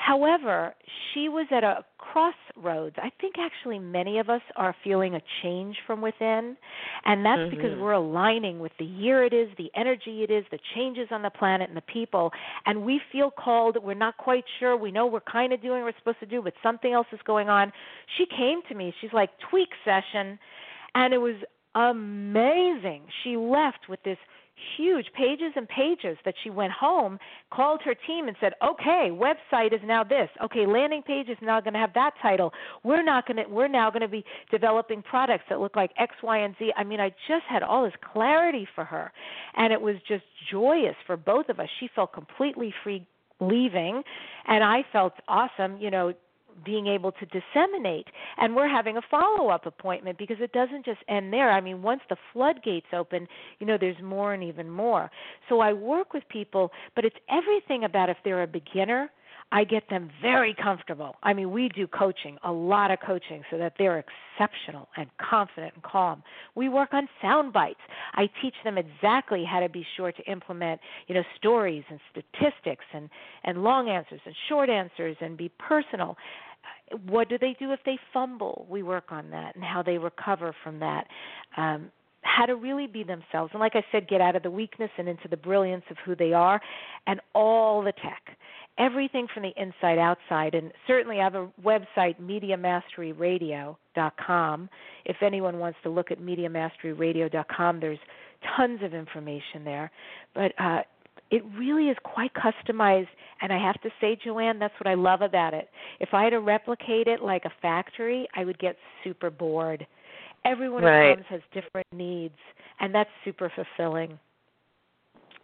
However, 0.00 0.74
she 1.12 1.28
was 1.28 1.46
at 1.50 1.62
a 1.62 1.84
crossroads. 1.98 2.96
I 2.98 3.10
think 3.20 3.34
actually 3.38 3.78
many 3.78 4.18
of 4.18 4.30
us 4.30 4.40
are 4.56 4.74
feeling 4.82 5.14
a 5.14 5.20
change 5.42 5.76
from 5.86 6.00
within, 6.00 6.56
and 7.04 7.24
that's 7.24 7.38
mm-hmm. 7.38 7.56
because 7.56 7.78
we're 7.78 7.92
aligning 7.92 8.60
with 8.60 8.72
the 8.78 8.86
year 8.86 9.24
it 9.24 9.34
is, 9.34 9.50
the 9.58 9.70
energy 9.76 10.22
it 10.22 10.30
is, 10.30 10.46
the 10.50 10.58
changes 10.74 11.08
on 11.10 11.20
the 11.20 11.28
planet 11.28 11.68
and 11.68 11.76
the 11.76 11.82
people, 11.82 12.32
and 12.64 12.82
we 12.82 12.98
feel 13.12 13.30
called. 13.30 13.76
We're 13.82 13.92
not 13.92 14.16
quite 14.16 14.44
sure. 14.58 14.74
We 14.74 14.90
know 14.90 15.06
we're 15.06 15.20
kind 15.20 15.52
of 15.52 15.60
doing 15.60 15.82
what 15.82 15.92
we're 15.92 15.98
supposed 15.98 16.20
to 16.20 16.26
do, 16.26 16.40
but 16.40 16.54
something 16.62 16.94
else 16.94 17.08
is 17.12 17.20
going 17.26 17.50
on. 17.50 17.70
She 18.16 18.24
came 18.24 18.62
to 18.70 18.74
me. 18.74 18.94
She's 19.02 19.12
like, 19.12 19.28
tweak 19.50 19.68
session, 19.84 20.38
and 20.94 21.12
it 21.12 21.18
was 21.18 21.36
amazing. 21.74 23.02
She 23.22 23.36
left 23.36 23.90
with 23.90 24.02
this 24.02 24.18
huge 24.76 25.06
pages 25.16 25.52
and 25.56 25.68
pages 25.68 26.16
that 26.24 26.34
she 26.42 26.50
went 26.50 26.72
home, 26.72 27.18
called 27.50 27.80
her 27.84 27.94
team 28.06 28.28
and 28.28 28.36
said, 28.40 28.54
"Okay, 28.62 29.10
website 29.10 29.72
is 29.72 29.80
now 29.84 30.04
this. 30.04 30.28
Okay, 30.44 30.66
landing 30.66 31.02
page 31.02 31.28
is 31.28 31.38
now 31.40 31.60
going 31.60 31.74
to 31.74 31.80
have 31.80 31.94
that 31.94 32.12
title. 32.22 32.52
We're 32.82 33.02
not 33.02 33.26
going 33.26 33.38
to 33.38 33.48
we're 33.48 33.68
now 33.68 33.90
going 33.90 34.02
to 34.02 34.08
be 34.08 34.24
developing 34.50 35.02
products 35.02 35.44
that 35.48 35.60
look 35.60 35.76
like 35.76 35.90
X, 35.98 36.14
Y, 36.22 36.38
and 36.38 36.54
Z." 36.58 36.72
I 36.76 36.84
mean, 36.84 37.00
I 37.00 37.10
just 37.28 37.44
had 37.48 37.62
all 37.62 37.84
this 37.84 37.94
clarity 38.12 38.66
for 38.74 38.84
her, 38.84 39.12
and 39.56 39.72
it 39.72 39.80
was 39.80 39.96
just 40.06 40.24
joyous 40.50 40.96
for 41.06 41.16
both 41.16 41.48
of 41.48 41.60
us. 41.60 41.68
She 41.78 41.88
felt 41.94 42.12
completely 42.12 42.72
free 42.82 43.06
leaving 43.40 44.02
and 44.46 44.62
I 44.62 44.84
felt 44.92 45.14
awesome, 45.28 45.78
you 45.78 45.90
know, 45.90 46.12
being 46.64 46.86
able 46.86 47.12
to 47.12 47.26
disseminate. 47.26 48.06
And 48.38 48.54
we're 48.54 48.68
having 48.68 48.96
a 48.96 49.02
follow 49.10 49.48
up 49.48 49.66
appointment 49.66 50.18
because 50.18 50.38
it 50.40 50.52
doesn't 50.52 50.84
just 50.84 51.00
end 51.08 51.32
there. 51.32 51.50
I 51.50 51.60
mean, 51.60 51.82
once 51.82 52.00
the 52.08 52.16
floodgates 52.32 52.86
open, 52.92 53.26
you 53.58 53.66
know, 53.66 53.76
there's 53.78 54.00
more 54.02 54.34
and 54.34 54.42
even 54.42 54.70
more. 54.70 55.10
So 55.48 55.60
I 55.60 55.72
work 55.72 56.12
with 56.12 56.24
people, 56.28 56.70
but 56.94 57.04
it's 57.04 57.16
everything 57.30 57.84
about 57.84 58.10
if 58.10 58.16
they're 58.24 58.42
a 58.42 58.46
beginner. 58.46 59.10
I 59.52 59.64
get 59.64 59.88
them 59.90 60.10
very 60.22 60.54
comfortable. 60.54 61.16
I 61.24 61.32
mean, 61.32 61.50
we 61.50 61.68
do 61.70 61.88
coaching, 61.88 62.38
a 62.44 62.52
lot 62.52 62.92
of 62.92 63.00
coaching, 63.04 63.42
so 63.50 63.58
that 63.58 63.72
they're 63.78 63.98
exceptional 64.38 64.88
and 64.96 65.10
confident 65.18 65.74
and 65.74 65.82
calm. 65.82 66.22
We 66.54 66.68
work 66.68 66.90
on 66.92 67.08
sound 67.20 67.52
bites. 67.52 67.80
I 68.14 68.28
teach 68.40 68.54
them 68.62 68.78
exactly 68.78 69.44
how 69.44 69.58
to 69.58 69.68
be 69.68 69.84
sure 69.96 70.12
to 70.12 70.22
implement, 70.30 70.80
you 71.08 71.16
know, 71.16 71.24
stories 71.36 71.82
and 71.90 71.98
statistics 72.12 72.84
and 72.94 73.10
and 73.42 73.64
long 73.64 73.88
answers 73.88 74.20
and 74.24 74.34
short 74.48 74.70
answers 74.70 75.16
and 75.20 75.36
be 75.36 75.50
personal 75.58 76.16
what 77.06 77.28
do 77.28 77.38
they 77.38 77.54
do 77.58 77.72
if 77.72 77.80
they 77.84 77.98
fumble? 78.12 78.66
We 78.68 78.82
work 78.82 79.10
on 79.10 79.30
that 79.30 79.54
and 79.54 79.64
how 79.64 79.82
they 79.82 79.96
recover 79.98 80.54
from 80.62 80.80
that. 80.80 81.06
Um, 81.56 81.90
how 82.22 82.44
to 82.46 82.54
really 82.54 82.86
be 82.86 83.02
themselves. 83.02 83.50
And 83.52 83.60
like 83.60 83.74
I 83.74 83.82
said, 83.90 84.06
get 84.08 84.20
out 84.20 84.36
of 84.36 84.42
the 84.42 84.50
weakness 84.50 84.90
and 84.98 85.08
into 85.08 85.26
the 85.28 85.38
brilliance 85.38 85.84
of 85.90 85.96
who 86.04 86.14
they 86.14 86.34
are 86.34 86.60
and 87.06 87.18
all 87.34 87.82
the 87.82 87.92
tech. 87.92 88.36
Everything 88.78 89.26
from 89.32 89.42
the 89.42 89.52
inside 89.56 89.98
outside. 89.98 90.54
And 90.54 90.70
certainly 90.86 91.18
I 91.20 91.24
have 91.24 91.34
a 91.34 91.48
website, 91.62 92.20
MediaMasteryRadio.com. 92.20 94.70
If 95.04 95.16
anyone 95.22 95.58
wants 95.58 95.78
to 95.82 95.90
look 95.90 96.10
at 96.10 96.18
MediaMasteryRadio.com, 96.20 97.80
there's 97.80 97.98
tons 98.56 98.80
of 98.82 98.94
information 98.94 99.64
there. 99.64 99.90
But 100.34 100.52
uh, 100.58 100.80
it 101.30 101.42
really 101.56 101.88
is 101.88 101.96
quite 102.02 102.32
customized 102.34 103.08
and 103.42 103.52
i 103.52 103.58
have 103.58 103.80
to 103.82 103.90
say 104.00 104.16
Jo 104.22 104.38
Anne 104.38 104.58
that's 104.58 104.74
what 104.80 104.86
i 104.86 104.94
love 104.94 105.22
about 105.22 105.54
it. 105.54 105.68
If 106.00 106.10
i 106.12 106.24
had 106.24 106.30
to 106.30 106.40
replicate 106.40 107.06
it 107.06 107.22
like 107.22 107.44
a 107.44 107.52
factory 107.62 108.28
i 108.34 108.44
would 108.44 108.58
get 108.58 108.76
super 109.04 109.30
bored. 109.30 109.86
Everyone 110.44 110.82
right. 110.82 111.14
comes 111.16 111.26
has 111.28 111.40
different 111.52 111.86
needs 111.92 112.38
and 112.80 112.94
that's 112.94 113.10
super 113.24 113.52
fulfilling. 113.54 114.18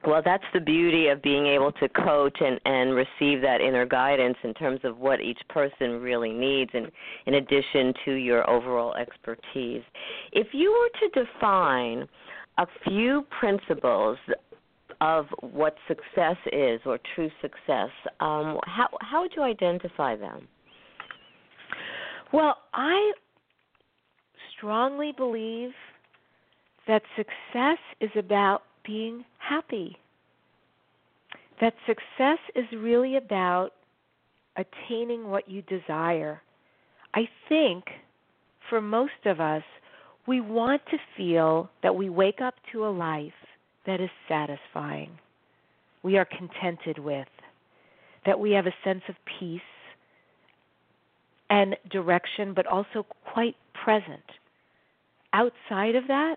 Well 0.06 0.22
that's 0.24 0.44
the 0.52 0.60
beauty 0.60 1.08
of 1.08 1.22
being 1.22 1.46
able 1.46 1.72
to 1.72 1.88
coach 1.88 2.36
and 2.40 2.60
and 2.64 2.94
receive 2.94 3.40
that 3.42 3.60
inner 3.60 3.86
guidance 3.86 4.36
in 4.44 4.54
terms 4.54 4.80
of 4.84 4.98
what 4.98 5.20
each 5.20 5.40
person 5.48 6.00
really 6.00 6.32
needs 6.32 6.70
and 6.74 6.90
in 7.26 7.34
addition 7.34 7.92
to 8.04 8.12
your 8.12 8.48
overall 8.48 8.94
expertise. 8.94 9.82
If 10.32 10.48
you 10.52 10.70
were 10.70 11.08
to 11.08 11.24
define 11.24 12.08
a 12.58 12.66
few 12.84 13.26
principles 13.38 14.18
of 15.00 15.26
what 15.40 15.76
success 15.88 16.36
is 16.52 16.80
or 16.86 16.98
true 17.14 17.30
success, 17.40 17.90
um, 18.20 18.58
how 18.64 18.88
how 19.00 19.22
would 19.22 19.32
you 19.36 19.42
identify 19.42 20.16
them? 20.16 20.48
Well, 22.32 22.56
I 22.74 23.12
strongly 24.56 25.12
believe 25.16 25.70
that 26.86 27.02
success 27.16 27.78
is 28.00 28.10
about 28.16 28.62
being 28.84 29.24
happy. 29.38 29.96
That 31.60 31.74
success 31.86 32.38
is 32.54 32.64
really 32.76 33.16
about 33.16 33.70
attaining 34.56 35.28
what 35.28 35.48
you 35.48 35.62
desire. 35.62 36.40
I 37.14 37.28
think 37.48 37.84
for 38.68 38.80
most 38.80 39.24
of 39.24 39.40
us, 39.40 39.62
we 40.26 40.40
want 40.40 40.82
to 40.90 40.98
feel 41.16 41.70
that 41.82 41.94
we 41.94 42.08
wake 42.08 42.40
up 42.40 42.54
to 42.72 42.86
a 42.86 42.90
life 42.90 43.32
that 43.86 44.00
is 44.00 44.10
satisfying, 44.28 45.10
we 46.02 46.16
are 46.18 46.24
contented 46.24 46.98
with, 46.98 47.28
that 48.24 48.38
we 48.38 48.52
have 48.52 48.66
a 48.66 48.74
sense 48.84 49.02
of 49.08 49.14
peace 49.38 49.60
and 51.50 51.76
direction, 51.90 52.52
but 52.54 52.66
also 52.66 53.06
quite 53.32 53.56
present. 53.84 54.24
Outside 55.32 55.94
of 55.94 56.06
that, 56.08 56.36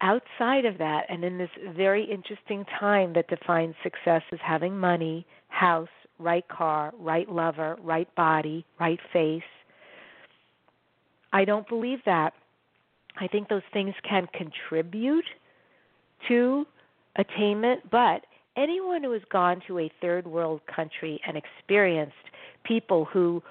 outside 0.00 0.64
of 0.64 0.78
that, 0.78 1.06
and 1.08 1.24
in 1.24 1.38
this 1.38 1.50
very 1.74 2.04
interesting 2.04 2.64
time 2.78 3.12
that 3.14 3.28
defines 3.28 3.74
success 3.82 4.22
as 4.32 4.38
having 4.42 4.76
money, 4.78 5.26
house, 5.48 5.88
right 6.18 6.46
car, 6.48 6.92
right 6.98 7.30
lover, 7.30 7.76
right 7.82 8.12
body, 8.14 8.64
right 8.78 9.00
face, 9.12 9.42
I 11.32 11.44
don't 11.44 11.68
believe 11.68 12.00
that. 12.06 12.34
I 13.18 13.26
think 13.26 13.48
those 13.48 13.62
things 13.72 13.94
can 14.08 14.26
contribute 14.32 15.24
to 16.28 16.66
attainment, 17.16 17.90
but 17.90 18.24
anyone 18.56 19.02
who 19.02 19.12
has 19.12 19.22
gone 19.30 19.62
to 19.66 19.78
a 19.78 19.90
third 20.00 20.26
world 20.26 20.60
country 20.74 21.20
and 21.26 21.36
experienced 21.36 22.14
people 22.64 23.06
who 23.06 23.42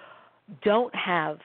don't 0.63 0.93
have 0.95 1.39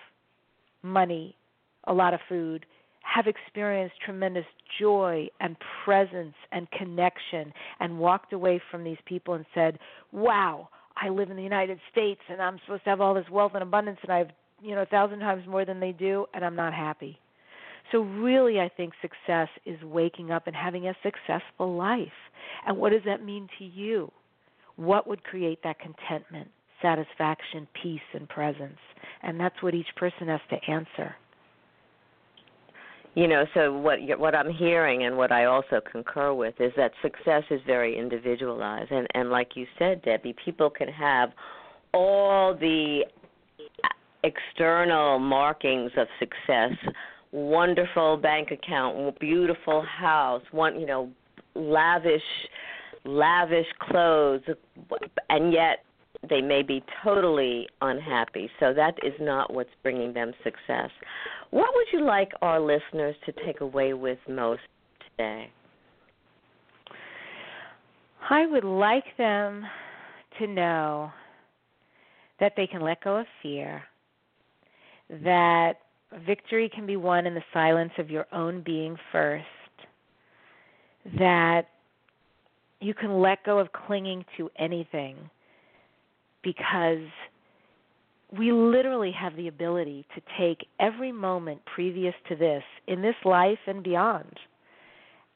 money, 0.82 1.36
a 1.84 1.92
lot 1.92 2.14
of 2.14 2.20
food, 2.28 2.66
have 3.02 3.26
experienced 3.26 3.94
tremendous 4.04 4.46
joy 4.80 5.28
and 5.40 5.56
presence 5.84 6.34
and 6.52 6.70
connection 6.70 7.52
and 7.80 7.98
walked 7.98 8.32
away 8.32 8.60
from 8.70 8.82
these 8.82 8.96
people 9.04 9.34
and 9.34 9.44
said, 9.54 9.78
"Wow, 10.12 10.68
I 10.96 11.10
live 11.10 11.30
in 11.30 11.36
the 11.36 11.42
United 11.42 11.80
States 11.92 12.20
and 12.28 12.40
I'm 12.40 12.58
supposed 12.60 12.84
to 12.84 12.90
have 12.90 13.00
all 13.00 13.14
this 13.14 13.28
wealth 13.28 13.52
and 13.54 13.62
abundance 13.62 13.98
and 14.02 14.10
I 14.10 14.18
have, 14.18 14.30
you 14.62 14.74
know, 14.74 14.82
a 14.82 14.86
thousand 14.86 15.20
times 15.20 15.46
more 15.46 15.64
than 15.64 15.80
they 15.80 15.92
do 15.92 16.26
and 16.32 16.44
I'm 16.44 16.56
not 16.56 16.72
happy." 16.72 17.18
So, 17.92 18.00
really, 18.00 18.60
I 18.60 18.68
think 18.68 18.92
success 19.02 19.48
is 19.66 19.80
waking 19.82 20.30
up 20.30 20.46
and 20.46 20.56
having 20.56 20.88
a 20.88 20.94
successful 21.02 21.76
life. 21.76 22.08
And 22.66 22.78
what 22.78 22.92
does 22.92 23.02
that 23.06 23.24
mean 23.24 23.48
to 23.58 23.64
you? 23.64 24.10
What 24.76 25.06
would 25.06 25.22
create 25.22 25.60
that 25.62 25.76
contentment, 25.78 26.48
satisfaction, 26.82 27.68
peace, 27.80 28.00
and 28.14 28.28
presence? 28.28 28.78
And 29.22 29.38
that's 29.38 29.62
what 29.62 29.74
each 29.74 29.94
person 29.96 30.28
has 30.28 30.40
to 30.50 30.56
answer. 30.70 31.14
You 33.14 33.28
know, 33.28 33.44
so 33.54 33.72
what 33.72 33.98
what 34.18 34.34
I'm 34.34 34.52
hearing 34.52 35.04
and 35.04 35.16
what 35.16 35.30
I 35.30 35.44
also 35.44 35.80
concur 35.92 36.34
with 36.34 36.54
is 36.58 36.72
that 36.76 36.90
success 37.00 37.44
is 37.48 37.60
very 37.64 37.96
individualized, 37.96 38.90
and 38.90 39.06
and 39.14 39.30
like 39.30 39.50
you 39.54 39.66
said, 39.78 40.02
Debbi, 40.02 40.34
people 40.44 40.68
can 40.68 40.88
have 40.88 41.30
all 41.92 42.54
the 42.54 43.04
external 44.24 45.20
markings 45.20 45.92
of 45.96 46.08
success 46.18 46.72
wonderful 47.34 48.16
bank 48.16 48.52
account, 48.52 49.18
beautiful 49.18 49.82
house, 49.82 50.42
one 50.52 50.78
you 50.78 50.86
know, 50.86 51.10
lavish 51.54 52.22
lavish 53.04 53.66
clothes 53.80 54.40
and 55.28 55.52
yet 55.52 55.84
they 56.30 56.40
may 56.40 56.62
be 56.62 56.82
totally 57.02 57.68
unhappy. 57.82 58.48
So 58.58 58.72
that 58.72 58.94
is 59.02 59.12
not 59.20 59.52
what's 59.52 59.68
bringing 59.82 60.14
them 60.14 60.32
success. 60.42 60.90
What 61.50 61.70
would 61.74 61.86
you 61.92 62.06
like 62.06 62.32
our 62.40 62.60
listeners 62.60 63.14
to 63.26 63.32
take 63.44 63.60
away 63.60 63.92
with 63.92 64.18
most 64.28 64.62
today? 65.10 65.50
I 68.30 68.46
would 68.46 68.64
like 68.64 69.04
them 69.18 69.64
to 70.38 70.46
know 70.46 71.12
that 72.40 72.54
they 72.56 72.66
can 72.66 72.80
let 72.80 73.04
go 73.04 73.18
of 73.18 73.26
fear, 73.42 73.82
that 75.10 75.74
victory 76.26 76.70
can 76.72 76.86
be 76.86 76.96
won 76.96 77.26
in 77.26 77.34
the 77.34 77.44
silence 77.52 77.92
of 77.98 78.10
your 78.10 78.26
own 78.32 78.62
being 78.62 78.96
first. 79.12 79.44
That 81.18 81.66
you 82.80 82.94
can 82.94 83.20
let 83.20 83.44
go 83.44 83.58
of 83.58 83.68
clinging 83.72 84.24
to 84.36 84.50
anything 84.58 85.16
because 86.42 87.06
we 88.36 88.52
literally 88.52 89.12
have 89.12 89.36
the 89.36 89.48
ability 89.48 90.06
to 90.14 90.22
take 90.38 90.66
every 90.80 91.12
moment 91.12 91.60
previous 91.74 92.14
to 92.28 92.36
this 92.36 92.62
in 92.86 93.00
this 93.00 93.14
life 93.24 93.58
and 93.66 93.82
beyond 93.82 94.38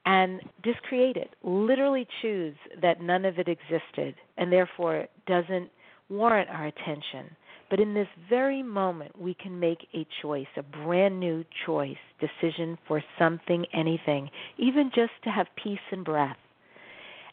and 0.04 0.40
discreate 0.62 1.16
it. 1.16 1.30
Literally 1.42 2.06
choose 2.22 2.56
that 2.80 3.00
none 3.00 3.24
of 3.24 3.38
it 3.38 3.48
existed 3.48 4.14
and 4.36 4.50
therefore 4.50 5.06
doesn't 5.26 5.70
warrant 6.08 6.48
our 6.48 6.66
attention. 6.66 7.36
But 7.70 7.80
in 7.80 7.92
this 7.94 8.08
very 8.30 8.62
moment, 8.62 9.18
we 9.20 9.34
can 9.34 9.60
make 9.60 9.86
a 9.94 10.06
choice, 10.22 10.46
a 10.56 10.62
brand 10.62 11.20
new 11.20 11.44
choice, 11.66 11.96
decision 12.18 12.78
for 12.88 13.02
something, 13.18 13.66
anything, 13.74 14.30
even 14.56 14.90
just 14.94 15.12
to 15.24 15.30
have 15.30 15.46
peace 15.62 15.78
and 15.92 16.04
breath. 16.04 16.36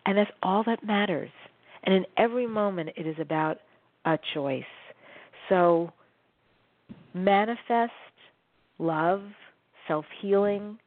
And 0.06 0.18
that's 0.18 0.32
all 0.44 0.64
that 0.66 0.86
matters. 0.86 1.32
And 1.84 1.96
in 1.96 2.06
every 2.18 2.48
moment, 2.48 2.90
it 2.98 3.08
is 3.08 3.16
about 3.20 3.60
a 4.06 4.20
choice. 4.34 4.64
So 5.50 5.92
manifest 7.14 7.92
love, 8.78 9.22
self 9.88 10.06
healing, 10.22 10.78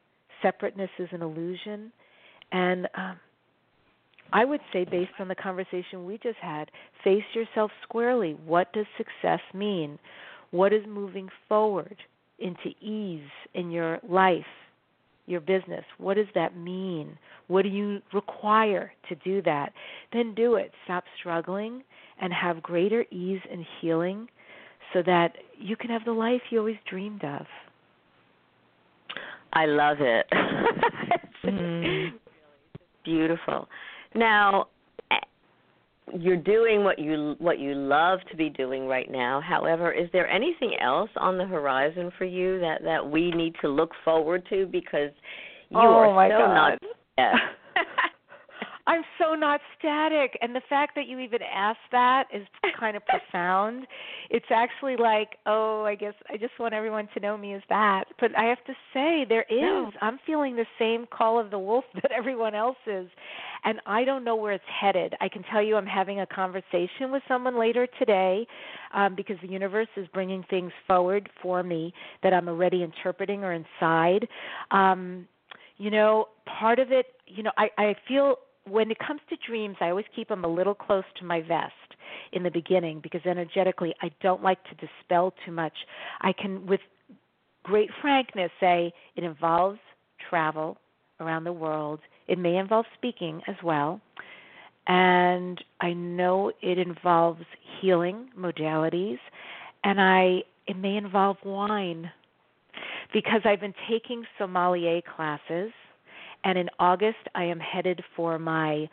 separateness 0.42 0.90
is 0.99 1.09
an 1.12 1.22
illusion, 1.22 1.92
and 2.53 2.86
um, 2.96 3.16
I 4.33 4.45
would 4.45 4.61
say, 4.72 4.85
based 4.85 5.12
on 5.18 5.29
the 5.29 5.35
conversation 5.35 6.05
we 6.05 6.18
just 6.18 6.39
had, 6.41 6.70
face 7.03 7.24
yourself 7.35 7.70
squarely. 7.83 8.37
What 8.45 8.72
does 8.72 8.87
success 8.97 9.41
mean? 9.55 9.99
What 10.51 10.72
is 10.72 10.83
moving 10.87 11.29
forward 11.49 11.97
into 12.39 12.70
ease 12.81 13.29
in 13.55 13.70
your 13.70 13.99
life, 14.09 14.45
your 15.26 15.41
business? 15.41 15.85
What 15.99 16.14
does 16.14 16.26
that 16.35 16.57
mean? 16.57 17.18
What 17.49 17.62
do 17.62 17.68
you 17.68 18.01
require 18.12 18.93
to 19.09 19.14
do 19.16 19.43
that? 19.43 19.72
Then 20.12 20.35
do 20.35 20.57
it. 20.57 20.72
Stop 20.85 21.05
struggling 21.18 21.83
and 22.20 22.33
have 22.33 22.62
greater 22.62 23.05
ease 23.11 23.41
and 23.51 23.64
healing 23.81 24.29
so 24.93 25.03
that 25.05 25.33
you 25.59 25.76
can 25.76 25.91
have 25.91 26.05
the 26.05 26.12
life 26.12 26.41
you 26.51 26.59
always 26.59 26.76
dreamed 26.89 27.24
of. 27.24 27.47
I 29.53 29.66
love 29.66 29.99
it. 30.01 30.26
mm. 31.45 32.11
Beautiful. 33.05 33.68
Now, 34.14 34.66
eh, 35.11 35.16
you're 36.18 36.36
doing 36.36 36.84
what 36.84 36.98
you 36.98 37.36
what 37.38 37.59
you 37.59 37.74
love 37.74 38.20
to 38.30 38.36
be 38.36 38.50
doing 38.50 38.86
right 38.86 39.11
now. 39.11 39.40
However, 39.40 39.92
is 39.92 40.09
there 40.12 40.28
anything 40.28 40.76
else 40.80 41.11
on 41.16 41.38
the 41.38 41.46
horizon 41.46 42.11
for 42.16 42.24
you 42.24 42.59
that 42.61 42.82
that 42.84 43.09
we 43.09 43.30
need 43.30 43.54
to 43.62 43.68
look 43.68 43.90
forward 44.04 44.46
to 44.50 44.66
because 44.66 45.11
you 45.70 45.78
oh 45.78 45.80
are 45.80 46.28
so 46.30 46.38
God. 46.38 46.54
not. 46.54 46.78
Yeah. 47.18 47.34
I'm 48.88 49.02
so 49.18 49.34
not 49.34 49.61
static. 49.78 50.38
And 50.40 50.54
the 50.56 50.62
fact 50.66 50.94
that 50.96 51.06
you 51.06 51.18
even 51.18 51.40
asked 51.42 51.78
that 51.92 52.24
is 52.34 52.46
kind 52.80 52.96
of 52.96 53.02
profound. 53.04 53.86
It's 54.30 54.46
actually 54.50 54.96
like, 54.96 55.36
oh, 55.44 55.84
I 55.84 55.94
guess 55.94 56.14
I 56.32 56.38
just 56.38 56.59
want 56.59 56.72
everyone 56.72 57.06
to 57.12 57.20
know 57.20 57.36
me 57.36 57.52
as 57.52 57.61
that. 57.68 58.04
But 58.18 58.36
I 58.36 58.44
have 58.44 58.64
to 58.64 58.72
say, 58.94 59.26
there 59.28 59.44
is. 59.50 59.61
No. 59.61 59.90
I'm 60.00 60.18
feeling 60.26 60.56
the 60.56 60.64
same 60.78 61.04
call 61.06 61.38
of 61.38 61.50
the 61.50 61.59
wolf 61.59 61.84
that 61.96 62.11
everyone 62.12 62.54
else 62.54 62.78
is. 62.86 63.09
And 63.64 63.80
I 63.86 64.04
don't 64.04 64.24
know 64.24 64.36
where 64.36 64.52
it's 64.52 64.64
headed. 64.80 65.14
I 65.20 65.28
can 65.28 65.42
tell 65.44 65.62
you 65.62 65.76
I'm 65.76 65.86
having 65.86 66.20
a 66.20 66.26
conversation 66.26 67.11
with 67.11 67.22
someone 67.28 67.59
later 67.59 67.86
today 67.98 68.46
um, 68.94 69.14
because 69.14 69.36
the 69.42 69.48
universe 69.48 69.88
is 69.96 70.06
bringing 70.12 70.44
things 70.48 70.72
forward 70.86 71.28
for 71.42 71.62
me 71.62 71.92
that 72.22 72.32
I'm 72.32 72.48
already 72.48 72.82
interpreting 72.82 73.44
or 73.44 73.52
inside. 73.52 74.26
Um, 74.70 75.26
you 75.76 75.90
know, 75.90 76.26
part 76.59 76.78
of 76.78 76.90
it, 76.92 77.06
you 77.26 77.42
know, 77.42 77.52
I, 77.56 77.68
I 77.78 77.94
feel 78.06 78.36
when 78.66 78.90
it 78.90 78.98
comes 78.98 79.20
to 79.30 79.36
dreams, 79.46 79.76
I 79.80 79.90
always 79.90 80.04
keep 80.14 80.28
them 80.28 80.44
a 80.44 80.48
little 80.48 80.74
close 80.74 81.04
to 81.18 81.24
my 81.24 81.40
vest 81.40 81.72
in 82.32 82.42
the 82.42 82.50
beginning 82.50 83.00
because 83.02 83.20
energetically, 83.24 83.94
I 84.02 84.11
don't 84.20 84.42
like 84.42 84.59
to 84.64 84.74
dispel 84.74 85.32
too 85.44 85.52
much. 85.52 85.72
I 86.20 86.32
can, 86.32 86.66
with 86.66 86.80
great 87.62 87.90
frankness, 88.00 88.50
say 88.61 88.92
it 89.16 89.24
involves 89.24 89.78
travel 90.28 90.78
around 91.20 91.44
the 91.44 91.52
world. 91.52 92.00
It 92.29 92.39
may 92.39 92.57
involve 92.57 92.87
speaking 92.97 93.43
as 93.47 93.57
well. 93.62 94.01
And 94.87 95.62
I 95.81 95.93
know 95.93 96.53
it 96.62 96.79
involves 96.79 97.43
healing 97.81 98.29
modalities, 98.39 99.18
and 99.85 100.01
I 100.01 100.43
it 100.66 100.76
may 100.76 100.97
involve 100.97 101.37
wine 101.45 102.11
because 103.12 103.41
I've 103.45 103.61
been 103.61 103.74
taking 103.89 104.24
sommelier 104.39 105.01
classes 105.16 105.72
and 106.45 106.59
in 106.59 106.68
August, 106.79 107.18
I 107.35 107.45
am 107.45 107.59
headed 107.59 108.03
for 108.16 108.39
my 108.39 108.89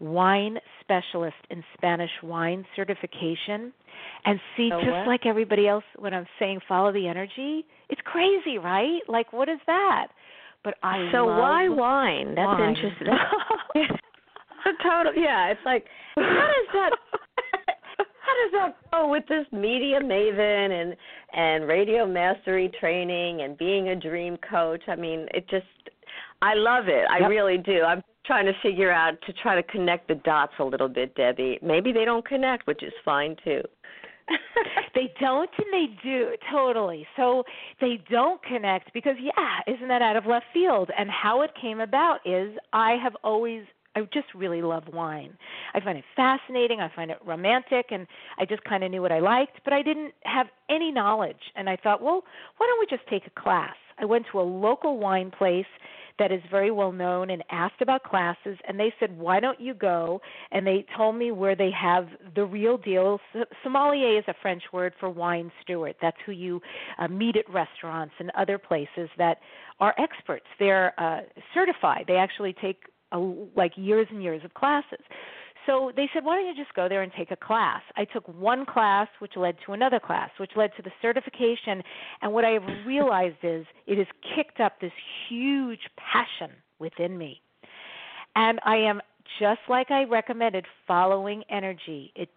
wine 0.00 0.58
specialist 0.80 1.36
in 1.50 1.64
Spanish 1.74 2.10
wine 2.22 2.64
certification. 2.76 3.72
And 4.24 4.38
see, 4.56 4.70
just 4.70 4.86
what? 4.86 5.06
like 5.06 5.26
everybody 5.26 5.66
else, 5.66 5.84
when 5.96 6.14
I'm 6.14 6.26
saying 6.38 6.60
follow 6.68 6.92
the 6.92 7.08
energy, 7.08 7.64
it's 7.88 8.00
crazy, 8.04 8.58
right? 8.58 9.00
Like, 9.08 9.32
what 9.32 9.48
is 9.48 9.58
that? 9.66 10.08
But 10.64 10.74
I 10.82 11.08
so 11.12 11.26
why 11.26 11.68
wine? 11.68 12.34
That's 12.34 12.46
wine. 12.46 12.74
interesting. 12.74 13.06
total, 14.82 15.14
yeah. 15.14 15.48
It's 15.48 15.60
like 15.64 15.84
how 16.16 16.22
does 16.22 16.68
that 16.72 16.90
how 17.98 18.34
does 18.42 18.52
that 18.52 18.76
go 18.90 19.10
with 19.10 19.24
this 19.28 19.46
media 19.52 20.00
maven 20.00 20.82
and 20.82 20.96
and 21.32 21.68
radio 21.68 22.06
mastery 22.06 22.70
training 22.80 23.42
and 23.42 23.56
being 23.56 23.90
a 23.90 23.96
dream 23.96 24.36
coach? 24.48 24.82
I 24.88 24.96
mean, 24.96 25.26
it 25.32 25.48
just 25.48 25.66
I 26.42 26.54
love 26.54 26.88
it. 26.88 27.06
I 27.10 27.20
yep. 27.20 27.30
really 27.30 27.58
do. 27.58 27.82
I'm 27.82 28.02
trying 28.26 28.46
to 28.46 28.52
figure 28.62 28.92
out 28.92 29.14
to 29.26 29.32
try 29.32 29.54
to 29.54 29.62
connect 29.64 30.08
the 30.08 30.16
dots 30.16 30.52
a 30.58 30.64
little 30.64 30.88
bit, 30.88 31.14
Debbi. 31.16 31.62
Maybe 31.62 31.92
they 31.92 32.04
don't 32.04 32.26
connect, 32.26 32.66
which 32.66 32.82
is 32.82 32.92
fine 33.04 33.36
too. 33.44 33.62
they 34.94 35.12
don't 35.20 35.50
and 35.58 35.66
they 35.72 35.86
do 36.02 36.32
totally. 36.52 37.06
So 37.16 37.44
they 37.80 38.00
don't 38.10 38.42
connect 38.42 38.92
because 38.92 39.16
yeah 39.20 39.72
isn't 39.74 39.88
that 39.88 40.02
out 40.02 40.16
of 40.16 40.26
left 40.26 40.46
field? 40.52 40.90
And 40.96 41.10
how 41.10 41.42
it 41.42 41.50
came 41.60 41.80
about 41.80 42.18
is 42.26 42.56
i 42.72 42.96
have 43.02 43.14
always 43.22 43.62
I 43.98 44.08
just 44.12 44.32
really 44.34 44.62
love 44.62 44.84
wine. 44.92 45.36
I 45.74 45.80
find 45.80 45.98
it 45.98 46.04
fascinating. 46.14 46.80
I 46.80 46.90
find 46.94 47.10
it 47.10 47.18
romantic, 47.24 47.86
and 47.90 48.06
I 48.38 48.44
just 48.44 48.62
kind 48.64 48.84
of 48.84 48.90
knew 48.90 49.02
what 49.02 49.12
I 49.12 49.18
liked, 49.18 49.60
but 49.64 49.72
I 49.72 49.82
didn't 49.82 50.14
have 50.24 50.46
any 50.70 50.92
knowledge. 50.92 51.52
And 51.56 51.68
I 51.68 51.76
thought, 51.76 52.02
well, 52.02 52.22
why 52.56 52.66
don't 52.66 52.78
we 52.78 52.86
just 52.86 53.08
take 53.08 53.26
a 53.26 53.40
class? 53.40 53.74
I 53.98 54.04
went 54.04 54.26
to 54.30 54.40
a 54.40 54.42
local 54.42 54.98
wine 54.98 55.32
place 55.36 55.66
that 56.18 56.32
is 56.32 56.40
very 56.50 56.70
well 56.70 56.92
known 56.92 57.30
and 57.30 57.42
asked 57.50 57.80
about 57.80 58.02
classes 58.02 58.58
and 58.66 58.78
they 58.78 58.92
said 58.98 59.16
why 59.16 59.38
don't 59.38 59.60
you 59.60 59.72
go 59.72 60.20
and 60.50 60.66
they 60.66 60.84
told 60.96 61.16
me 61.16 61.30
where 61.30 61.54
they 61.54 61.70
have 61.70 62.08
the 62.34 62.44
real 62.44 62.76
deal 62.76 63.20
sommelier 63.62 64.18
is 64.18 64.24
a 64.26 64.34
french 64.42 64.64
word 64.72 64.92
for 64.98 65.08
wine 65.08 65.50
steward 65.62 65.94
that's 66.02 66.16
who 66.26 66.32
you 66.32 66.60
uh, 66.98 67.06
meet 67.06 67.36
at 67.36 67.48
restaurants 67.48 68.14
and 68.18 68.32
other 68.36 68.58
places 68.58 69.08
that 69.16 69.38
are 69.78 69.94
experts 69.96 70.46
they're 70.58 70.92
uh, 70.98 71.20
certified 71.54 72.04
they 72.08 72.16
actually 72.16 72.52
take 72.52 72.82
a, 73.12 73.18
like 73.56 73.72
years 73.76 74.06
and 74.10 74.22
years 74.22 74.42
of 74.44 74.54
classes 74.54 75.00
so 75.68 75.92
they 75.94 76.08
said, 76.14 76.24
why 76.24 76.36
don't 76.36 76.46
you 76.46 76.54
just 76.54 76.74
go 76.74 76.88
there 76.88 77.02
and 77.02 77.12
take 77.12 77.30
a 77.30 77.36
class? 77.36 77.82
I 77.94 78.06
took 78.06 78.26
one 78.26 78.64
class, 78.64 79.06
which 79.18 79.36
led 79.36 79.56
to 79.66 79.74
another 79.74 80.00
class, 80.00 80.30
which 80.40 80.52
led 80.56 80.70
to 80.76 80.82
the 80.82 80.90
certification. 81.02 81.82
And 82.22 82.32
what 82.32 82.46
I 82.46 82.52
have 82.52 82.62
realized 82.86 83.36
is 83.42 83.66
it 83.86 83.98
has 83.98 84.06
kicked 84.34 84.60
up 84.60 84.80
this 84.80 84.92
huge 85.28 85.80
passion 85.98 86.56
within 86.78 87.18
me. 87.18 87.42
And 88.34 88.60
I 88.64 88.76
am 88.76 89.02
just 89.38 89.60
like 89.68 89.90
I 89.90 90.04
recommended, 90.04 90.64
following 90.86 91.44
energy. 91.50 92.12
It 92.16 92.30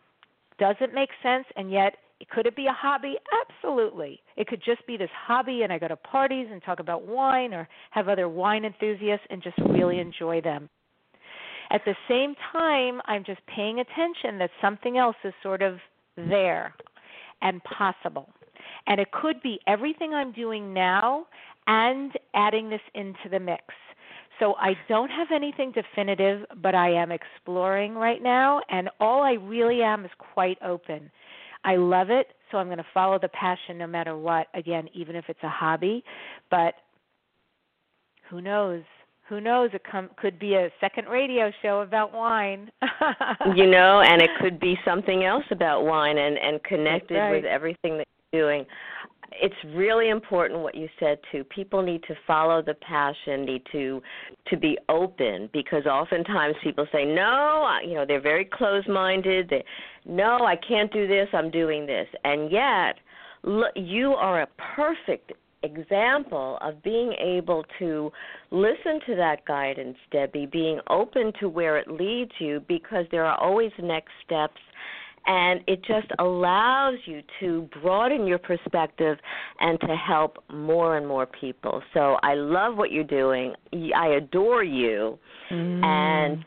doesn't 0.59 0.93
make 0.93 1.09
sense, 1.23 1.45
and 1.55 1.71
yet 1.71 1.95
could 2.29 2.45
it 2.45 2.55
be 2.55 2.67
a 2.67 2.73
hobby? 2.73 3.15
Absolutely. 3.47 4.21
It 4.35 4.47
could 4.47 4.61
just 4.63 4.85
be 4.85 4.97
this 4.97 5.09
hobby, 5.25 5.63
and 5.63 5.71
I 5.71 5.79
go 5.79 5.87
to 5.87 5.95
parties 5.95 6.47
and 6.51 6.61
talk 6.63 6.79
about 6.79 7.05
wine 7.07 7.53
or 7.53 7.67
have 7.91 8.07
other 8.07 8.29
wine 8.29 8.65
enthusiasts 8.65 9.25
and 9.29 9.41
just 9.41 9.57
really 9.69 9.99
enjoy 9.99 10.41
them. 10.41 10.69
At 11.71 11.81
the 11.85 11.95
same 12.09 12.35
time, 12.51 13.01
I'm 13.05 13.23
just 13.23 13.39
paying 13.47 13.79
attention 13.79 14.37
that 14.39 14.49
something 14.61 14.97
else 14.97 15.15
is 15.23 15.33
sort 15.41 15.61
of 15.61 15.77
there 16.17 16.75
and 17.41 17.63
possible. 17.63 18.29
And 18.87 18.99
it 18.99 19.11
could 19.11 19.41
be 19.41 19.59
everything 19.67 20.13
I'm 20.13 20.33
doing 20.33 20.73
now 20.73 21.27
and 21.67 22.11
adding 22.33 22.69
this 22.69 22.81
into 22.93 23.29
the 23.29 23.39
mix. 23.39 23.63
So 24.39 24.55
I 24.55 24.73
don't 24.89 25.09
have 25.09 25.27
anything 25.33 25.71
definitive, 25.71 26.45
but 26.61 26.73
I 26.73 26.89
am 26.89 27.11
exploring 27.11 27.93
right 27.93 28.23
now, 28.23 28.61
and 28.69 28.89
all 28.99 29.21
I 29.21 29.33
really 29.33 29.83
am 29.83 30.03
is 30.03 30.11
quite 30.17 30.57
open. 30.63 31.11
I 31.63 31.75
love 31.75 32.09
it, 32.09 32.27
so 32.51 32.57
I'm 32.57 32.67
going 32.67 32.77
to 32.77 32.85
follow 32.93 33.19
the 33.19 33.29
passion 33.29 33.77
no 33.77 33.87
matter 33.87 34.17
what, 34.17 34.47
again, 34.53 34.89
even 34.93 35.15
if 35.15 35.25
it's 35.27 35.43
a 35.43 35.49
hobby. 35.49 36.03
But 36.49 36.73
who 38.29 38.41
knows? 38.41 38.83
who 39.31 39.39
knows 39.39 39.69
it 39.73 39.81
com- 39.89 40.09
could 40.17 40.37
be 40.37 40.55
a 40.55 40.69
second 40.81 41.07
radio 41.07 41.49
show 41.61 41.79
about 41.79 42.13
wine 42.13 42.69
you 43.55 43.65
know 43.65 44.01
and 44.01 44.21
it 44.21 44.29
could 44.41 44.59
be 44.59 44.77
something 44.83 45.23
else 45.23 45.45
about 45.51 45.85
wine 45.85 46.17
and 46.17 46.37
and 46.37 46.61
connected 46.65 47.15
right. 47.15 47.31
with 47.31 47.45
everything 47.45 47.97
that 47.97 48.07
you're 48.33 48.43
doing 48.43 48.65
it's 49.41 49.55
really 49.75 50.09
important 50.09 50.59
what 50.61 50.75
you 50.75 50.87
said 50.99 51.19
too. 51.31 51.43
People 51.45 51.81
need 51.81 52.03
to 52.03 52.15
follow 52.25 52.61
the 52.61 52.73
passion 52.75 53.45
need 53.45 53.63
to 53.71 54.01
to 54.47 54.57
be 54.57 54.77
open 54.89 55.49
because 55.53 55.85
oftentimes 55.85 56.55
people 56.63 56.85
say 56.91 57.05
no 57.05 57.79
you 57.85 57.93
know 57.93 58.05
they're 58.05 58.21
very 58.21 58.45
closed 58.45 58.87
minded 58.89 59.49
they 59.49 59.63
no 60.05 60.39
i 60.45 60.55
can't 60.55 60.91
do 60.91 61.07
this 61.07 61.27
i'm 61.33 61.51
doing 61.51 61.85
this. 61.85 62.07
And 62.23 62.51
yet 62.51 62.95
look, 63.43 63.71
you 63.75 64.11
are 64.13 64.41
a 64.41 64.47
perfect 64.75 65.33
example 65.63 66.57
of 66.61 66.81
being 66.83 67.13
able 67.19 67.63
to 67.79 68.11
listen 68.49 68.99
to 69.05 69.15
that 69.15 69.45
guidance, 69.45 69.97
Debbi, 70.13 70.51
being 70.51 70.79
open 70.89 71.31
to 71.39 71.49
where 71.49 71.77
it 71.77 71.87
leads 71.87 72.31
you 72.39 72.63
because 72.67 73.05
there 73.11 73.25
are 73.25 73.39
always 73.39 73.71
next 73.81 74.11
steps 74.25 74.59
and 75.27 75.61
it 75.67 75.83
just 75.83 76.07
allows 76.19 76.95
you 77.05 77.21
to 77.39 77.69
broaden 77.81 78.25
your 78.25 78.39
perspective 78.39 79.17
and 79.59 79.79
to 79.81 79.95
help 79.95 80.43
more 80.51 80.97
and 80.97 81.07
more 81.07 81.25
people. 81.25 81.81
So 81.93 82.17
I 82.23 82.33
love 82.33 82.75
what 82.75 82.91
you're 82.91 83.03
doing. 83.03 83.53
I 83.95 84.07
adore 84.17 84.63
you. 84.63 85.19
Mm. 85.51 85.83
And 85.83 86.45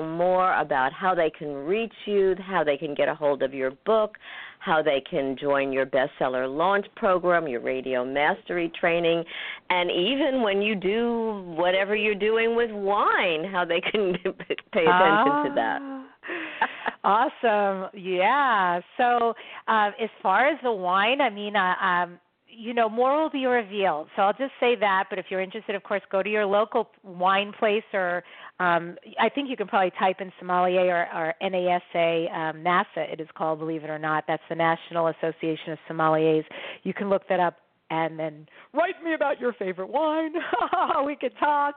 more 0.00 0.58
about 0.58 0.92
how 0.92 1.14
they 1.14 1.28
can 1.28 1.52
reach 1.52 1.92
you, 2.06 2.34
how 2.40 2.64
they 2.64 2.78
can 2.78 2.94
get 2.94 3.08
a 3.08 3.14
hold 3.14 3.42
of 3.42 3.52
your 3.52 3.72
book, 3.84 4.16
how 4.60 4.80
they 4.80 5.02
can 5.10 5.36
join 5.38 5.72
your 5.72 5.84
bestseller 5.84 6.48
launch 6.48 6.86
program, 6.96 7.46
your 7.46 7.60
radio 7.60 8.04
mastery 8.04 8.72
training, 8.80 9.24
and 9.68 9.90
even 9.90 10.42
when 10.42 10.62
you 10.62 10.74
do 10.74 11.42
whatever 11.56 11.94
you're 11.94 12.14
doing 12.14 12.56
with 12.56 12.70
wine, 12.70 13.44
how 13.44 13.64
they 13.66 13.80
can 13.80 14.12
pay 14.72 14.84
attention 14.84 14.88
ah, 14.88 15.42
to 15.44 15.54
that. 15.54 16.91
Awesome. 17.04 17.90
Yeah. 17.94 18.80
So, 18.96 19.34
uh, 19.68 19.90
as 20.00 20.10
far 20.22 20.48
as 20.48 20.58
the 20.62 20.72
wine, 20.72 21.20
I 21.20 21.30
mean, 21.30 21.56
uh, 21.56 21.74
um, 21.80 22.18
you 22.54 22.74
know, 22.74 22.88
more 22.88 23.20
will 23.20 23.30
be 23.30 23.46
revealed. 23.46 24.08
So 24.14 24.22
I'll 24.22 24.34
just 24.34 24.52
say 24.60 24.76
that. 24.76 25.04
But 25.08 25.18
if 25.18 25.26
you're 25.30 25.40
interested, 25.40 25.74
of 25.74 25.82
course, 25.82 26.02
go 26.10 26.22
to 26.22 26.28
your 26.28 26.44
local 26.44 26.90
wine 27.02 27.52
place, 27.58 27.82
or 27.94 28.22
um, 28.60 28.96
I 29.18 29.28
think 29.30 29.48
you 29.48 29.56
can 29.56 29.66
probably 29.66 29.92
type 29.98 30.20
in 30.20 30.30
sommelier 30.38 31.08
or, 31.14 31.32
or 31.32 31.34
NASA, 31.42 32.32
um, 32.34 32.56
NASA. 32.58 33.10
It 33.10 33.20
is 33.20 33.28
called, 33.34 33.58
believe 33.58 33.84
it 33.84 33.90
or 33.90 33.98
not. 33.98 34.24
That's 34.28 34.42
the 34.50 34.54
National 34.54 35.08
Association 35.08 35.72
of 35.72 35.78
Sommeliers. 35.90 36.44
You 36.82 36.92
can 36.92 37.08
look 37.08 37.26
that 37.28 37.40
up 37.40 37.56
and 37.90 38.18
then 38.18 38.46
write 38.72 39.02
me 39.02 39.14
about 39.14 39.40
your 39.40 39.52
favorite 39.54 39.88
wine. 39.88 40.32
we 41.06 41.16
could 41.16 41.36
talk. 41.38 41.76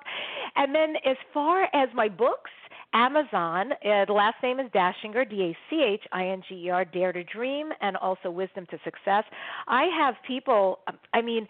And 0.55 0.75
then 0.75 0.95
as 1.05 1.17
far 1.33 1.63
as 1.73 1.89
my 1.93 2.09
books, 2.09 2.51
Amazon. 2.95 3.73
Uh, 3.73 4.05
the 4.05 4.13
last 4.13 4.37
name 4.41 4.59
is 4.59 4.71
Dachinger, 4.71 5.29
D 5.29 5.51
A 5.51 5.57
C 5.69 5.83
H 5.83 6.01
I 6.13 6.27
N 6.27 6.41
G 6.47 6.55
E 6.55 6.69
R, 6.69 6.85
Dare 6.85 7.11
to 7.11 7.23
Dream, 7.25 7.69
and 7.81 7.97
also 7.97 8.31
Wisdom 8.31 8.65
to 8.71 8.77
Success. 8.85 9.25
I 9.67 9.87
have 9.99 10.15
people, 10.25 10.79
I 11.13 11.21
mean, 11.21 11.45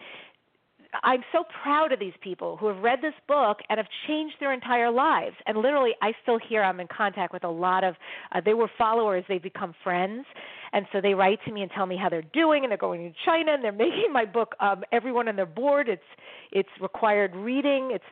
I'm 1.02 1.22
so 1.32 1.44
proud 1.62 1.92
of 1.92 2.00
these 2.00 2.14
people 2.20 2.56
who 2.56 2.66
have 2.66 2.78
read 2.78 3.00
this 3.02 3.14
book 3.28 3.58
and 3.68 3.78
have 3.78 3.86
changed 4.06 4.36
their 4.40 4.52
entire 4.52 4.90
lives. 4.90 5.36
And 5.46 5.58
literally, 5.58 5.92
I 6.02 6.12
still 6.22 6.38
hear 6.48 6.62
I'm 6.62 6.80
in 6.80 6.88
contact 6.88 7.32
with 7.32 7.44
a 7.44 7.48
lot 7.48 7.84
of. 7.84 7.94
Uh, 8.32 8.40
they 8.44 8.54
were 8.54 8.70
followers. 8.76 9.24
They've 9.28 9.42
become 9.42 9.74
friends, 9.84 10.24
and 10.72 10.86
so 10.92 11.00
they 11.00 11.14
write 11.14 11.38
to 11.44 11.52
me 11.52 11.62
and 11.62 11.70
tell 11.70 11.86
me 11.86 11.96
how 11.96 12.08
they're 12.08 12.22
doing. 12.22 12.64
And 12.64 12.70
they're 12.70 12.78
going 12.78 13.02
to 13.08 13.16
China 13.24 13.54
and 13.54 13.62
they're 13.62 13.72
making 13.86 14.12
my 14.12 14.24
book. 14.24 14.54
Um, 14.60 14.82
everyone 14.92 15.28
on 15.28 15.36
their 15.36 15.46
board. 15.46 15.88
It's 15.88 16.02
it's 16.50 16.68
required 16.80 17.34
reading. 17.36 17.90
It's 17.92 18.04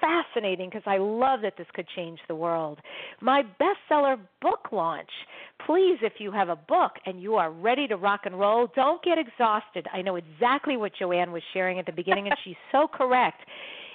fascinating 0.00 0.68
because 0.70 0.82
I 0.86 0.98
love 0.98 1.40
that 1.42 1.54
this 1.56 1.66
could 1.74 1.86
change 1.94 2.18
the 2.28 2.34
world. 2.34 2.80
My 3.20 3.42
bestseller 3.60 4.18
book 4.40 4.68
launch. 4.72 5.10
Please, 5.66 5.98
if 6.02 6.14
you 6.18 6.30
have 6.32 6.48
a 6.48 6.56
book 6.56 6.92
and 7.06 7.20
you 7.20 7.34
are 7.34 7.50
ready 7.50 7.86
to 7.88 7.96
rock 7.96 8.20
and 8.24 8.38
roll, 8.38 8.68
don't 8.74 9.02
get 9.02 9.18
exhausted. 9.18 9.86
I 9.92 10.02
know 10.02 10.16
exactly 10.16 10.76
what 10.76 10.92
Jo 10.98 11.12
Anne 11.12 11.32
was 11.32 11.42
sharing 11.52 11.78
at 11.78 11.86
the 11.86 11.92
beginning, 11.92 12.26
and 12.26 12.36
she's 12.44 12.56
so 12.72 12.86
correct. 12.86 13.42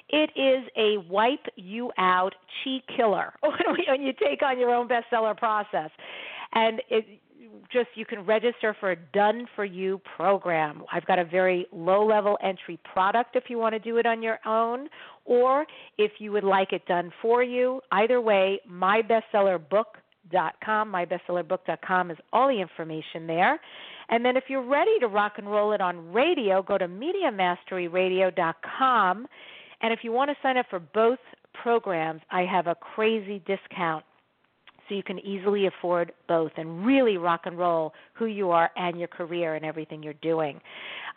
It 0.10 0.30
is 0.36 0.70
a 0.78 0.98
wipe 1.10 1.46
you 1.56 1.92
out 1.98 2.36
chi 2.64 2.80
killer 2.96 3.34
when 3.42 4.02
you 4.02 4.14
take 4.14 4.44
on 4.44 4.60
your 4.60 4.74
own 4.74 4.88
bestseller 4.88 5.36
process. 5.36 5.90
And 6.54 6.82
it, 6.90 7.06
just 7.72 7.88
you 7.96 8.06
can 8.06 8.26
register 8.26 8.76
for 8.80 8.92
a 8.92 8.96
done 9.14 9.48
for 9.56 9.66
you 9.66 10.00
program. 10.16 10.84
I've 10.92 11.06
got 11.06 11.20
a 11.20 11.26
very 11.26 11.68
low 11.72 12.04
level 12.06 12.38
entry 12.44 12.80
product 12.92 13.36
if 13.36 13.46
you 13.50 13.58
want 13.58 13.74
to 13.74 13.80
do 13.80 13.98
it 13.98 14.06
on 14.06 14.22
your 14.22 14.40
own 14.46 14.88
or 15.26 15.66
if 15.98 16.12
you 16.20 16.32
would 16.32 16.44
like 16.44 16.74
it 16.74 16.86
done 16.86 17.12
for 17.22 17.42
you. 17.44 17.82
Either 17.92 18.22
way, 18.22 18.60
mybestsellerbook.com, 18.70 20.92
mybestsellerbook.com 20.92 22.12
is 22.12 22.18
all 22.32 22.48
the 22.48 22.60
information 22.60 23.26
there. 23.28 23.60
And 24.10 24.26
then 24.26 24.38
if 24.38 24.46
you're 24.48 24.68
ready 24.68 25.00
to 25.00 25.08
rock 25.08 25.34
and 25.38 25.50
roll 25.50 25.74
it 25.74 25.82
on 25.82 26.14
radio, 26.14 26.62
go 26.62 26.78
to 26.78 26.88
mediamasteryradio.com. 26.88 29.28
And 29.82 29.94
if 29.94 30.00
you 30.04 30.12
want 30.12 30.30
to 30.30 30.36
sign 30.42 30.58
up 30.58 30.66
for 30.70 30.80
both 30.80 31.18
programs, 31.54 32.22
I 32.32 32.42
have 32.42 32.68
a 32.68 32.76
crazy 32.76 33.42
discount 33.46 34.04
so 34.88 34.96
you 34.96 35.04
can 35.04 35.20
easily 35.20 35.68
afford 35.68 36.12
both 36.28 36.52
and 36.58 36.86
really 36.86 37.18
rock 37.18 37.42
and 37.46 37.58
roll 37.58 37.94
who 38.14 38.26
you 38.26 38.52
are 38.52 38.72
and 38.76 38.98
your 38.98 39.08
career 39.08 39.56
and 39.56 39.66
everything 39.66 40.04
you're 40.04 40.14
doing. 40.16 40.60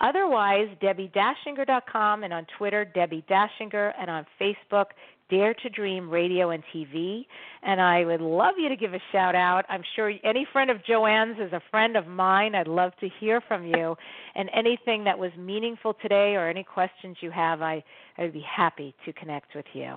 Otherwise, 0.01 0.69
DebbiDachinger.com 0.83 2.25
and 2.25 2.33
on 2.33 2.47
Twitter, 2.59 2.91
Debbi 2.95 3.25
Dachinger, 3.27 3.93
and 3.99 4.11
on 4.11 4.27
Facebook, 4.41 4.87
Dare 5.29 5.55
to 5.55 5.69
Dream 5.71 6.09
Radio 6.09 6.51
and 6.51 6.63
TV. 6.75 7.27
And 7.63 7.81
I 7.81 8.05
would 8.05 8.21
love 8.21 8.55
you 8.59 8.69
to 8.69 8.77
give 8.77 8.95
a 8.95 9.01
shout 9.11 9.35
out. 9.35 9.65
I'm 9.69 9.83
sure 9.97 10.13
any 10.25 10.47
friend 10.53 10.71
of 10.71 10.85
Jo 10.85 11.07
Anne's 11.07 11.39
is 11.41 11.53
a 11.53 11.63
friend 11.71 11.97
of 11.97 12.07
mine. 12.07 12.55
I'd 12.55 12.69
love 12.69 12.93
to 13.01 13.09
hear 13.21 13.41
from 13.41 13.67
you. 13.67 13.97
And 14.35 14.49
anything 14.55 15.03
that 15.05 15.19
was 15.19 15.33
meaningful 15.37 15.95
today 15.95 16.35
or 16.37 16.49
any 16.49 16.63
questions 16.63 17.17
you 17.21 17.31
have, 17.33 17.61
I, 17.61 17.83
I 18.19 18.23
would 18.23 18.35
be 18.35 18.45
happy 18.57 18.95
to 19.05 19.13
connect 19.13 19.55
with 19.55 19.67
you. 19.73 19.97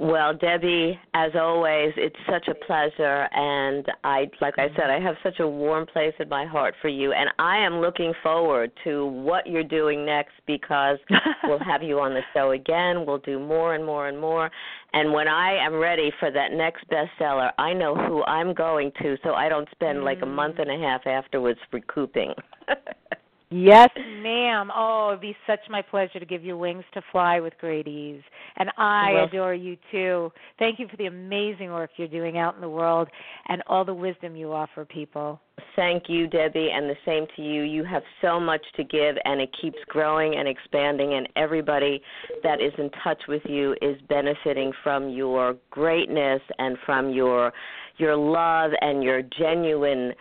Well, 0.00 0.32
Debbi, 0.32 0.96
as 1.14 1.32
always, 1.34 1.92
it's 1.96 2.14
such 2.30 2.46
a 2.46 2.54
pleasure, 2.54 3.28
and 3.32 3.84
I, 4.04 4.30
like 4.40 4.56
I 4.56 4.68
said, 4.76 4.90
I 4.90 5.00
have 5.00 5.16
such 5.24 5.40
a 5.40 5.48
warm 5.48 5.86
place 5.86 6.14
in 6.20 6.28
my 6.28 6.46
heart 6.46 6.76
for 6.80 6.86
you, 6.86 7.12
and 7.12 7.30
I 7.40 7.56
am 7.56 7.80
looking 7.80 8.12
forward 8.22 8.70
to 8.84 9.06
what 9.06 9.48
you're 9.48 9.64
doing 9.64 10.06
next 10.06 10.34
because 10.46 10.98
we'll 11.42 11.58
have 11.58 11.82
you 11.82 11.98
on 11.98 12.14
the 12.14 12.22
show 12.32 12.52
again. 12.52 13.06
We'll 13.06 13.18
do 13.18 13.40
more 13.40 13.74
and 13.74 13.84
more 13.84 14.06
and 14.06 14.20
more, 14.20 14.52
and 14.92 15.12
when 15.12 15.26
I 15.26 15.56
am 15.56 15.74
ready 15.74 16.12
for 16.20 16.30
that 16.30 16.52
next 16.52 16.84
bestseller, 16.88 17.50
I 17.58 17.72
know 17.72 17.96
who 17.96 18.22
I'm 18.22 18.54
going 18.54 18.92
to, 19.02 19.16
so 19.24 19.34
I 19.34 19.48
don't 19.48 19.68
spend 19.72 19.98
mm. 19.98 20.04
like 20.04 20.22
a 20.22 20.26
month 20.26 20.60
and 20.60 20.70
a 20.70 20.78
half 20.78 21.08
afterwards 21.08 21.58
recouping. 21.72 22.34
Yes, 23.50 23.88
ma'am. 24.22 24.70
Oh, 24.74 25.08
it'd 25.10 25.22
be 25.22 25.34
such 25.46 25.60
my 25.70 25.80
pleasure 25.80 26.20
to 26.20 26.26
give 26.26 26.44
you 26.44 26.58
wings 26.58 26.84
to 26.92 27.02
fly 27.10 27.40
with 27.40 27.54
great 27.58 27.88
ease. 27.88 28.22
And 28.56 28.70
I 28.76 29.12
well, 29.14 29.24
adore 29.24 29.54
you 29.54 29.78
too. 29.90 30.30
Thank 30.58 30.78
you 30.78 30.86
for 30.86 30.98
the 30.98 31.06
amazing 31.06 31.70
work 31.70 31.90
you're 31.96 32.08
doing 32.08 32.36
out 32.36 32.56
in 32.56 32.60
the 32.60 32.68
world 32.68 33.08
and 33.48 33.62
all 33.66 33.86
the 33.86 33.94
wisdom 33.94 34.36
you 34.36 34.52
offer 34.52 34.84
people. 34.84 35.40
Thank 35.76 36.04
you, 36.08 36.28
Debbi, 36.28 36.70
and 36.70 36.90
the 36.90 36.96
same 37.06 37.26
to 37.36 37.42
you. 37.42 37.62
You 37.62 37.84
have 37.84 38.02
so 38.20 38.38
much 38.38 38.60
to 38.76 38.84
give, 38.84 39.16
and 39.24 39.40
it 39.40 39.50
keeps 39.60 39.78
growing 39.88 40.36
and 40.36 40.46
expanding, 40.46 41.14
and 41.14 41.28
everybody 41.34 42.02
that 42.42 42.60
is 42.60 42.72
in 42.78 42.90
touch 43.02 43.22
with 43.28 43.42
you 43.46 43.74
is 43.80 43.96
benefiting 44.08 44.72
from 44.82 45.08
your 45.08 45.56
greatness 45.70 46.42
and 46.58 46.76
from 46.84 47.10
your 47.10 47.52
your 47.96 48.14
love 48.14 48.70
and 48.80 49.02
your 49.02 49.22
genuine 49.22 50.12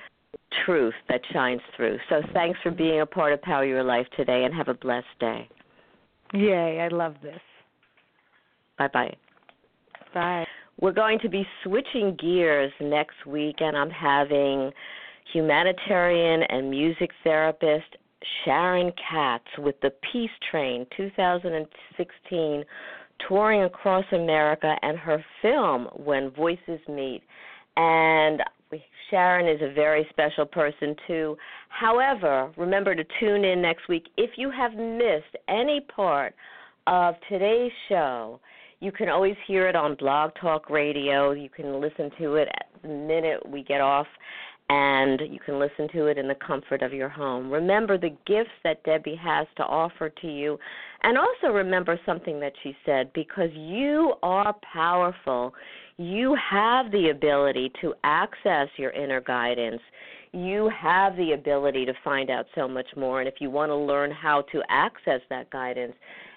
truth 0.66 0.94
that 1.10 1.22
shines 1.32 1.62
through. 1.76 1.98
So 2.10 2.22
thanks 2.34 2.60
for 2.64 2.72
being 2.72 3.02
a 3.02 3.06
part 3.06 3.34
of 3.34 3.42
Power 3.42 3.66
Your 3.66 3.84
Life 3.84 4.08
today 4.16 4.44
and 4.46 4.54
have 4.54 4.68
a 4.68 4.74
blessed 4.74 5.08
day. 5.20 5.50
Yay, 6.34 6.82
I 6.82 6.88
love 6.90 7.16
this. 7.22 7.40
Bye 8.78 8.90
bye. 8.94 9.16
Bye. 10.14 10.46
We're 10.80 10.92
going 10.92 11.20
to 11.20 11.30
be 11.30 11.46
switching 11.64 12.16
gears 12.20 12.72
next 12.80 13.26
week, 13.26 13.58
and 13.60 13.76
I'm 13.76 13.90
having 13.90 14.72
humanitarian 15.34 16.44
and 16.44 16.70
music 16.70 17.10
therapist 17.24 17.98
Sharon 18.44 18.92
Katz 19.10 19.46
with 19.58 19.76
the 19.82 19.92
Peace 20.12 20.32
Train 20.52 20.86
2016 20.96 22.64
touring 23.28 23.64
across 23.64 24.06
America 24.12 24.76
and 24.82 24.98
her 24.98 25.24
film 25.42 25.88
When 25.96 26.30
Voices 26.32 26.80
Meet. 26.88 27.24
And 27.76 28.42
Sharon 29.10 29.48
is 29.48 29.62
a 29.62 29.74
very 29.74 30.06
special 30.10 30.46
person 30.46 30.96
too. 31.08 31.38
However, 31.70 32.52
remember 32.58 32.96
to 32.96 33.06
tune 33.20 33.46
in 33.46 33.62
next 33.62 33.88
week. 33.88 34.08
If 34.18 34.32
you 34.38 34.52
have 34.52 34.74
missed 34.74 35.36
any 35.48 35.82
part 35.82 36.36
of 36.88 37.16
today's 37.30 37.72
show, 37.90 38.40
you 38.80 38.92
can 38.92 39.10
always 39.10 39.36
hear 39.48 39.68
it 39.68 39.76
on 39.76 39.96
Blog 39.96 40.32
Talk 40.40 40.70
Radio. 40.70 41.32
You 41.32 41.50
can 41.50 41.82
listen 41.82 42.12
to 42.20 42.36
it 42.36 42.48
at 42.50 42.68
the 42.82 42.90
minute 42.90 43.48
we 43.48 43.64
get 43.64 43.82
off, 43.82 44.08
and 44.70 45.22
you 45.30 45.40
can 45.40 45.60
listen 45.60 45.88
to 45.94 46.08
it 46.08 46.18
in 46.18 46.28
the 46.28 46.36
comfort 46.36 46.82
of 46.82 46.94
your 46.94 47.10
home. 47.10 47.50
Remember 47.50 47.98
the 47.98 48.16
gifts 48.28 48.52
that 48.64 48.84
Debbi 48.84 49.18
has 49.18 49.48
to 49.58 49.64
offer 49.64 50.10
to 50.10 50.28
you, 50.28 50.60
and 51.04 51.18
also 51.18 51.54
remember 51.54 52.00
something 52.06 52.40
that 52.40 52.54
she 52.62 52.76
said 52.86 53.12
because 53.14 53.50
you 53.54 54.14
are 54.22 54.54
powerful 54.74 55.54
you 55.98 56.36
have 56.50 56.92
the 56.92 57.10
ability 57.10 57.72
to 57.82 57.94
access 58.04 58.68
your 58.78 58.92
inner 58.92 59.22
guidance. 59.22 59.82
You 60.32 60.70
have 60.80 61.16
the 61.16 61.32
ability 61.34 61.86
to 61.86 61.94
find 62.04 62.30
out 62.30 62.46
so 62.54 62.68
much 62.68 62.88
more. 62.96 63.20
And 63.20 63.28
if 63.28 63.36
you 63.40 63.50
want 63.50 63.72
to 63.72 63.76
learn 63.76 64.12
how 64.12 64.44
to 64.52 64.62
access 64.70 65.22
that 65.30 65.50
guidance 65.50 65.94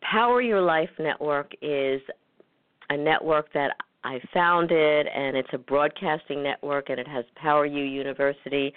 Power 0.00 0.42
Your 0.42 0.60
Life 0.60 0.90
Network 0.98 1.52
is 1.62 2.02
a 2.90 2.96
network 2.96 3.52
that 3.52 3.76
I 4.04 4.20
founded, 4.34 5.06
and 5.06 5.36
it's 5.36 5.52
a 5.52 5.58
broadcasting 5.58 6.42
network, 6.42 6.90
and 6.90 6.98
it 6.98 7.06
has 7.06 7.24
Power 7.36 7.66
You 7.66 7.84
University 7.84 8.74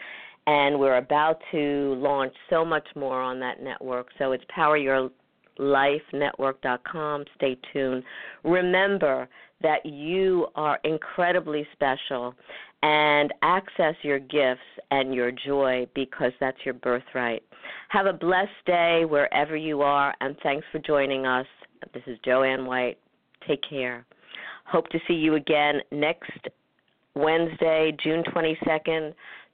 and 0.47 0.79
we're 0.79 0.97
about 0.97 1.41
to 1.51 1.95
launch 1.97 2.33
so 2.49 2.63
much 2.63 2.87
more 2.95 3.21
on 3.21 3.39
that 3.39 3.61
network. 3.61 4.07
So 4.19 4.31
it's 4.31 4.45
poweryourlifenetwork.com. 4.55 7.25
Stay 7.35 7.57
tuned. 7.73 8.03
Remember 8.43 9.27
that 9.61 9.85
you 9.85 10.47
are 10.55 10.79
incredibly 10.83 11.67
special 11.73 12.33
and 12.83 13.33
access 13.41 13.95
your 14.03 14.19
gifts 14.19 14.61
and 14.91 15.13
your 15.13 15.31
joy 15.31 15.87
because 15.95 16.31
that's 16.39 16.57
your 16.63 16.75
birthright. 16.75 17.41
Have 17.89 18.05
a 18.05 18.13
blessed 18.13 18.51
day 18.67 19.05
wherever 19.05 19.55
you 19.55 19.81
are, 19.81 20.13
and 20.21 20.35
thanks 20.43 20.67
for 20.71 20.77
joining 20.79 21.25
us. 21.25 21.47
This 21.93 22.03
is 22.05 22.19
Jo 22.23 22.43
Anne 22.43 22.65
White. 22.65 22.99
Take 23.47 23.61
care. 23.67 24.05
Hope 24.65 24.87
to 24.89 24.99
see 25.07 25.13
you 25.13 25.35
again 25.35 25.79
next 25.91 26.31
Wednesday, 27.15 27.95
June 28.03 28.23
22nd 28.35 29.13